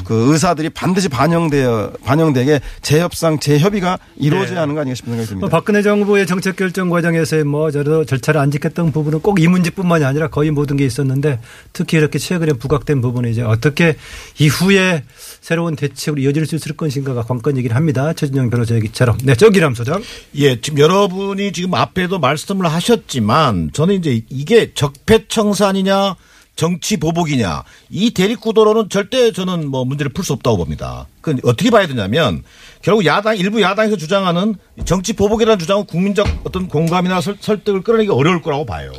그 0.05 0.31
의사들이 0.31 0.69
반드시 0.69 1.09
반영되어 1.09 1.93
반영되게 2.05 2.59
재협상 2.81 3.39
재협의가 3.39 3.97
이루어져야 4.17 4.53
네. 4.53 4.59
하는 4.59 4.75
거 4.75 4.81
아닌가 4.81 4.95
싶은 4.95 5.11
생각이 5.13 5.33
뭐 5.33 5.39
듭니다. 5.41 5.57
박근혜 5.57 5.81
정부의 5.81 6.27
정책 6.27 6.55
결정 6.55 6.89
과정에서의 6.89 7.43
뭐 7.45 7.71
저러 7.71 8.05
절차를 8.05 8.39
안 8.39 8.51
지켰던 8.51 8.91
부분은 8.91 9.21
꼭 9.21 9.39
이 9.39 9.47
문제뿐만이 9.47 10.05
아니라 10.05 10.27
거의 10.29 10.51
모든 10.51 10.77
게 10.77 10.85
있었는데 10.85 11.39
특히 11.73 11.97
이렇게 11.97 12.19
최근에 12.19 12.53
부각된 12.53 13.01
부분이 13.01 13.31
이제 13.31 13.41
어떻게 13.41 13.95
이후에 14.39 15.03
새로운 15.41 15.75
대책으로 15.75 16.21
이어질 16.21 16.45
수 16.45 16.55
있을 16.55 16.77
것인가가 16.77 17.23
관건이긴 17.23 17.71
합니다. 17.71 18.13
최진영 18.13 18.49
변호사 18.51 18.75
얘기처럼. 18.75 19.17
네, 19.23 19.35
정기람 19.35 19.73
소장. 19.73 20.01
예, 20.35 20.61
지금 20.61 20.79
여러분이 20.79 21.51
지금 21.51 21.73
앞에도 21.73 22.19
말씀을 22.19 22.71
하셨지만 22.71 23.71
저는 23.73 23.95
이제 23.95 24.21
이게 24.29 24.73
적폐청산이냐 24.73 26.15
정치 26.55 26.97
보복이냐 26.97 27.63
이 27.89 28.11
대립 28.11 28.39
구도로는 28.41 28.89
절대 28.89 29.31
저는 29.31 29.67
뭐 29.67 29.83
문제를 29.83 30.11
풀 30.13 30.23
수 30.23 30.33
없다고 30.33 30.57
봅니다. 30.57 31.07
그 31.21 31.35
어떻게 31.43 31.71
봐야 31.71 31.87
되냐면 31.87 32.43
결국 32.83 33.05
야당 33.05 33.35
일부 33.35 33.61
야당에서 33.61 33.97
주장하는 33.97 34.55
정치 34.85 35.13
보복이라는 35.13 35.57
주장은 35.57 35.85
국민적 35.85 36.27
어떤 36.43 36.67
공감이나 36.67 37.19
설, 37.19 37.37
설득을 37.39 37.81
끌어내기 37.81 38.11
어려울 38.11 38.43
거라고 38.43 38.65
봐요. 38.65 38.91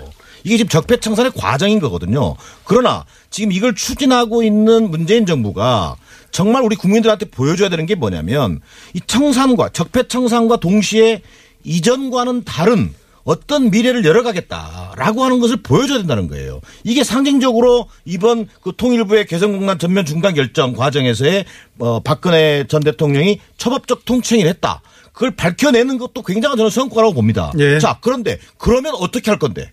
이게 0.45 0.57
지금 0.57 0.71
적폐청산의 0.71 1.33
과정인 1.37 1.79
거거든요. 1.79 2.35
그러나 2.65 3.05
지금 3.31 3.53
이걸 3.53 3.77
추진하고 3.77 4.43
있는 4.43 4.91
문재인 4.91 5.25
정부가 5.25 5.97
정말 6.33 6.63
우리 6.63 6.75
국민들한테 6.75 7.27
보여줘야 7.27 7.69
되는 7.69 7.87
게 7.87 7.95
뭐냐면 7.95 8.61
이 8.95 9.01
청산과 9.07 9.69
적폐청산과 9.69 10.57
동시에 10.57 11.23
이전과는 11.63 12.45
다른 12.45 12.93
어떤 13.25 13.71
미래를 13.71 14.05
열어가겠다라고 14.05 15.23
하는 15.23 15.39
것을 15.39 15.59
보여줘야 15.59 15.99
된다는 15.99 16.27
거예요. 16.27 16.61
이게 16.83 17.05
상징적으로 17.05 17.89
이번 18.05 18.49
그 18.63 18.73
통일부의 18.77 19.27
개성공단 19.27 19.79
전면 19.79 20.05
중단 20.05 20.35
결정 20.35 20.73
과정에서의 20.73 21.45
어, 21.79 22.01
박근혜 22.01 22.65
전 22.67 22.83
대통령이 22.83 23.39
초법적 23.59 24.05
통치행위를 24.05 24.51
했다. 24.51 24.81
그걸 25.13 25.31
밝혀내는 25.37 25.99
것도 25.99 26.23
굉장한 26.23 26.57
저는 26.57 26.71
성과라고 26.71 27.15
봅니다. 27.15 27.53
예. 27.59 27.79
자, 27.79 27.99
그런데 28.01 28.39
그러면 28.59 28.95
어떻게 28.97 29.31
할 29.31 29.39
건데? 29.39 29.71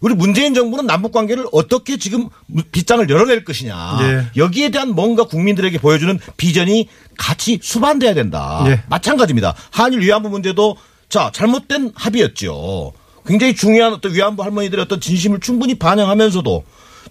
우리 0.00 0.14
문재인 0.14 0.54
정부는 0.54 0.86
남북 0.86 1.12
관계를 1.12 1.46
어떻게 1.52 1.96
지금 1.96 2.28
빗장을 2.72 3.08
열어낼 3.08 3.44
것이냐. 3.44 3.98
예. 4.02 4.26
여기에 4.36 4.70
대한 4.70 4.94
뭔가 4.94 5.24
국민들에게 5.24 5.78
보여주는 5.78 6.18
비전이 6.36 6.88
같이 7.16 7.58
수반돼야 7.62 8.14
된다. 8.14 8.64
예. 8.66 8.82
마찬가지입니다. 8.88 9.54
한일 9.70 10.00
위안부 10.00 10.28
문제도 10.28 10.76
자 11.08 11.30
잘못된 11.32 11.92
합의였죠. 11.94 12.92
굉장히 13.26 13.54
중요한 13.54 13.92
어떤 13.92 14.14
위안부 14.14 14.42
할머니들의 14.42 14.84
어떤 14.84 15.00
진심을 15.00 15.40
충분히 15.40 15.74
반영하면서도 15.74 16.64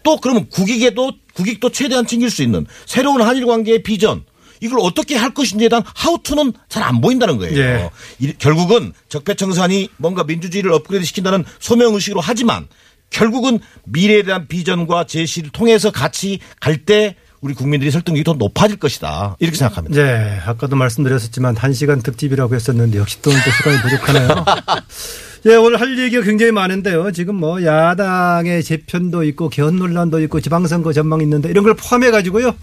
또 0.04 0.18
그러면 0.18 0.48
국익에도 0.50 1.12
국익도 1.34 1.72
최대한 1.72 2.06
챙길 2.06 2.30
수 2.30 2.44
있는 2.44 2.66
새로운 2.86 3.22
한일 3.22 3.46
관계의 3.46 3.84
비전 3.84 4.24
이걸 4.62 4.80
어떻게 4.82 5.16
할 5.16 5.34
것인지에 5.34 5.70
대한 5.70 5.84
하우투는 5.96 6.54
잘 6.70 6.84
안 6.86 7.02
보인다는 7.02 7.38
거예요. 7.38 7.58
예. 7.60 7.90
이- 8.20 8.34
결국은 8.38 8.94
적폐청산이 9.10 9.90
뭔가 9.98 10.24
민주주의를 10.24 10.72
업그레이드 10.72 11.06
시킨다는 11.06 11.44
소명 11.60 11.94
의식으로 11.96 12.22
하지만 12.22 12.68
결국은 13.10 13.60
미래에 13.86 14.24
대한 14.24 14.48
비전과 14.48 15.06
제시를 15.06 15.50
통해서 15.52 15.90
같이 15.92 16.40
갈 16.60 16.78
때 16.86 17.16
우리 17.42 17.54
국민들이 17.54 17.92
설득력이 17.92 18.24
더 18.24 18.34
높아질 18.34 18.78
것이다. 18.78 19.36
이렇게 19.40 19.56
생각합니다. 19.58 19.96
네, 20.04 20.40
아까도 20.46 20.76
말씀드렸었지만 20.76 21.56
한 21.56 21.74
시간 21.74 22.02
특집이라고 22.02 22.56
했었는데 22.56 22.98
역시 22.98 23.22
또, 23.22 23.30
또 23.32 23.38
시간이 23.38 23.82
부족하네요. 23.84 24.46
예, 25.48 25.56
오늘 25.56 25.80
할 25.80 25.98
얘기가 26.00 26.24
굉장히 26.24 26.52
많은데요. 26.52 27.12
지금 27.12 27.36
뭐 27.36 27.64
야당의 27.64 28.64
재편도 28.64 29.24
있고 29.26 29.50
개헌 29.50 29.76
논란도 29.78 30.20
있고 30.22 30.40
지방선거 30.42 30.92
전망 30.94 31.22
있는데 31.22 31.50
이런 31.50 31.64
걸 31.64 31.76
포함해 31.76 32.10
가지고요. 32.10 32.56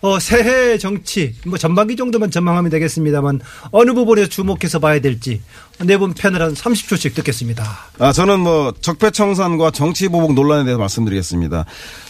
어, 0.00 0.18
새해 0.20 0.78
정치 0.78 1.34
뭐 1.44 1.58
전반기 1.58 1.96
정도만 1.96 2.30
전망하면 2.30 2.70
되겠습니다만 2.70 3.40
어느 3.72 3.92
부분에서 3.94 4.28
주목해서 4.28 4.78
봐야 4.78 5.00
될지 5.00 5.40
네분 5.80 6.14
편을 6.14 6.42
한 6.42 6.54
30초씩 6.54 7.14
듣겠습니다. 7.14 7.64
아, 7.98 8.12
저는 8.12 8.40
뭐 8.40 8.72
적폐청산과 8.80 9.70
정치보복 9.70 10.34
논란에 10.34 10.64
대해서 10.64 10.78
말씀드리겠습니다. 10.78 11.64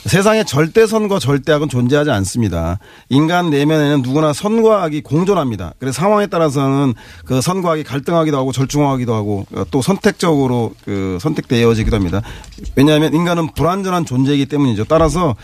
세상에 0.07 0.45
절대선과 0.45 1.19
절대악은 1.19 1.69
존재하지 1.69 2.11
않습니다. 2.11 2.79
인간 3.11 3.51
내면에는 3.51 4.03
누구나 4.03 4.33
선과 4.33 4.85
악이 4.85 5.03
공존합니다. 5.03 5.75
그래서 5.79 6.01
상황에 6.01 6.27
따라서는 6.29 6.95
그 7.27 7.43
선과 7.43 7.73
악이 7.73 7.85
갈등하기도 7.85 8.39
하고 8.39 8.53
절충하기도 8.53 9.15
하고 9.15 9.47
어, 9.53 9.65
또 9.71 9.83
선택적으로 9.83 10.75
그 10.85 11.19
선택되어지기도 11.21 11.95
합니다. 11.95 12.23
왜냐하면 12.75 13.13
인간은 13.15 13.53
불완전한 13.55 14.07
존재이기 14.07 14.47
때문이죠. 14.47 14.85
따라서 14.85 15.37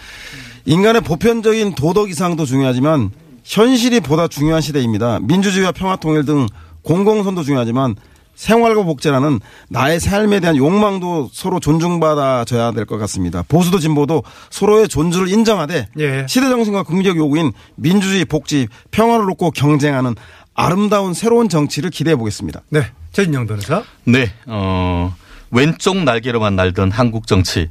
인간의 0.66 1.02
보편적인 1.02 1.74
도덕 1.74 2.10
이상도 2.10 2.44
중요하지만 2.46 3.10
현실이 3.44 4.00
보다 4.00 4.28
중요한 4.28 4.62
시대입니다. 4.62 5.18
민주주의와 5.22 5.72
평화 5.72 5.96
통일 5.96 6.24
등 6.24 6.46
공공선도 6.82 7.42
중요하지만 7.42 7.96
생활과 8.34 8.82
복제라는 8.82 9.38
나의 9.68 10.00
삶에 10.00 10.40
대한 10.40 10.56
욕망도 10.56 11.30
서로 11.32 11.60
존중받아줘야 11.60 12.72
될 12.72 12.84
것 12.84 12.98
같습니다. 12.98 13.44
보수도 13.46 13.78
진보도 13.78 14.24
서로의 14.50 14.88
존재를 14.88 15.28
인정하되 15.28 15.88
예. 16.00 16.26
시대 16.28 16.48
정신과 16.48 16.82
국민적 16.82 17.16
요구인 17.16 17.52
민주주의, 17.76 18.24
복지, 18.24 18.66
평화를 18.90 19.26
놓고 19.26 19.52
경쟁하는 19.52 20.16
아름다운 20.54 21.14
새로운 21.14 21.48
정치를 21.48 21.90
기대해 21.90 22.16
보겠습니다. 22.16 22.62
네. 22.70 22.86
최진영 23.12 23.46
변호사. 23.46 23.84
네, 24.02 24.32
어, 24.46 25.14
왼쪽 25.52 25.96
날개로만 25.98 26.56
날던 26.56 26.90
한국 26.90 27.28
정치. 27.28 27.70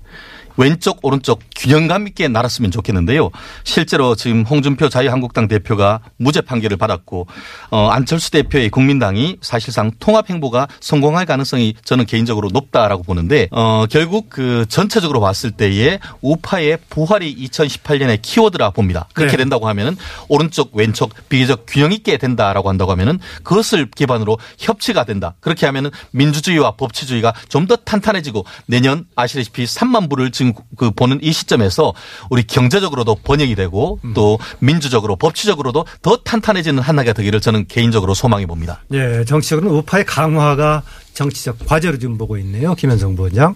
왼쪽 0.58 1.00
오른쪽 1.04 1.40
균형감 1.56 2.08
있게 2.08 2.28
날았으면 2.28 2.70
좋겠는데요. 2.72 3.32
실제로 3.64 4.16
지금 4.16 4.44
홍준표 4.44 4.90
자유한국당 4.90 5.48
대표가 5.48 6.02
무죄 6.18 6.42
판결을 6.42 6.78
받았고 6.78 7.28
어 7.72 7.88
안철수 7.90 8.30
대표의 8.32 8.70
국민당이 8.70 9.38
사실상 9.42 9.92
통합 10.00 10.30
행보가 10.30 10.68
성공할 10.80 11.26
가능성이 11.26 11.74
저는 11.84 12.06
개인적으로 12.06 12.50
높다라고 12.54 13.02
보는데 13.04 13.48
어 13.52 13.86
결국 13.90 14.30
그 14.30 14.66
전체적으로 14.70 15.20
봤을 15.20 15.52
때의 15.52 16.00
우파의 16.22 16.78
부활이 16.90 17.36
2018년의 17.48 18.20
키워드라 18.22 18.70
봅니다. 18.72 19.08
그렇게 19.14 19.32
네. 19.32 19.38
된다고 19.38 19.68
하면은 19.68 19.98
오른쪽 20.28 20.76
왼쪽 20.76 21.14
비교적 21.30 21.66
균형 21.68 21.92
있게 21.92 22.18
된다라고 22.18 22.70
한다고 22.70 22.92
하면은 22.92 23.20
그것을 23.44 23.90
기반으로 23.90 24.38
협치가 24.60 25.06
된다. 25.06 25.34
그렇게 25.40 25.66
하면은 25.66 25.90
민주주의와 26.12 26.74
법치주의가 26.76 27.34
좀 27.50 27.64
더 27.64 27.78
탄탄해지고 27.78 28.44
내년 28.66 29.06
아시다시피 29.16 29.64
3만 29.64 30.10
불을 30.10 30.32
지금 30.32 30.43
그 30.76 30.92
보는 30.92 31.20
이 31.22 31.32
시점에서 31.32 31.94
우리 32.30 32.44
경제적으로도 32.44 33.16
번영이 33.24 33.56
되고 33.56 34.00
또 34.14 34.40
민주적으로 34.60 35.16
법치적으로도 35.16 35.86
더 36.02 36.18
탄탄해지는 36.18 36.82
한 36.82 37.00
해가 37.00 37.14
되기를 37.14 37.40
저는 37.40 37.68
개인적으로 37.68 38.14
소망해 38.14 38.46
봅니다. 38.46 38.84
예, 38.92 39.24
정치적으로는 39.26 39.78
우파의 39.78 40.06
강화가 40.06 40.84
정치적 41.14 41.66
과제로 41.66 41.98
지금 42.00 42.18
보고 42.18 42.38
있네요. 42.38 42.74
김현성 42.76 43.16
부원장. 43.16 43.56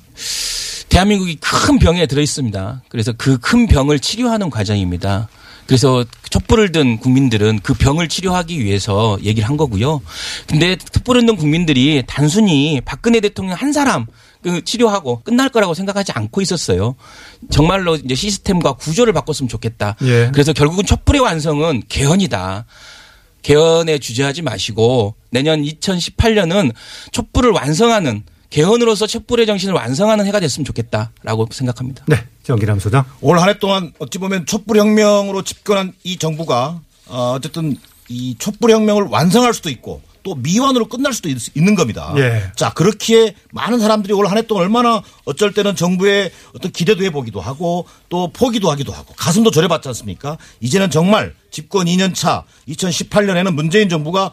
대한민국이 0.89 1.37
큰 1.41 1.79
병에 1.79 2.05
들어 2.05 2.21
있습니다. 2.21 2.83
그래서 2.89 3.11
그 3.13 3.37
큰 3.39 3.67
병을 3.67 3.99
치료하는 3.99 4.49
과정입니다. 4.49 5.27
그래서 5.65 6.05
촛불을 6.29 6.71
든 6.71 6.97
국민들은 6.97 7.59
그 7.61 7.73
병을 7.73 8.07
치료하기 8.07 8.63
위해서 8.63 9.17
얘기를 9.21 9.47
한 9.47 9.57
거고요. 9.57 10.01
근데 10.47 10.77
촛불을 10.77 11.25
든 11.25 11.35
국민들이 11.35 12.03
단순히 12.07 12.81
박근혜 12.85 13.19
대통령 13.19 13.55
한 13.55 13.73
사람 13.73 14.05
그 14.05 14.11
치료하고 14.63 15.21
끝날 15.23 15.49
거라고 15.49 15.73
생각하지 15.73 16.11
않고 16.13 16.41
있었어요. 16.41 16.95
정말로 17.49 17.95
이제 17.95 18.15
시스템과 18.15 18.73
구조를 18.73 19.13
바꿨으면 19.13 19.47
좋겠다. 19.49 19.95
예. 20.03 20.29
그래서 20.33 20.53
결국은 20.53 20.85
촛불의 20.85 21.21
완성은 21.21 21.83
개헌이다. 21.89 22.65
개헌에 23.43 23.99
주저하지 23.99 24.41
마시고 24.41 25.15
내년 25.31 25.63
2018년은 25.63 26.73
촛불을 27.11 27.51
완성하는 27.51 28.23
개헌으로서 28.49 29.07
촛불의 29.07 29.45
정신을 29.45 29.73
완성하는 29.73 30.25
해가 30.25 30.39
됐으면 30.39 30.65
좋겠다라고 30.65 31.47
생각합니다. 31.51 32.03
네. 32.07 32.17
정기남 32.43 32.79
소장. 32.79 33.03
올 33.21 33.37
한 33.39 33.49
해 33.49 33.59
동안 33.59 33.91
어찌 33.99 34.17
보면 34.19 34.45
촛불혁명으로 34.45 35.43
집권한 35.43 35.93
이 36.03 36.17
정부가 36.17 36.79
어, 37.07 37.33
어쨌든 37.35 37.75
이 38.07 38.35
촛불혁명을 38.39 39.03
완성할 39.03 39.53
수도 39.53 39.69
있고 39.69 40.01
또 40.27 40.35
미완으로 40.35 40.89
끝날 40.89 41.13
수도 41.13 41.29
있, 41.29 41.37
는 41.55 41.73
겁니다. 41.73 42.13
예. 42.17 42.51
자 42.57 42.73
그렇기에 42.73 43.33
많은 43.53 43.79
사람들이 43.79 44.11
올 44.13 44.25
한 44.27 44.37
해 44.37 44.41
동안 44.41 44.65
얼마나 44.65 45.01
어쩔 45.23 45.53
때는 45.53 45.73
정부의 45.77 46.31
어떤 46.53 46.69
기대도 46.69 47.01
해보기도 47.05 47.39
하고 47.39 47.87
또 48.09 48.29
포기도 48.33 48.69
하기도 48.69 48.91
하고 48.91 49.13
가슴도 49.15 49.51
저려봤지 49.51 49.87
않습니까? 49.87 50.37
이제는 50.59 50.91
정말 50.91 51.33
집권 51.49 51.85
2년 51.87 52.13
차 52.13 52.43
2018년에는 52.67 53.53
문재인 53.53 53.87
정부가 53.87 54.31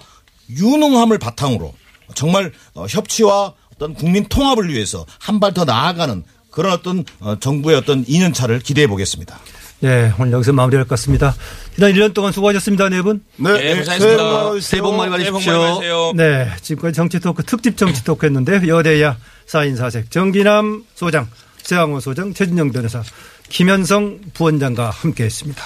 유능함을 0.50 1.18
바탕으로 1.20 1.72
정말 2.16 2.52
어, 2.74 2.86
협치와 2.88 3.54
어떤 3.76 3.94
국민 3.94 4.24
통합을 4.26 4.68
위해서 4.68 5.06
한 5.20 5.38
발 5.38 5.54
더 5.54 5.64
나아가는 5.64 6.24
그런 6.50 6.72
어떤 6.72 7.04
어, 7.20 7.36
정부의 7.38 7.76
어떤 7.76 8.04
2년 8.04 8.34
차를 8.34 8.58
기대해 8.58 8.88
보겠습니다. 8.88 9.38
예, 9.84 10.14
오늘 10.18 10.32
여기서 10.32 10.54
마무리할 10.54 10.84
것 10.84 10.90
같습니다. 10.90 11.34
지난 11.74 11.92
1년 11.92 12.14
동안 12.14 12.32
수고하셨습니다, 12.32 12.88
네 12.88 13.02
분. 13.02 13.22
네, 13.36 13.74
감사합니다. 13.76 14.60
새해 14.60 14.80
복 14.80 14.96
많이 14.96 15.10
새해 15.10 15.30
복 15.30 15.38
받으십시오. 15.40 15.52
많이 15.52 15.74
받으세요. 15.74 16.12
네, 16.14 16.50
지금까지 16.62 16.94
정치 16.94 17.20
토크, 17.20 17.42
특집 17.42 17.76
정치 17.76 18.02
토크 18.02 18.24
했는데, 18.24 18.66
여대야 18.66 19.18
사인사색 19.44 20.10
정기남 20.10 20.84
소장, 20.94 21.28
세왕호 21.58 22.00
소장, 22.00 22.32
최진영 22.32 22.72
변호사, 22.72 23.02
김현성 23.50 24.20
부원장과 24.32 24.88
함께 24.88 25.24
했습니다. 25.24 25.62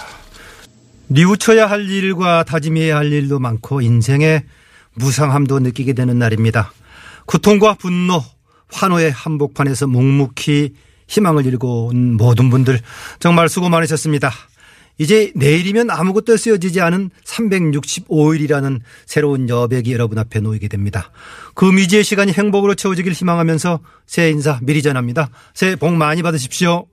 뉘우쳐야 1.07 1.71
할 1.71 1.89
일과 1.89 2.43
다짐해야 2.43 2.97
할 2.97 3.13
일도 3.13 3.39
많고, 3.39 3.83
인생의 3.83 4.43
무상함도 4.95 5.61
느끼게 5.61 5.93
되는 5.93 6.19
날입니다. 6.19 6.73
고통과 7.25 7.75
분노, 7.75 8.25
환호의 8.73 9.13
한복판에서 9.13 9.87
묵묵히 9.87 10.75
희망을 11.09 11.47
잃고 11.47 11.87
온 11.87 12.17
모든 12.17 12.51
분들 12.51 12.81
정말 13.19 13.49
수고 13.49 13.69
많으셨습니다. 13.69 14.33
이제 14.99 15.33
내일이면 15.37 15.91
아무것도 15.91 16.37
쓰여지지 16.37 16.81
않은 16.81 17.11
365일이라는 17.25 18.81
새로운 19.07 19.49
여백이 19.49 19.93
여러분 19.93 20.19
앞에 20.19 20.41
놓이게 20.41 20.69
됩니다. 20.69 21.13
그 21.55 21.65
미지의 21.65 22.03
시간이 22.03 22.33
행복으로 22.33 22.75
채워지길 22.75 23.13
희망하면서 23.13 23.79
새해 24.07 24.31
인사 24.31 24.59
미리 24.61 24.83
전합니다. 24.83 25.31
새해 25.55 25.77
복 25.77 25.93
많이 25.95 26.23
받으십시오. 26.23 26.87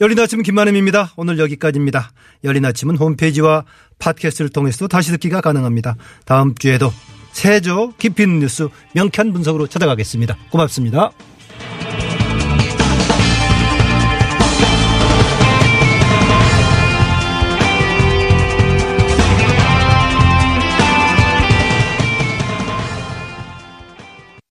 열린 0.00 0.18
아침 0.18 0.42
김만음입니다. 0.42 1.12
오늘 1.16 1.38
여기까지입니다. 1.38 2.10
열린 2.42 2.64
아침은 2.64 2.96
홈페이지와 2.96 3.64
팟캐스트를 3.98 4.48
통해서도 4.50 4.88
다시 4.88 5.10
듣기가 5.12 5.40
가능합니다. 5.40 5.96
다음 6.24 6.54
주에도 6.54 6.92
세조 7.32 7.94
깊이 7.98 8.24
있는 8.24 8.40
뉴스 8.40 8.68
명쾌한 8.94 9.32
분석으로 9.32 9.68
찾아가겠습니다. 9.68 10.36
고맙습니다. 10.50 11.12